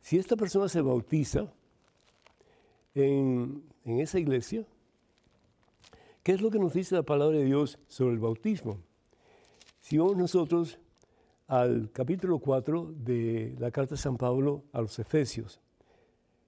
Si 0.00 0.16
esta 0.16 0.36
persona 0.36 0.70
se 0.70 0.80
bautiza 0.80 1.52
en, 2.94 3.62
en 3.84 4.00
esa 4.00 4.18
iglesia, 4.18 4.64
¿Qué 6.26 6.32
es 6.32 6.40
lo 6.40 6.50
que 6.50 6.58
nos 6.58 6.74
dice 6.74 6.96
la 6.96 7.04
palabra 7.04 7.38
de 7.38 7.44
Dios 7.44 7.78
sobre 7.86 8.14
el 8.14 8.18
bautismo? 8.18 8.80
Si 9.80 9.96
vamos 9.96 10.16
nosotros 10.16 10.76
al 11.46 11.88
capítulo 11.92 12.40
4 12.40 12.94
de 12.96 13.54
la 13.60 13.70
carta 13.70 13.94
de 13.94 14.00
San 14.00 14.16
Pablo 14.16 14.64
a 14.72 14.80
los 14.80 14.98
Efesios, 14.98 15.60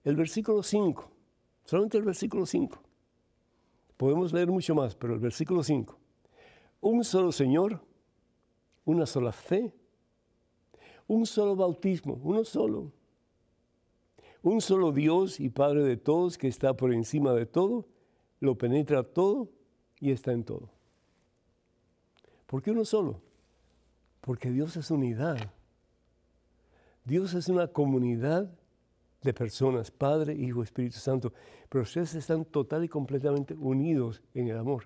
el 0.02 0.16
versículo 0.16 0.64
5, 0.64 1.08
solamente 1.64 1.96
el 1.96 2.02
versículo 2.02 2.44
5. 2.44 2.76
Podemos 3.96 4.32
leer 4.32 4.48
mucho 4.50 4.74
más, 4.74 4.96
pero 4.96 5.14
el 5.14 5.20
versículo 5.20 5.62
5. 5.62 5.96
Un 6.80 7.04
solo 7.04 7.30
Señor, 7.30 7.80
una 8.84 9.06
sola 9.06 9.30
fe, 9.30 9.72
un 11.08 11.26
solo 11.26 11.56
bautismo, 11.56 12.20
uno 12.22 12.44
solo. 12.44 12.92
Un 14.42 14.60
solo 14.60 14.92
Dios 14.92 15.40
y 15.40 15.48
Padre 15.48 15.82
de 15.82 15.96
todos 15.96 16.38
que 16.38 16.46
está 16.46 16.76
por 16.76 16.92
encima 16.92 17.32
de 17.32 17.46
todo, 17.46 17.86
lo 18.38 18.56
penetra 18.56 19.02
todo 19.02 19.48
y 19.98 20.12
está 20.12 20.32
en 20.32 20.44
todo. 20.44 20.70
¿Por 22.46 22.62
qué 22.62 22.70
uno 22.70 22.84
solo? 22.84 23.20
Porque 24.20 24.50
Dios 24.50 24.76
es 24.76 24.90
unidad. 24.90 25.52
Dios 27.04 27.34
es 27.34 27.48
una 27.48 27.66
comunidad 27.66 28.50
de 29.22 29.34
personas, 29.34 29.90
Padre, 29.90 30.34
Hijo, 30.34 30.62
Espíritu 30.62 30.98
Santo, 30.98 31.32
pero 31.68 31.82
ustedes 31.82 32.14
están 32.14 32.44
total 32.44 32.84
y 32.84 32.88
completamente 32.88 33.54
unidos 33.54 34.22
en 34.34 34.48
el 34.48 34.58
amor. 34.58 34.84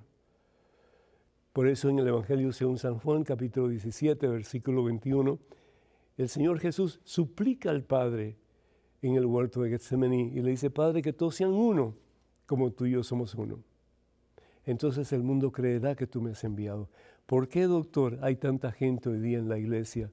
Por 1.52 1.68
eso 1.68 1.90
en 1.90 1.98
el 1.98 2.08
Evangelio 2.08 2.52
según 2.52 2.78
San 2.78 2.98
Juan, 2.98 3.24
capítulo 3.24 3.68
17, 3.68 4.26
versículo 4.26 4.84
21, 4.84 5.38
el 6.16 6.28
Señor 6.28 6.58
Jesús 6.58 7.00
suplica 7.04 7.70
al 7.70 7.82
Padre 7.84 8.36
en 9.00 9.16
el 9.16 9.26
huerto 9.26 9.62
de 9.62 9.70
Getsemaní 9.70 10.32
y 10.34 10.40
le 10.40 10.50
dice, 10.50 10.70
Padre, 10.70 11.02
que 11.02 11.12
todos 11.12 11.34
sean 11.34 11.50
uno, 11.52 11.94
como 12.46 12.70
tú 12.70 12.86
y 12.86 12.92
yo 12.92 13.02
somos 13.02 13.34
uno. 13.34 13.58
Entonces 14.64 15.12
el 15.12 15.22
mundo 15.22 15.50
creerá 15.50 15.94
que 15.94 16.06
tú 16.06 16.20
me 16.20 16.30
has 16.30 16.44
enviado. 16.44 16.88
¿Por 17.26 17.48
qué, 17.48 17.62
doctor, 17.62 18.18
hay 18.22 18.36
tanta 18.36 18.70
gente 18.72 19.08
hoy 19.08 19.18
día 19.18 19.38
en 19.38 19.48
la 19.48 19.58
iglesia 19.58 20.10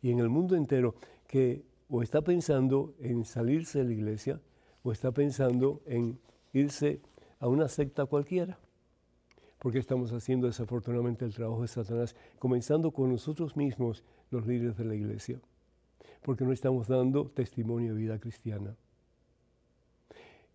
y 0.00 0.10
en 0.10 0.18
el 0.18 0.28
mundo 0.28 0.56
entero 0.56 0.94
que 1.26 1.64
o 1.88 2.02
está 2.02 2.22
pensando 2.22 2.94
en 3.00 3.24
salirse 3.24 3.80
de 3.80 3.84
la 3.84 3.92
iglesia 3.92 4.40
o 4.82 4.92
está 4.92 5.12
pensando 5.12 5.82
en 5.86 6.18
irse 6.52 7.00
a 7.38 7.48
una 7.48 7.68
secta 7.68 8.06
cualquiera? 8.06 8.58
Porque 9.58 9.78
estamos 9.78 10.12
haciendo 10.12 10.46
desafortunadamente 10.46 11.24
el 11.24 11.34
trabajo 11.34 11.62
de 11.62 11.68
Satanás, 11.68 12.16
comenzando 12.38 12.90
con 12.90 13.10
nosotros 13.10 13.56
mismos, 13.56 14.02
los 14.32 14.46
líderes 14.46 14.76
de 14.76 14.84
la 14.84 14.94
iglesia, 14.94 15.40
porque 16.22 16.44
no 16.44 16.52
estamos 16.52 16.88
dando 16.88 17.26
testimonio 17.26 17.94
de 17.94 18.00
vida 18.00 18.18
cristiana. 18.18 18.74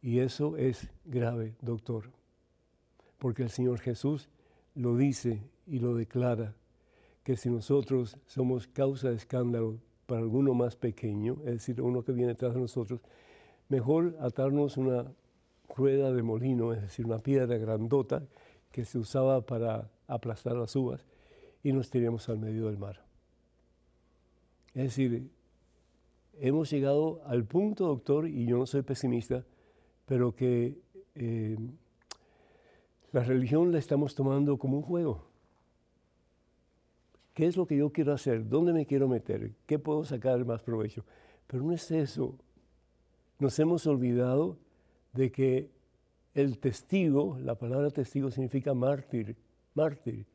Y 0.01 0.19
eso 0.19 0.57
es 0.57 0.89
grave, 1.05 1.55
doctor, 1.61 2.11
porque 3.17 3.43
el 3.43 3.49
Señor 3.49 3.79
Jesús 3.79 4.29
lo 4.75 4.95
dice 4.95 5.41
y 5.65 5.79
lo 5.79 5.95
declara 5.95 6.53
que 7.23 7.35
si 7.35 7.49
nosotros 7.49 8.17
somos 8.25 8.67
causa 8.67 9.09
de 9.09 9.15
escándalo 9.15 9.79
para 10.05 10.21
alguno 10.21 10.53
más 10.53 10.75
pequeño, 10.75 11.37
es 11.39 11.53
decir, 11.53 11.81
uno 11.81 12.03
que 12.03 12.13
viene 12.13 12.29
detrás 12.29 12.53
de 12.53 12.61
nosotros, 12.61 13.01
mejor 13.69 14.15
atarnos 14.21 14.77
una 14.77 15.11
rueda 15.75 16.13
de 16.13 16.23
molino, 16.23 16.73
es 16.73 16.81
decir, 16.81 17.05
una 17.05 17.19
piedra 17.19 17.57
grandota 17.57 18.23
que 18.71 18.85
se 18.85 18.97
usaba 18.97 19.41
para 19.41 19.89
aplastar 20.07 20.55
las 20.55 20.75
uvas, 20.75 21.05
y 21.63 21.73
nos 21.73 21.89
tiremos 21.89 22.29
al 22.29 22.37
medio 22.37 22.67
del 22.67 22.77
mar. 22.77 23.06
Es 24.77 24.83
decir, 24.83 25.27
hemos 26.39 26.69
llegado 26.69 27.23
al 27.25 27.45
punto, 27.45 27.87
doctor, 27.87 28.27
y 28.27 28.45
yo 28.45 28.59
no 28.59 28.67
soy 28.67 28.83
pesimista, 28.83 29.43
pero 30.05 30.35
que 30.35 30.77
eh, 31.15 31.57
la 33.11 33.23
religión 33.23 33.71
la 33.71 33.79
estamos 33.79 34.13
tomando 34.13 34.59
como 34.59 34.77
un 34.77 34.83
juego. 34.83 35.25
¿Qué 37.33 37.47
es 37.47 37.57
lo 37.57 37.65
que 37.65 37.75
yo 37.75 37.91
quiero 37.91 38.13
hacer? 38.13 38.47
¿Dónde 38.47 38.71
me 38.71 38.85
quiero 38.85 39.07
meter? 39.07 39.51
¿Qué 39.65 39.79
puedo 39.79 40.05
sacar 40.05 40.45
más 40.45 40.61
provecho? 40.61 41.03
Pero 41.47 41.63
no 41.63 41.71
es 41.71 41.89
eso. 41.89 42.35
Nos 43.39 43.57
hemos 43.57 43.87
olvidado 43.87 44.59
de 45.13 45.31
que 45.31 45.71
el 46.35 46.59
testigo, 46.59 47.39
la 47.39 47.55
palabra 47.55 47.89
testigo 47.89 48.29
significa 48.29 48.75
mártir, 48.75 49.37
mártir, 49.73 50.27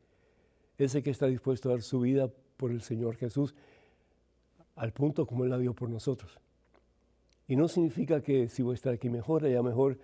ese 0.77 1.01
que 1.01 1.11
está 1.11 1.27
dispuesto 1.27 1.69
a 1.69 1.71
dar 1.71 1.81
su 1.81 2.01
vida 2.01 2.29
por 2.57 2.71
el 2.71 2.81
Señor 2.81 3.15
Jesús, 3.15 3.55
al 4.75 4.91
punto 4.91 5.25
como 5.25 5.43
Él 5.43 5.49
la 5.49 5.57
dio 5.57 5.73
por 5.73 5.89
nosotros. 5.89 6.39
Y 7.47 7.55
no 7.55 7.67
significa 7.67 8.21
que 8.21 8.47
si 8.47 8.63
voy 8.63 8.73
a 8.73 8.75
estar 8.75 8.93
aquí 8.93 9.09
mejor, 9.09 9.45
allá 9.45 9.61
mejor. 9.61 9.99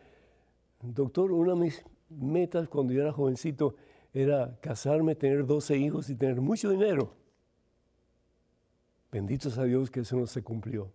Doctor, 0.81 1.31
una 1.31 1.53
de 1.53 1.59
mis 1.59 1.85
metas 2.09 2.67
cuando 2.67 2.93
yo 2.93 3.01
era 3.01 3.13
jovencito 3.13 3.75
era 4.13 4.57
casarme, 4.61 5.15
tener 5.15 5.45
12 5.45 5.77
hijos 5.77 6.09
y 6.09 6.15
tener 6.15 6.41
mucho 6.41 6.69
dinero. 6.69 7.13
Benditos 9.11 9.57
a 9.57 9.63
Dios 9.63 9.89
que 9.89 10.01
eso 10.01 10.17
no 10.17 10.27
se 10.27 10.43
cumplió. 10.43 10.91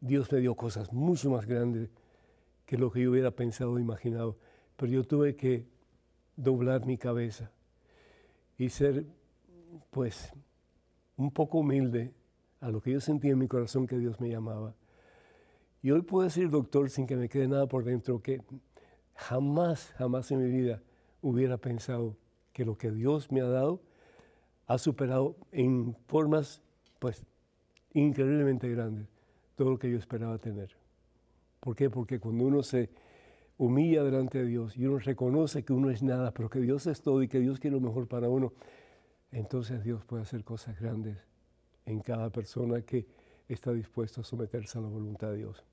Dios 0.00 0.30
me 0.30 0.40
dio 0.40 0.54
cosas 0.54 0.92
mucho 0.92 1.30
más 1.30 1.46
grandes 1.46 1.90
que 2.66 2.76
lo 2.76 2.90
que 2.90 3.02
yo 3.02 3.10
hubiera 3.10 3.30
pensado 3.30 3.72
o 3.72 3.78
imaginado, 3.78 4.36
pero 4.76 4.92
yo 4.92 5.04
tuve 5.04 5.36
que 5.36 5.66
doblar 6.36 6.84
mi 6.84 6.98
cabeza 6.98 7.50
y 8.58 8.68
ser, 8.68 9.06
pues, 9.90 10.32
un 11.16 11.30
poco 11.30 11.58
humilde 11.58 12.12
a 12.60 12.70
lo 12.70 12.80
que 12.80 12.92
yo 12.92 13.00
sentía 13.00 13.32
en 13.32 13.38
mi 13.38 13.48
corazón 13.48 13.86
que 13.86 13.98
Dios 13.98 14.20
me 14.20 14.28
llamaba. 14.28 14.74
Y 15.82 15.90
hoy 15.90 16.02
puedo 16.02 16.24
decir, 16.24 16.50
doctor, 16.50 16.90
sin 16.90 17.06
que 17.06 17.16
me 17.16 17.28
quede 17.28 17.48
nada 17.48 17.66
por 17.66 17.84
dentro, 17.84 18.20
que 18.20 18.42
jamás, 19.14 19.92
jamás 19.96 20.30
en 20.30 20.42
mi 20.42 20.50
vida 20.50 20.82
hubiera 21.20 21.58
pensado 21.58 22.16
que 22.52 22.64
lo 22.64 22.76
que 22.76 22.90
Dios 22.90 23.30
me 23.30 23.40
ha 23.40 23.48
dado 23.48 23.82
ha 24.66 24.78
superado 24.78 25.36
en 25.52 25.96
formas 26.06 26.62
pues 26.98 27.24
increíblemente 27.92 28.68
grandes 28.70 29.08
todo 29.54 29.70
lo 29.70 29.78
que 29.78 29.90
yo 29.90 29.98
esperaba 29.98 30.38
tener. 30.38 30.76
¿Por 31.60 31.74
qué? 31.74 31.90
Porque 31.90 32.20
cuando 32.20 32.44
uno 32.44 32.62
se 32.62 32.90
humilla 33.58 34.04
delante 34.04 34.38
de 34.38 34.46
Dios 34.46 34.76
y 34.76 34.86
uno 34.86 34.98
reconoce 34.98 35.64
que 35.64 35.72
uno 35.72 35.90
es 35.90 36.02
nada, 36.02 36.32
pero 36.32 36.50
que 36.50 36.60
Dios 36.60 36.86
es 36.86 37.00
todo 37.00 37.22
y 37.22 37.28
que 37.28 37.40
Dios 37.40 37.58
quiere 37.58 37.76
lo 37.76 37.80
mejor 37.80 38.06
para 38.06 38.28
uno, 38.28 38.52
entonces 39.32 39.82
Dios 39.82 40.04
puede 40.04 40.22
hacer 40.22 40.44
cosas 40.44 40.78
grandes 40.78 41.25
en 41.86 42.00
cada 42.00 42.30
persona 42.30 42.82
que 42.82 43.06
está 43.48 43.72
dispuesto 43.72 44.20
a 44.20 44.24
someterse 44.24 44.78
a 44.78 44.82
la 44.82 44.88
voluntad 44.88 45.30
de 45.30 45.38
Dios. 45.38 45.64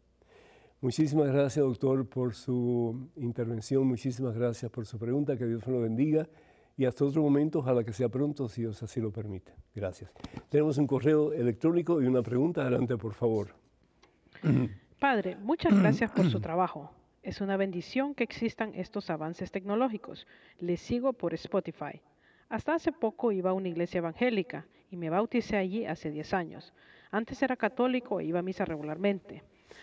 Muchísimas 0.80 1.28
gracias, 1.28 1.66
doctor, 1.66 2.08
por 2.08 2.34
su 2.36 3.10
intervención. 3.16 3.88
Muchísimas 3.88 4.36
gracias 4.36 4.70
por 4.70 4.86
su 4.86 5.00
pregunta. 5.00 5.38
Que 5.38 5.46
Dios 5.46 5.66
lo 5.68 5.82
bendiga. 5.82 6.28
Y 6.76 6.86
hasta 6.86 7.06
otro 7.06 7.22
momento, 7.22 7.60
ojalá 7.60 7.84
que 7.84 7.94
sea 7.94 8.10
pronto, 8.10 8.50
si 8.50 8.62
Dios 8.62 8.82
así 8.84 9.00
lo 9.00 9.12
permite. 9.12 9.54
Gracias. 9.74 10.12
Tenemos 10.50 10.78
un 10.78 10.88
correo 10.88 11.32
electrónico 11.32 12.02
y 12.02 12.06
una 12.06 12.22
pregunta. 12.22 12.62
Adelante, 12.62 12.98
por 12.98 13.14
favor. 13.14 13.56
Padre, 15.00 15.38
muchas 15.38 15.80
gracias 15.80 16.12
por 16.12 16.30
su 16.30 16.40
trabajo. 16.42 16.92
Es 17.22 17.40
una 17.40 17.56
bendición 17.56 18.14
que 18.14 18.26
existan 18.26 18.74
estos 18.76 19.10
avances 19.10 19.52
tecnológicos. 19.52 20.28
Les 20.60 20.82
sigo 20.82 21.14
por 21.14 21.34
Spotify. 21.34 22.02
Hasta 22.50 22.76
hace 22.76 22.92
poco 22.92 23.32
iba 23.32 23.52
a 23.52 23.54
una 23.54 23.70
iglesia 23.70 24.00
evangélica 24.00 24.68
y 24.94 24.96
me 24.96 25.10
bauticé 25.10 25.58
allí 25.58 25.88
hace 25.88 26.12
10 26.12 26.34
años. 26.36 26.72
Antes 27.10 27.42
era 27.42 27.56
católico 27.56 28.20
e 28.20 28.26
iba 28.26 28.40
a 28.40 28.44
misa 28.44 28.64
regularmente. 28.64 29.42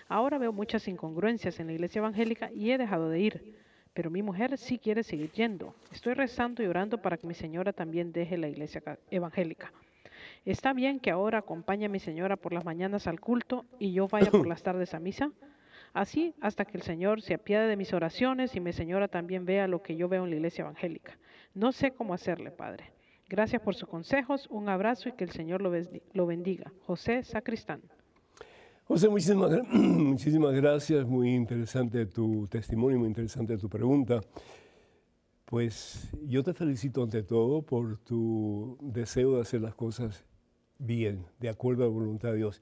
Ahora 0.09 0.39
veo 0.39 0.53
muchas 0.53 0.87
incongruencias 0.87 1.59
en 1.59 1.67
la 1.67 1.73
iglesia 1.73 1.99
evangélica 1.99 2.53
y 2.53 2.71
he 2.71 2.79
dejado 2.79 3.09
de 3.09 3.19
ir. 3.19 3.57
Pero 3.93 4.09
mi 4.09 4.23
mujer 4.23 4.57
sí 4.57 4.79
quiere 4.79 5.03
seguir 5.03 5.33
yendo. 5.33 5.75
Estoy 5.91 6.15
rezando 6.15 6.63
y 6.63 6.67
orando 6.67 7.03
para 7.03 7.17
que 7.17 7.27
mi 7.27 7.35
señora 7.35 7.73
también 7.73 8.13
deje 8.13 8.39
la 8.39 8.47
iglesia 8.49 8.85
evangélica. 9.11 9.73
¿Está 10.45 10.73
bien 10.73 11.01
que 11.01 11.11
ahora 11.11 11.39
acompañe 11.39 11.87
a 11.87 11.89
mi 11.89 11.99
señora 11.99 12.37
por 12.37 12.53
las 12.53 12.65
mañanas 12.65 13.09
al 13.09 13.19
culto 13.19 13.65
y 13.81 13.93
yo 13.93 14.07
vaya 14.07 14.31
por 14.31 14.47
las 14.47 14.63
tardes 14.63 14.95
a 14.95 15.01
misa? 15.01 15.33
Así 15.93 16.35
hasta 16.41 16.65
que 16.65 16.77
el 16.77 16.85
Señor 16.85 17.21
se 17.21 17.35
apiade 17.35 17.67
de 17.67 17.77
mis 17.77 17.93
oraciones 17.93 18.55
y 18.55 18.61
mi 18.61 18.73
señora 18.73 19.09
también 19.09 19.45
vea 19.45 19.67
lo 19.67 19.83
que 19.83 19.97
yo 19.97 20.09
veo 20.09 20.23
en 20.23 20.31
la 20.31 20.37
iglesia 20.37 20.63
evangélica. 20.63 21.19
No 21.53 21.73
sé 21.73 21.91
cómo 21.91 22.15
hacerle, 22.15 22.53
Padre. 22.53 22.93
Gracias 23.31 23.63
por 23.63 23.77
sus 23.77 23.89
consejos, 23.89 24.49
un 24.51 24.69
abrazo 24.69 25.09
y 25.09 25.13
que 25.13 25.23
el 25.23 25.31
Señor 25.31 25.63
lo 25.63 26.27
bendiga. 26.27 26.73
José 26.85 27.23
Sacristán. 27.23 27.81
José, 28.87 29.09
muchísimas, 29.73 30.53
gracias, 30.53 31.07
muy 31.07 31.33
interesante 31.33 32.07
tu 32.07 32.49
testimonio, 32.49 32.99
muy 32.99 33.07
interesante 33.07 33.57
tu 33.57 33.69
pregunta. 33.69 34.21
Pues 35.45 36.11
yo 36.27 36.43
te 36.43 36.55
felicito 36.55 37.05
ante 37.05 37.23
todo 37.23 37.63
por 37.63 37.99
tu 37.99 38.77
deseo 38.83 39.37
de 39.37 39.43
hacer 39.43 39.61
las 39.61 39.77
cosas 39.77 40.25
bien, 40.81 41.25
de 41.39 41.51
acuerdo 41.51 41.85
a 41.85 41.87
la 41.87 41.93
voluntad 41.93 42.31
de 42.33 42.39
Dios. 42.39 42.61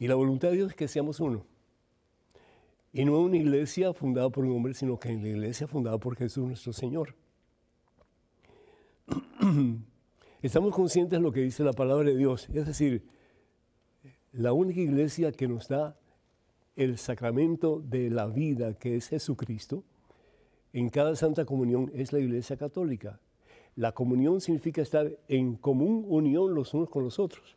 Y 0.00 0.08
la 0.08 0.16
voluntad 0.16 0.48
de 0.48 0.56
Dios 0.56 0.70
es 0.70 0.76
que 0.76 0.88
seamos 0.88 1.20
uno. 1.20 1.46
Y 2.92 3.04
no 3.04 3.20
una 3.20 3.36
iglesia 3.36 3.92
fundada 3.92 4.30
por 4.30 4.44
un 4.44 4.56
hombre, 4.56 4.74
sino 4.74 4.98
que 4.98 5.10
en 5.10 5.22
la 5.22 5.28
iglesia 5.28 5.68
fundada 5.68 5.98
por 5.98 6.16
Jesús 6.16 6.44
nuestro 6.44 6.72
Señor. 6.72 7.14
Estamos 10.40 10.72
conscientes 10.72 11.18
de 11.18 11.22
lo 11.22 11.32
que 11.32 11.40
dice 11.40 11.64
la 11.64 11.72
palabra 11.72 12.10
de 12.10 12.16
Dios, 12.16 12.48
es 12.54 12.64
decir, 12.64 13.02
la 14.32 14.52
única 14.52 14.80
iglesia 14.80 15.32
que 15.32 15.48
nos 15.48 15.66
da 15.66 15.96
el 16.76 16.96
sacramento 16.96 17.82
de 17.84 18.08
la 18.08 18.26
vida, 18.26 18.74
que 18.74 18.94
es 18.94 19.08
Jesucristo, 19.08 19.82
en 20.72 20.90
cada 20.90 21.16
Santa 21.16 21.44
Comunión 21.44 21.90
es 21.92 22.12
la 22.12 22.20
Iglesia 22.20 22.56
Católica. 22.56 23.18
La 23.74 23.90
comunión 23.90 24.40
significa 24.40 24.80
estar 24.80 25.10
en 25.26 25.56
común 25.56 26.04
unión 26.06 26.54
los 26.54 26.72
unos 26.72 26.88
con 26.88 27.02
los 27.02 27.18
otros. 27.18 27.56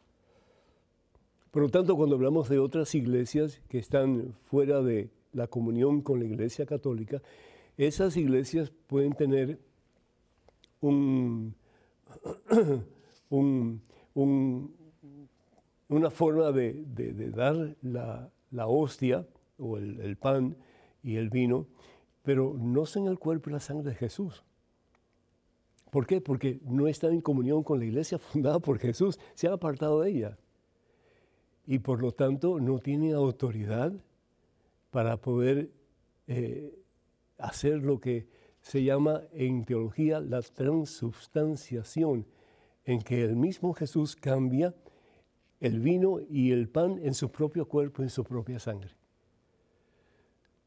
Por 1.52 1.62
lo 1.62 1.70
tanto, 1.70 1.96
cuando 1.96 2.16
hablamos 2.16 2.50
de 2.50 2.58
otras 2.58 2.96
iglesias 2.96 3.62
que 3.70 3.78
están 3.78 4.34
fuera 4.46 4.82
de 4.82 5.12
la 5.34 5.46
comunión 5.46 6.02
con 6.02 6.18
la 6.18 6.26
Iglesia 6.26 6.66
Católica, 6.66 7.22
esas 7.78 8.18
iglesias 8.18 8.72
pueden 8.88 9.14
tener 9.14 9.60
un, 10.80 11.54
una 15.90 16.10
forma 16.10 16.52
de, 16.52 17.32
dar 17.36 17.76
la, 17.82 18.68
hostia 18.68 19.26
o 19.58 19.78
el, 19.78 20.18
pan 20.18 20.56
y 21.04 21.16
el 21.16 21.30
vino, 21.30 21.68
pero 22.24 22.56
no 22.58 22.86
son 22.86 23.08
el 23.08 23.20
cuerpo 23.20 23.50
y 23.50 23.54
la 23.54 23.60
sangre 23.60 23.90
de 23.90 23.96
Jesús. 23.96 24.44
¿Por 25.90 26.08
qué? 26.08 26.22
Porque 26.22 26.62
no 26.64 26.88
están 26.88 27.12
en 27.12 27.22
comunión 27.22 27.64
con 27.64 27.80
la 27.80 27.86
iglesia 27.86 28.18
fundada 28.20 28.60
por 28.60 28.80
Jesús, 28.80 29.20
se 29.34 29.48
han 29.48 29.54
apartado 29.54 30.02
de 30.02 30.12
ella. 30.12 30.38
Y 31.66 31.80
por 31.80 32.02
lo 32.02 32.12
tanto 32.12 32.60
no 32.60 32.80
tienen 32.80 33.14
autoridad 33.14 33.94
para 34.90 35.18
poder 35.18 35.72
eh, 36.28 36.78
hacer 37.38 37.82
lo 37.84 38.00
que 38.00 38.28
se 38.62 38.84
llama 38.84 39.22
en 39.34 39.66
teología 39.66 40.20
la 40.20 40.42
transubstanciación, 40.42 42.26
en 42.86 43.02
que 43.02 43.24
el 43.24 43.36
mismo 43.36 43.74
Jesús 43.74 44.16
cambia 44.16 44.74
el 45.60 45.80
vino 45.80 46.20
y 46.20 46.52
el 46.52 46.70
pan 46.70 47.00
en 47.04 47.14
su 47.14 47.32
propio 47.32 47.68
cuerpo, 47.68 48.02
en 48.02 48.10
su 48.10 48.24
propia 48.24 48.60
sangre. 48.60 48.96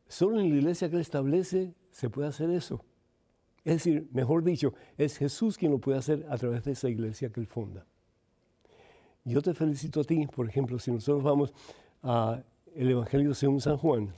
Solo 0.08 0.38
en 0.38 0.50
la 0.50 0.56
iglesia 0.56 0.88
que 0.88 0.96
él 0.96 1.02
establece 1.02 1.74
se 1.90 2.10
puede 2.10 2.28
hacer 2.28 2.50
eso. 2.50 2.84
Es 3.64 3.74
decir, 3.74 4.08
mejor 4.12 4.44
dicho, 4.44 4.74
es 4.98 5.16
Jesús 5.16 5.56
quien 5.56 5.72
lo 5.72 5.78
puede 5.78 5.98
hacer 5.98 6.24
a 6.28 6.36
través 6.36 6.64
de 6.64 6.72
esa 6.72 6.88
iglesia 6.88 7.30
que 7.30 7.40
él 7.40 7.46
funda. 7.46 7.86
Yo 9.24 9.40
te 9.40 9.54
felicito 9.54 10.00
a 10.00 10.04
ti, 10.04 10.26
por 10.26 10.48
ejemplo, 10.48 10.78
si 10.78 10.92
nosotros 10.92 11.24
vamos 11.24 11.52
al 12.02 12.44
Evangelio 12.74 13.32
según 13.34 13.60
San 13.60 13.78
Juan, 13.78 14.14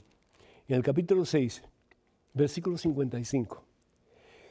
en 0.67 0.75
el 0.75 0.83
capítulo 0.83 1.23
6, 1.23 1.63
versículo 2.33 2.77
55. 2.77 3.66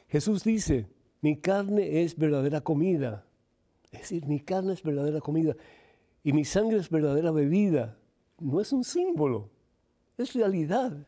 Jesús 0.09 0.43
dice, 0.43 0.87
mi 1.21 1.37
carne 1.37 2.03
es 2.03 2.17
verdadera 2.17 2.61
comida. 2.61 3.25
Es 3.91 4.01
decir, 4.01 4.25
mi 4.25 4.39
carne 4.39 4.73
es 4.73 4.83
verdadera 4.83 5.19
comida 5.19 5.55
y 6.23 6.33
mi 6.33 6.45
sangre 6.45 6.77
es 6.77 6.89
verdadera 6.89 7.31
bebida. 7.31 7.97
No 8.39 8.61
es 8.61 8.71
un 8.71 8.83
símbolo, 8.83 9.49
es 10.17 10.33
realidad. 10.33 11.05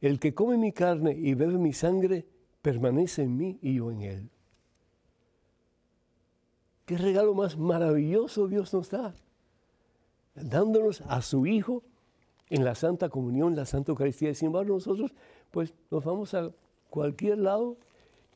El 0.00 0.18
que 0.18 0.34
come 0.34 0.56
mi 0.56 0.72
carne 0.72 1.12
y 1.12 1.34
bebe 1.34 1.58
mi 1.58 1.72
sangre 1.72 2.26
permanece 2.62 3.22
en 3.22 3.36
mí 3.36 3.58
y 3.62 3.74
yo 3.74 3.90
en 3.90 4.02
él. 4.02 4.30
Qué 6.84 6.96
regalo 6.98 7.34
más 7.34 7.56
maravilloso 7.56 8.46
Dios 8.46 8.72
nos 8.72 8.90
da, 8.90 9.14
dándonos 10.34 11.00
a 11.02 11.20
su 11.22 11.46
Hijo 11.46 11.82
en 12.48 12.64
la 12.64 12.74
Santa 12.74 13.08
Comunión, 13.08 13.56
la 13.56 13.66
Santa 13.66 13.92
Eucaristía. 13.92 14.34
Sin 14.34 14.46
embargo, 14.46 14.74
nosotros 14.74 15.12
pues 15.50 15.74
nos 15.90 16.04
vamos 16.04 16.32
a 16.34 16.50
cualquier 16.90 17.38
lado 17.38 17.76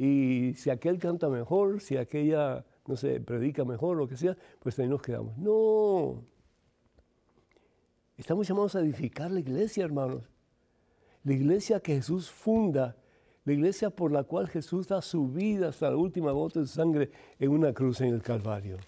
y 0.03 0.55
si 0.55 0.71
aquel 0.71 0.99
canta 0.99 1.29
mejor, 1.29 1.83
si 1.83 1.99
aquella, 1.99 2.65
no 2.87 2.97
sé, 2.97 3.21
predica 3.21 3.67
mejor, 3.67 3.99
lo 3.99 4.09
que 4.09 4.17
sea, 4.17 4.35
pues 4.59 4.79
ahí 4.79 4.89
nos 4.89 5.03
quedamos. 5.03 5.37
No. 5.37 6.25
Estamos 8.17 8.49
llamados 8.49 8.75
a 8.77 8.81
edificar 8.81 9.31
la 9.31 9.41
iglesia, 9.41 9.85
hermanos. 9.85 10.25
La 11.23 11.35
iglesia 11.35 11.81
que 11.81 11.97
Jesús 11.97 12.31
funda, 12.31 12.97
la 13.45 13.53
iglesia 13.53 13.91
por 13.91 14.11
la 14.11 14.25
cual 14.25 14.49
Jesús 14.49 14.89
da 14.89 15.03
su 15.03 15.29
vida 15.29 15.69
hasta 15.69 15.91
la 15.91 15.97
última 15.97 16.33
gota 16.33 16.61
de 16.61 16.67
sangre 16.67 17.11
en 17.39 17.51
una 17.51 17.75
cruz 17.75 18.01
en 18.01 18.15
el 18.15 18.23
Calvario. 18.23 18.79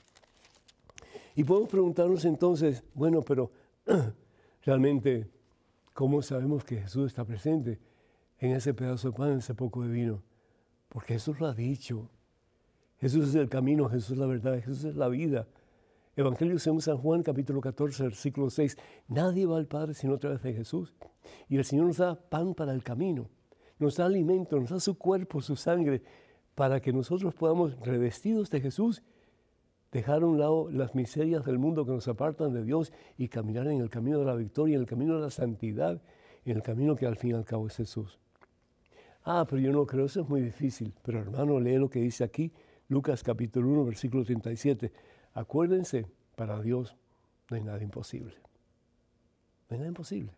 Y 1.34 1.44
podemos 1.44 1.68
preguntarnos 1.68 2.24
entonces, 2.24 2.82
bueno, 2.94 3.20
pero 3.20 3.50
realmente, 4.64 5.28
¿cómo 5.92 6.22
sabemos 6.22 6.64
que 6.64 6.78
Jesús 6.78 7.08
está 7.08 7.22
presente? 7.22 7.78
en 8.42 8.50
ese 8.50 8.74
pedazo 8.74 9.08
de 9.08 9.16
pan, 9.16 9.30
en 9.30 9.38
ese 9.38 9.54
poco 9.54 9.82
de 9.82 9.88
vino. 9.88 10.22
Porque 10.92 11.14
Jesús 11.14 11.40
lo 11.40 11.46
ha 11.46 11.54
dicho. 11.54 12.10
Jesús 12.98 13.30
es 13.30 13.34
el 13.34 13.48
camino, 13.48 13.88
Jesús 13.88 14.10
es 14.10 14.18
la 14.18 14.26
verdad, 14.26 14.60
Jesús 14.60 14.84
es 14.84 14.94
la 14.94 15.08
vida. 15.08 15.48
Evangelio 16.14 16.58
según 16.58 16.82
San 16.82 16.98
Juan, 16.98 17.22
capítulo 17.22 17.62
14, 17.62 18.02
versículo 18.02 18.50
6. 18.50 18.76
Nadie 19.08 19.46
va 19.46 19.56
al 19.56 19.66
Padre 19.66 19.94
sino 19.94 20.14
a 20.14 20.18
través 20.18 20.42
de 20.42 20.52
Jesús. 20.52 20.92
Y 21.48 21.56
el 21.56 21.64
Señor 21.64 21.86
nos 21.86 21.96
da 21.96 22.14
pan 22.14 22.54
para 22.54 22.74
el 22.74 22.84
camino, 22.84 23.30
nos 23.78 23.96
da 23.96 24.04
alimento, 24.04 24.60
nos 24.60 24.68
da 24.68 24.80
su 24.80 24.98
cuerpo, 24.98 25.40
su 25.40 25.56
sangre, 25.56 26.02
para 26.54 26.80
que 26.80 26.92
nosotros 26.92 27.34
podamos, 27.34 27.80
revestidos 27.80 28.50
de 28.50 28.60
Jesús, 28.60 29.02
dejar 29.92 30.22
a 30.22 30.26
un 30.26 30.38
lado 30.38 30.70
las 30.70 30.94
miserias 30.94 31.46
del 31.46 31.58
mundo 31.58 31.86
que 31.86 31.92
nos 31.92 32.06
apartan 32.06 32.52
de 32.52 32.64
Dios 32.64 32.92
y 33.16 33.28
caminar 33.28 33.66
en 33.68 33.80
el 33.80 33.88
camino 33.88 34.18
de 34.18 34.26
la 34.26 34.34
victoria, 34.34 34.74
en 34.74 34.82
el 34.82 34.86
camino 34.86 35.16
de 35.16 35.22
la 35.22 35.30
santidad, 35.30 36.02
en 36.44 36.56
el 36.56 36.62
camino 36.62 36.96
que 36.96 37.06
al 37.06 37.16
fin 37.16 37.30
y 37.30 37.34
al 37.34 37.46
cabo 37.46 37.66
es 37.66 37.76
Jesús. 37.76 38.21
Ah, 39.24 39.46
pero 39.48 39.60
yo 39.62 39.72
no 39.72 39.86
creo, 39.86 40.06
eso 40.06 40.20
es 40.20 40.28
muy 40.28 40.40
difícil. 40.40 40.92
Pero 41.02 41.20
hermano, 41.20 41.60
lee 41.60 41.76
lo 41.76 41.88
que 41.88 42.00
dice 42.00 42.24
aquí, 42.24 42.52
Lucas 42.88 43.22
capítulo 43.22 43.68
1, 43.68 43.84
versículo 43.84 44.24
37. 44.24 44.92
Acuérdense, 45.34 46.06
para 46.34 46.60
Dios 46.60 46.96
no 47.48 47.56
hay 47.56 47.62
nada 47.62 47.82
imposible. 47.82 48.34
No 49.68 49.74
hay 49.74 49.78
nada 49.78 49.88
imposible. 49.88 50.32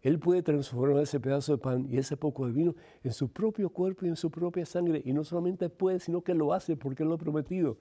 Él 0.00 0.18
puede 0.18 0.42
transformar 0.42 1.02
ese 1.02 1.18
pedazo 1.18 1.52
de 1.52 1.58
pan 1.58 1.86
y 1.90 1.98
ese 1.98 2.16
poco 2.16 2.46
de 2.46 2.52
vino 2.52 2.74
en 3.02 3.12
su 3.12 3.30
propio 3.30 3.70
cuerpo 3.70 4.06
y 4.06 4.08
en 4.08 4.16
su 4.16 4.30
propia 4.30 4.64
sangre. 4.64 5.02
Y 5.04 5.12
no 5.12 5.24
solamente 5.24 5.68
puede, 5.68 5.98
sino 5.98 6.22
que 6.22 6.34
lo 6.34 6.52
hace 6.52 6.76
porque 6.76 7.02
Él 7.02 7.08
lo 7.08 7.16
ha 7.16 7.18
prometido. 7.18 7.78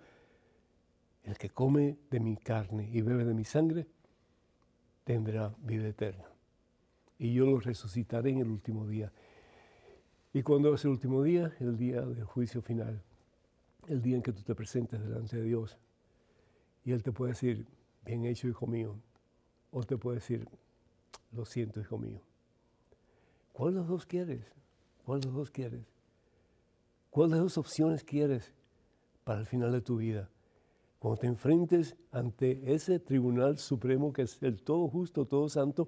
El 1.24 1.38
que 1.38 1.50
come 1.50 1.98
de 2.10 2.20
mi 2.20 2.38
carne 2.38 2.90
y 2.92 3.02
bebe 3.02 3.24
de 3.24 3.34
mi 3.34 3.44
sangre 3.44 3.88
tendrá 5.04 5.54
vida 5.60 5.88
eterna. 5.88 6.26
Y 7.20 7.34
yo 7.34 7.46
lo 7.46 7.60
resucitaré 7.60 8.32
en 8.32 8.40
el 8.40 8.48
último 8.48 8.88
día. 8.88 9.12
Y 10.38 10.44
cuando 10.44 10.72
es 10.76 10.86
el 10.86 10.92
último 10.92 11.24
día, 11.24 11.52
el 11.60 11.76
día 11.78 12.02
del 12.02 12.24
juicio 12.24 12.62
final, 12.62 13.02
el 13.88 14.04
día 14.04 14.18
en 14.18 14.22
que 14.22 14.32
tú 14.32 14.44
te 14.44 14.54
presentes 14.54 15.04
delante 15.04 15.38
de 15.38 15.42
Dios, 15.42 15.80
y 16.86 16.92
Él 16.92 17.02
te 17.02 17.12
puede 17.12 17.32
decir, 17.32 17.66
bien 18.06 18.24
hecho, 18.24 18.48
hijo 18.48 18.68
mío, 18.68 19.02
o 19.72 19.82
te 19.82 19.98
puede 19.98 20.18
decir, 20.18 20.48
lo 21.32 21.44
siento, 21.44 21.80
hijo 21.80 21.98
mío. 21.98 22.22
¿Cuál 23.52 23.74
de 23.74 23.80
los 23.80 23.88
dos 23.88 24.06
quieres? 24.06 24.46
¿Cuál 25.04 25.22
de 25.22 25.26
los 25.26 25.36
dos 25.36 25.50
quieres? 25.50 25.88
¿Cuál 27.10 27.32
de 27.32 27.38
las 27.38 27.46
dos 27.46 27.58
opciones 27.58 28.04
quieres 28.04 28.54
para 29.24 29.40
el 29.40 29.48
final 29.48 29.72
de 29.72 29.82
tu 29.82 29.98
vida? 29.98 30.30
Cuando 31.00 31.20
te 31.20 31.26
enfrentes 31.26 31.98
ante 32.12 32.76
ese 32.76 33.00
tribunal 33.00 33.58
supremo 33.58 34.14
que 34.14 34.22
es 34.22 34.44
el 34.44 34.62
todo 34.62 34.88
justo, 34.88 35.26
todo 35.26 35.50
santo, 35.50 35.88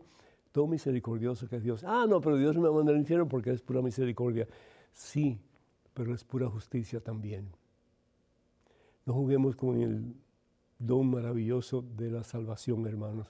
todo 0.52 0.68
misericordioso 0.68 1.48
que 1.48 1.58
es 1.58 1.64
Dios. 1.64 1.84
Ah, 1.84 2.06
no, 2.08 2.22
pero 2.22 2.38
Dios 2.38 2.56
me 2.56 2.64
va 2.64 2.70
a 2.70 2.74
mandar 2.74 2.96
al 2.96 3.02
infierno 3.02 3.28
porque 3.28 3.52
es 3.52 3.62
pura 3.62 3.82
misericordia. 3.82 4.48
Sí, 4.94 5.40
pero 5.94 6.14
es 6.14 6.24
pura 6.24 6.50
justicia 6.50 7.00
también. 7.00 7.50
No 9.06 9.14
juguemos 9.14 9.56
con 9.56 9.82
el 9.82 10.16
don 10.78 11.10
maravilloso 11.10 11.84
de 11.96 12.10
la 12.10 12.24
salvación, 12.24 12.86
hermanos. 12.88 13.28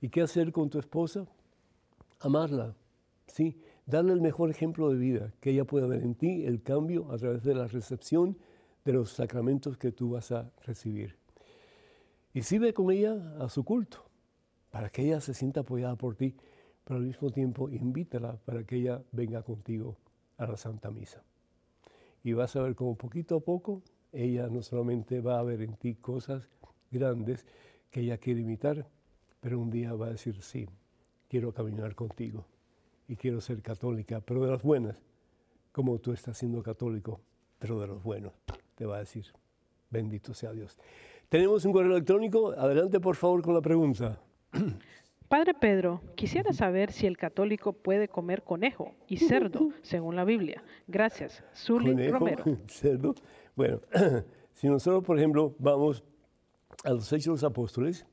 ¿Y 0.00 0.08
qué 0.08 0.22
hacer 0.22 0.52
con 0.52 0.70
tu 0.70 0.78
esposa? 0.78 1.26
Amarla, 2.20 2.74
sí, 3.26 3.58
darle 3.84 4.12
el 4.12 4.20
mejor 4.20 4.50
ejemplo 4.50 4.90
de 4.90 4.96
vida, 4.96 5.32
que 5.40 5.50
ella 5.50 5.64
pueda 5.64 5.86
ver 5.86 6.02
en 6.02 6.14
ti 6.14 6.44
el 6.44 6.62
cambio 6.62 7.10
a 7.12 7.18
través 7.18 7.42
de 7.42 7.54
la 7.54 7.66
recepción 7.66 8.38
de 8.84 8.92
los 8.92 9.10
sacramentos 9.10 9.76
que 9.76 9.92
tú 9.92 10.10
vas 10.10 10.32
a 10.32 10.50
recibir. 10.64 11.16
Y 12.32 12.42
sirve 12.42 12.72
con 12.72 12.90
ella 12.90 13.36
a 13.38 13.48
su 13.48 13.64
culto 13.64 14.05
para 14.76 14.90
que 14.90 15.06
ella 15.06 15.22
se 15.22 15.32
sienta 15.32 15.60
apoyada 15.60 15.96
por 15.96 16.16
ti, 16.16 16.34
pero 16.84 16.98
al 17.00 17.06
mismo 17.06 17.30
tiempo 17.30 17.70
invítala 17.70 18.36
para 18.44 18.62
que 18.64 18.76
ella 18.76 19.02
venga 19.10 19.42
contigo 19.42 19.96
a 20.36 20.46
la 20.46 20.58
Santa 20.58 20.90
Misa. 20.90 21.22
Y 22.22 22.34
vas 22.34 22.54
a 22.56 22.60
ver 22.60 22.74
como 22.74 22.94
poquito 22.94 23.36
a 23.36 23.40
poco 23.40 23.80
ella 24.12 24.48
no 24.48 24.60
solamente 24.60 25.22
va 25.22 25.38
a 25.38 25.42
ver 25.42 25.62
en 25.62 25.76
ti 25.76 25.94
cosas 25.94 26.50
grandes 26.90 27.46
que 27.90 28.00
ella 28.00 28.18
quiere 28.18 28.40
imitar, 28.40 28.86
pero 29.40 29.58
un 29.58 29.70
día 29.70 29.94
va 29.94 30.08
a 30.08 30.10
decir, 30.10 30.42
sí, 30.42 30.68
quiero 31.26 31.54
caminar 31.54 31.94
contigo 31.94 32.44
y 33.08 33.16
quiero 33.16 33.40
ser 33.40 33.62
católica, 33.62 34.20
pero 34.20 34.44
de 34.44 34.50
las 34.50 34.62
buenas, 34.62 34.98
como 35.72 35.98
tú 36.00 36.12
estás 36.12 36.36
siendo 36.36 36.62
católico, 36.62 37.22
pero 37.58 37.80
de 37.80 37.86
los 37.86 38.02
buenos, 38.02 38.34
te 38.74 38.84
va 38.84 38.96
a 38.96 39.00
decir, 39.00 39.24
bendito 39.88 40.34
sea 40.34 40.52
Dios. 40.52 40.76
Tenemos 41.30 41.64
un 41.64 41.72
correo 41.72 41.92
electrónico, 41.92 42.50
adelante 42.50 43.00
por 43.00 43.16
favor 43.16 43.40
con 43.40 43.54
la 43.54 43.62
pregunta. 43.62 44.20
Padre 45.28 45.54
Pedro, 45.54 46.00
quisiera 46.14 46.52
saber 46.52 46.92
si 46.92 47.06
el 47.06 47.16
católico 47.16 47.72
puede 47.72 48.08
comer 48.08 48.42
conejo 48.42 48.94
y 49.08 49.16
cerdo, 49.16 49.70
según 49.82 50.16
la 50.16 50.24
Biblia. 50.24 50.62
Gracias. 50.86 51.42
Zuli 51.54 52.08
Romero. 52.08 52.44
Cerdo. 52.68 53.14
Bueno, 53.54 53.80
si 54.52 54.68
nosotros, 54.68 55.04
por 55.04 55.18
ejemplo, 55.18 55.54
vamos 55.58 56.04
a 56.84 56.90
los 56.90 57.12
Hechos 57.12 57.24
de 57.24 57.30
los 57.32 57.44
Apóstoles, 57.44 58.06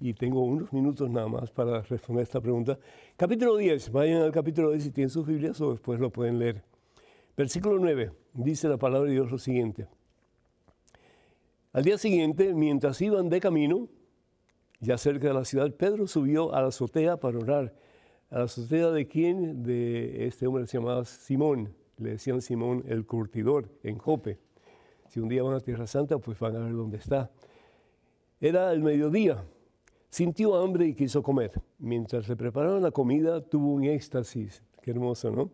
y 0.00 0.12
tengo 0.12 0.42
unos 0.42 0.72
minutos 0.72 1.08
nada 1.08 1.28
más 1.28 1.50
para 1.50 1.82
responder 1.82 2.24
esta 2.24 2.40
pregunta. 2.40 2.78
Capítulo 3.16 3.56
10, 3.56 3.92
vayan 3.92 4.22
al 4.22 4.32
capítulo 4.32 4.70
10 4.70 4.82
si 4.82 4.90
tienen 4.90 5.10
sus 5.10 5.26
Biblias 5.26 5.60
o 5.60 5.70
después 5.72 6.00
lo 6.00 6.10
pueden 6.10 6.38
leer. 6.38 6.62
Versículo 7.36 7.78
9, 7.78 8.10
dice 8.32 8.68
la 8.68 8.76
palabra 8.76 9.08
de 9.08 9.14
Dios 9.14 9.30
lo 9.30 9.38
siguiente. 9.38 9.86
Al 11.72 11.84
día 11.84 11.98
siguiente, 11.98 12.54
mientras 12.54 13.00
iban 13.02 13.28
de 13.28 13.40
camino, 13.40 13.88
ya 14.80 14.98
cerca 14.98 15.28
de 15.28 15.34
la 15.34 15.44
ciudad, 15.44 15.72
Pedro 15.72 16.06
subió 16.06 16.54
a 16.54 16.60
la 16.60 16.68
azotea 16.68 17.16
para 17.16 17.38
orar. 17.38 17.74
¿A 18.30 18.38
la 18.38 18.44
azotea 18.44 18.90
de 18.90 19.06
quién? 19.06 19.62
De 19.62 20.26
este 20.26 20.46
hombre 20.46 20.64
que 20.64 20.68
se 20.68 20.78
llamaba 20.78 21.04
Simón. 21.04 21.74
Le 21.98 22.10
decían 22.10 22.40
Simón 22.42 22.84
el 22.88 23.06
curtidor 23.06 23.68
en 23.82 23.98
Jope. 23.98 24.38
Si 25.08 25.20
un 25.20 25.28
día 25.28 25.42
van 25.42 25.54
a 25.54 25.60
Tierra 25.60 25.86
Santa, 25.86 26.18
pues 26.18 26.38
van 26.38 26.56
a 26.56 26.60
ver 26.60 26.72
dónde 26.72 26.98
está. 26.98 27.30
Era 28.40 28.72
el 28.72 28.82
mediodía. 28.82 29.44
Sintió 30.10 30.56
hambre 30.56 30.86
y 30.86 30.94
quiso 30.94 31.22
comer. 31.22 31.52
Mientras 31.78 32.28
le 32.28 32.36
preparaban 32.36 32.82
la 32.82 32.90
comida, 32.90 33.40
tuvo 33.40 33.74
un 33.74 33.84
éxtasis. 33.84 34.62
Qué 34.82 34.90
hermoso, 34.90 35.30
¿no? 35.30 35.50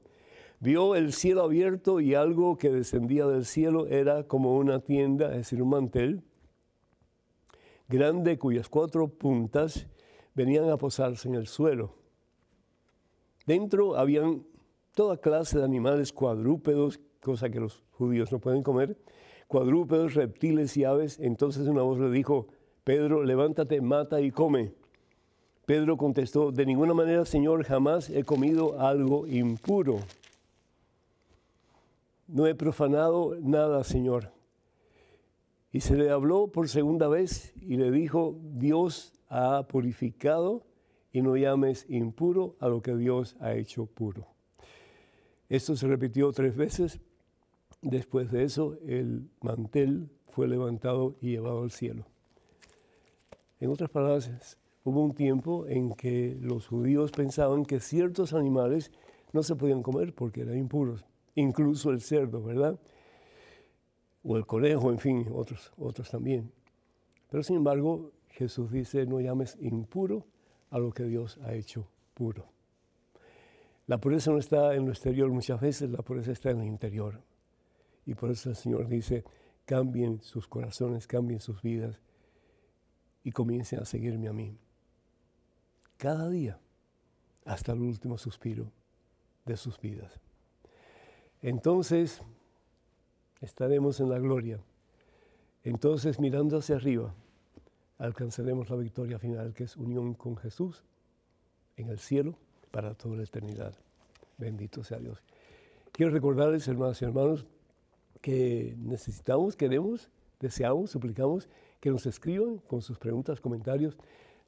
Vio 0.61 0.95
el 0.95 1.13
cielo 1.13 1.43
abierto 1.43 2.01
y 2.01 2.15
algo 2.15 2.59
que 2.59 2.71
descendía 2.71 3.27
del 3.27 3.45
cielo 3.47 3.87
era 3.87 4.25
como 4.25 4.57
una 4.57 4.81
tienda, 4.81 5.31
es 5.31 5.37
decir, 5.39 5.63
un 5.63 5.71
mantel 5.71 6.23
grande 7.91 8.39
cuyas 8.39 8.69
cuatro 8.69 9.09
puntas 9.09 9.89
venían 10.35 10.71
a 10.71 10.77
posarse 10.77 11.29
en 11.29 11.35
el 11.35 11.49
suelo. 11.49 11.93
Dentro 13.47 13.97
habían 13.97 14.45
toda 14.95 15.17
clase 15.17 15.59
de 15.59 15.65
animales 15.65 16.13
cuadrúpedos, 16.13 17.01
cosa 17.21 17.51
que 17.51 17.59
los 17.59 17.83
judíos 17.91 18.31
no 18.31 18.39
pueden 18.39 18.63
comer, 18.63 18.97
cuadrúpedos, 19.49 20.15
reptiles 20.15 20.77
y 20.77 20.85
aves. 20.85 21.19
Entonces 21.19 21.67
una 21.67 21.83
voz 21.83 21.99
le 21.99 22.11
dijo, 22.11 22.47
Pedro, 22.85 23.25
levántate, 23.25 23.81
mata 23.81 24.21
y 24.21 24.31
come. 24.31 24.73
Pedro 25.67 25.97
contestó, 25.97 26.53
de 26.53 26.67
ninguna 26.67 26.95
manera, 26.95 27.25
Señor, 27.25 27.65
jamás 27.65 28.09
he 28.09 28.23
comido 28.23 28.81
algo 28.81 29.27
impuro. 29.27 29.99
No 32.29 32.47
he 32.47 32.55
profanado 32.55 33.37
nada, 33.41 33.83
Señor. 33.83 34.31
Y 35.73 35.81
se 35.81 35.97
le 35.97 36.11
habló 36.11 36.49
por 36.49 36.69
segunda 36.69 37.09
vez 37.09 37.55
y 37.61 37.77
le 37.77 37.91
dijo, 37.91 38.37
Dios 38.55 39.13
ha 39.29 39.67
purificado 39.69 40.65
y 41.13 41.23
no 41.23 41.37
llames 41.37 41.87
impuro 41.89 42.57
a 42.59 42.69
lo 42.69 42.83
que 42.83 42.97
Dios 42.97 43.37
ha 43.41 43.55
hecho 43.55 43.87
puro. 43.87 44.27
Esto 45.49 45.77
se 45.77 45.87
repitió 45.87 46.33
tres 46.33 46.57
veces. 46.57 47.01
Después 47.83 48.31
de 48.31 48.45
eso, 48.45 48.77
el 48.87 49.29
mantel 49.41 50.09
fue 50.29 50.49
levantado 50.49 51.17
y 51.21 51.31
llevado 51.31 51.63
al 51.63 51.71
cielo. 51.71 52.05
En 53.59 53.71
otras 53.71 53.91
palabras, 53.91 54.59
hubo 54.85 55.03
un 55.03 55.15
tiempo 55.15 55.67
en 55.67 55.95
que 55.95 56.37
los 56.41 56.67
judíos 56.67 57.11
pensaban 57.11 57.65
que 57.65 57.81
ciertos 57.81 58.33
animales 58.33 58.91
no 59.33 59.43
se 59.43 59.55
podían 59.55 59.83
comer 59.83 60.15
porque 60.15 60.43
eran 60.43 60.59
impuros, 60.59 61.05
incluso 61.35 61.91
el 61.91 62.01
cerdo, 62.01 62.43
¿verdad? 62.43 62.79
O 64.23 64.37
el 64.37 64.47
conejo, 64.47 64.91
en 64.91 64.99
fin, 64.99 65.27
otros, 65.33 65.73
otros 65.79 66.11
también. 66.11 66.53
Pero 67.31 67.43
sin 67.43 67.57
embargo, 67.57 68.13
Jesús 68.29 68.71
dice, 68.71 69.07
no 69.07 69.21
llames 69.21 69.57
impuro 69.61 70.27
a 70.71 70.79
lo 70.79 70.93
que 70.93 71.05
Dios 71.05 71.39
ha 71.45 71.55
hecho 71.55 71.89
puro. 72.15 72.47
La 73.87 73.99
pureza 73.99 74.31
no 74.31 74.39
está 74.39 74.75
en 74.75 74.85
lo 74.85 74.93
exterior 74.93 75.31
muchas 75.31 75.61
veces, 75.61 75.91
la 75.91 76.03
pureza 76.03 76.33
está 76.33 76.51
en 76.51 76.61
el 76.61 76.69
interior. 76.69 77.21
Y 78.07 78.15
por 78.15 78.31
eso 78.31 78.51
el 78.51 78.57
Señor 78.57 78.89
dice, 78.89 79.25
cambien 79.65 80.23
sus 80.23 80.47
corazones, 80.47 81.07
cambien 81.07 81.41
sus 81.41 81.63
vidas 81.63 82.01
y 83.25 83.33
comiencen 83.33 83.81
a 83.81 83.85
seguirme 83.85 84.29
a 84.29 84.33
mí. 84.33 84.57
Cada 85.97 86.29
día, 86.29 86.59
hasta 87.45 87.73
el 87.73 87.81
último 87.81 88.17
suspiro 88.17 88.71
de 89.45 89.57
sus 89.57 89.81
vidas. 89.81 90.21
Entonces, 91.43 92.23
estaremos 93.41 94.01
en 94.01 94.11
la 94.11 94.19
gloria. 94.19 94.61
Entonces, 95.65 96.21
mirando 96.21 96.59
hacia 96.59 96.77
arriba, 96.77 97.15
alcanzaremos 97.99 98.71
la 98.71 98.77
victoria 98.77 99.19
final, 99.19 99.53
que 99.53 99.65
es 99.65 99.77
unión 99.77 100.15
con 100.15 100.37
Jesús 100.37 100.85
en 101.77 101.89
el 101.89 101.99
cielo 101.99 102.37
para 102.71 102.95
toda 102.95 103.17
la 103.17 103.25
eternidad. 103.25 103.75
Bendito 104.39 104.85
sea 104.85 104.99
Dios. 104.99 105.21
Quiero 105.93 106.13
recordarles, 106.13 106.69
hermanos 106.69 107.03
y 107.03 107.05
hermanos, 107.05 107.45
que 108.21 108.77
necesitamos, 108.79 109.57
queremos, 109.57 110.09
deseamos, 110.39 110.91
suplicamos 110.91 111.49
que 111.81 111.91
nos 111.91 112.07
escriban 112.07 112.59
con 112.59 112.81
sus 112.81 112.97
preguntas, 112.99 113.41
comentarios. 113.41 113.99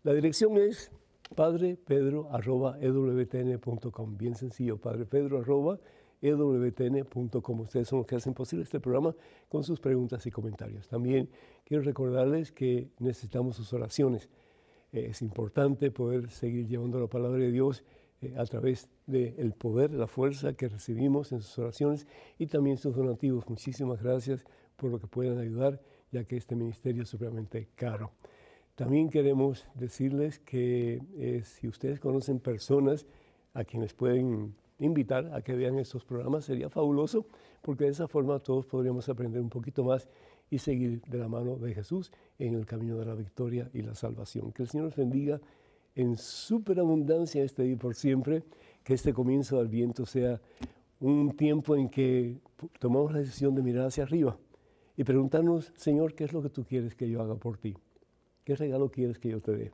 La 0.03 0.14
dirección 0.14 0.57
es 0.57 0.90
padrepedro.ewtn.com. 1.34 4.16
Bien 4.16 4.34
sencillo, 4.34 4.78
padrepedro.ewtn.com 4.78 6.02
ewtn.com. 6.23 7.61
Ustedes 7.61 7.89
son 7.89 7.99
los 7.99 8.07
que 8.07 8.16
hacen 8.16 8.33
posible 8.33 8.62
este 8.62 8.81
programa 8.81 9.14
con 9.49 9.64
sus 9.64 9.81
preguntas 9.81 10.25
y 10.27 10.31
comentarios. 10.31 10.89
También 10.89 11.29
quiero 11.64 11.83
recordarles 11.83 12.53
que 12.53 12.89
necesitamos 12.99 13.57
sus 13.57 13.73
oraciones. 13.73 14.31
Eh, 14.93 15.09
es 15.11 15.20
importante 15.20 15.91
poder 15.91 16.31
seguir 16.31 16.66
llevando 16.66 17.01
la 17.01 17.09
palabra 17.09 17.39
de 17.39 17.51
Dios 17.51 17.85
eh, 18.20 18.35
a 18.39 18.45
través 18.47 18.89
del 19.07 19.53
poder, 19.53 19.93
la 19.93 20.07
fuerza 20.07 20.55
que 20.55 20.68
recibimos 20.68 21.33
en 21.33 21.43
sus 21.43 21.59
oraciones 21.59 22.07
y 22.39 22.47
también 22.47 22.79
sus 22.79 22.95
donativos. 22.95 23.49
Muchísimas 23.49 24.03
gracias 24.03 24.45
por 24.77 24.91
lo 24.91 25.01
que 25.01 25.09
puedan 25.09 25.39
ayudar, 25.39 25.81
ya 26.12 26.25
que 26.25 26.37
este 26.37 26.55
ministerio 26.55 27.03
es 27.03 27.09
supremamente 27.09 27.68
caro. 27.75 28.12
También 28.75 29.11
queremos 29.11 29.66
decirles 29.75 30.39
que 30.39 31.03
eh, 31.16 31.43
si 31.45 31.68
ustedes 31.68 32.01
conocen 32.01 32.39
personas 32.39 33.07
a 33.55 33.64
quienes 33.64 33.93
pueden 33.93 34.55
invitar 34.85 35.30
a 35.33 35.43
que 35.43 35.55
vean 35.55 35.78
estos 35.78 36.05
programas. 36.05 36.45
Sería 36.45 36.68
fabuloso 36.68 37.26
porque 37.62 37.85
de 37.85 37.91
esa 37.91 38.09
forma 38.09 38.39
todos 38.41 38.66
podríamos 38.66 39.09
aprender 39.09 39.41
un 39.41 39.49
poquito 39.49 39.85
más 39.85 40.09
y 40.51 40.59
seguir 40.59 41.01
de 41.03 41.18
la 41.18 41.28
mano 41.28 41.57
de 41.57 41.74
Jesús 41.74 42.12
en 42.39 42.55
el 42.55 42.66
camino 42.66 42.99
de 42.99 43.07
la 43.07 43.14
victoria 43.14 43.70
y 43.72 43.83
la 43.83 43.95
salvación. 43.95 44.53
Que 44.53 44.62
el 44.62 44.68
Señor 44.68 44.87
nos 44.87 44.97
bendiga 44.97 45.41
en 45.95 46.16
superabundancia 46.16 47.43
este 47.43 47.62
día 47.62 47.76
por 47.76 47.95
siempre, 47.95 48.43
que 48.83 48.95
este 48.95 49.12
comienzo 49.12 49.59
del 49.59 49.68
viento 49.68 50.05
sea 50.05 50.41
un 51.01 51.37
tiempo 51.37 51.76
en 51.76 51.89
que 51.89 52.39
tomamos 52.78 53.12
la 53.12 53.20
decisión 53.20 53.55
de 53.55 53.62
mirar 53.62 53.87
hacia 53.87 54.05
arriba 54.05 54.37
y 54.97 55.05
preguntarnos, 55.05 55.72
Señor, 55.76 56.14
¿qué 56.14 56.24
es 56.24 56.33
lo 56.33 56.43
que 56.43 56.51
tú 56.51 56.64
quieres 56.64 56.95
que 56.95 57.09
yo 57.09 57.22
haga 57.22 57.35
por 57.35 57.59
ti? 57.59 57.74
¿Qué 58.45 58.57
regalo 58.57 58.91
quieres 58.91 59.18
que 59.18 59.30
yo 59.30 59.41
te 59.41 59.53
dé? 59.53 59.72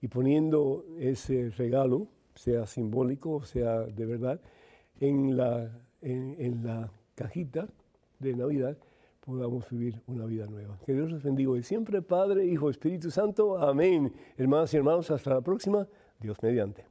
Y 0.00 0.08
poniendo 0.08 0.84
ese 0.98 1.50
regalo 1.50 2.08
sea 2.40 2.66
simbólico, 2.66 3.44
sea 3.44 3.80
de 3.80 4.06
verdad, 4.06 4.40
en 4.98 5.36
la, 5.36 5.70
en, 6.00 6.64
la 6.64 6.90
cajita 7.14 7.68
de 8.18 8.34
Navidad 8.34 8.78
podamos 9.20 9.68
vivir 9.68 10.00
una 10.06 10.24
vida 10.24 10.46
nueva. 10.46 10.78
Que 10.86 10.94
Dios 10.94 11.12
les 11.12 11.22
bendiga 11.22 11.56
y 11.58 11.62
siempre, 11.62 12.00
Padre, 12.00 12.46
Hijo, 12.46 12.70
Espíritu 12.70 13.10
Santo. 13.10 13.58
Amén. 13.58 14.12
Hermanas 14.38 14.72
y 14.72 14.78
hermanos, 14.78 15.10
hasta 15.10 15.34
la 15.34 15.42
próxima. 15.42 15.86
Dios 16.18 16.38
mediante. 16.42 16.89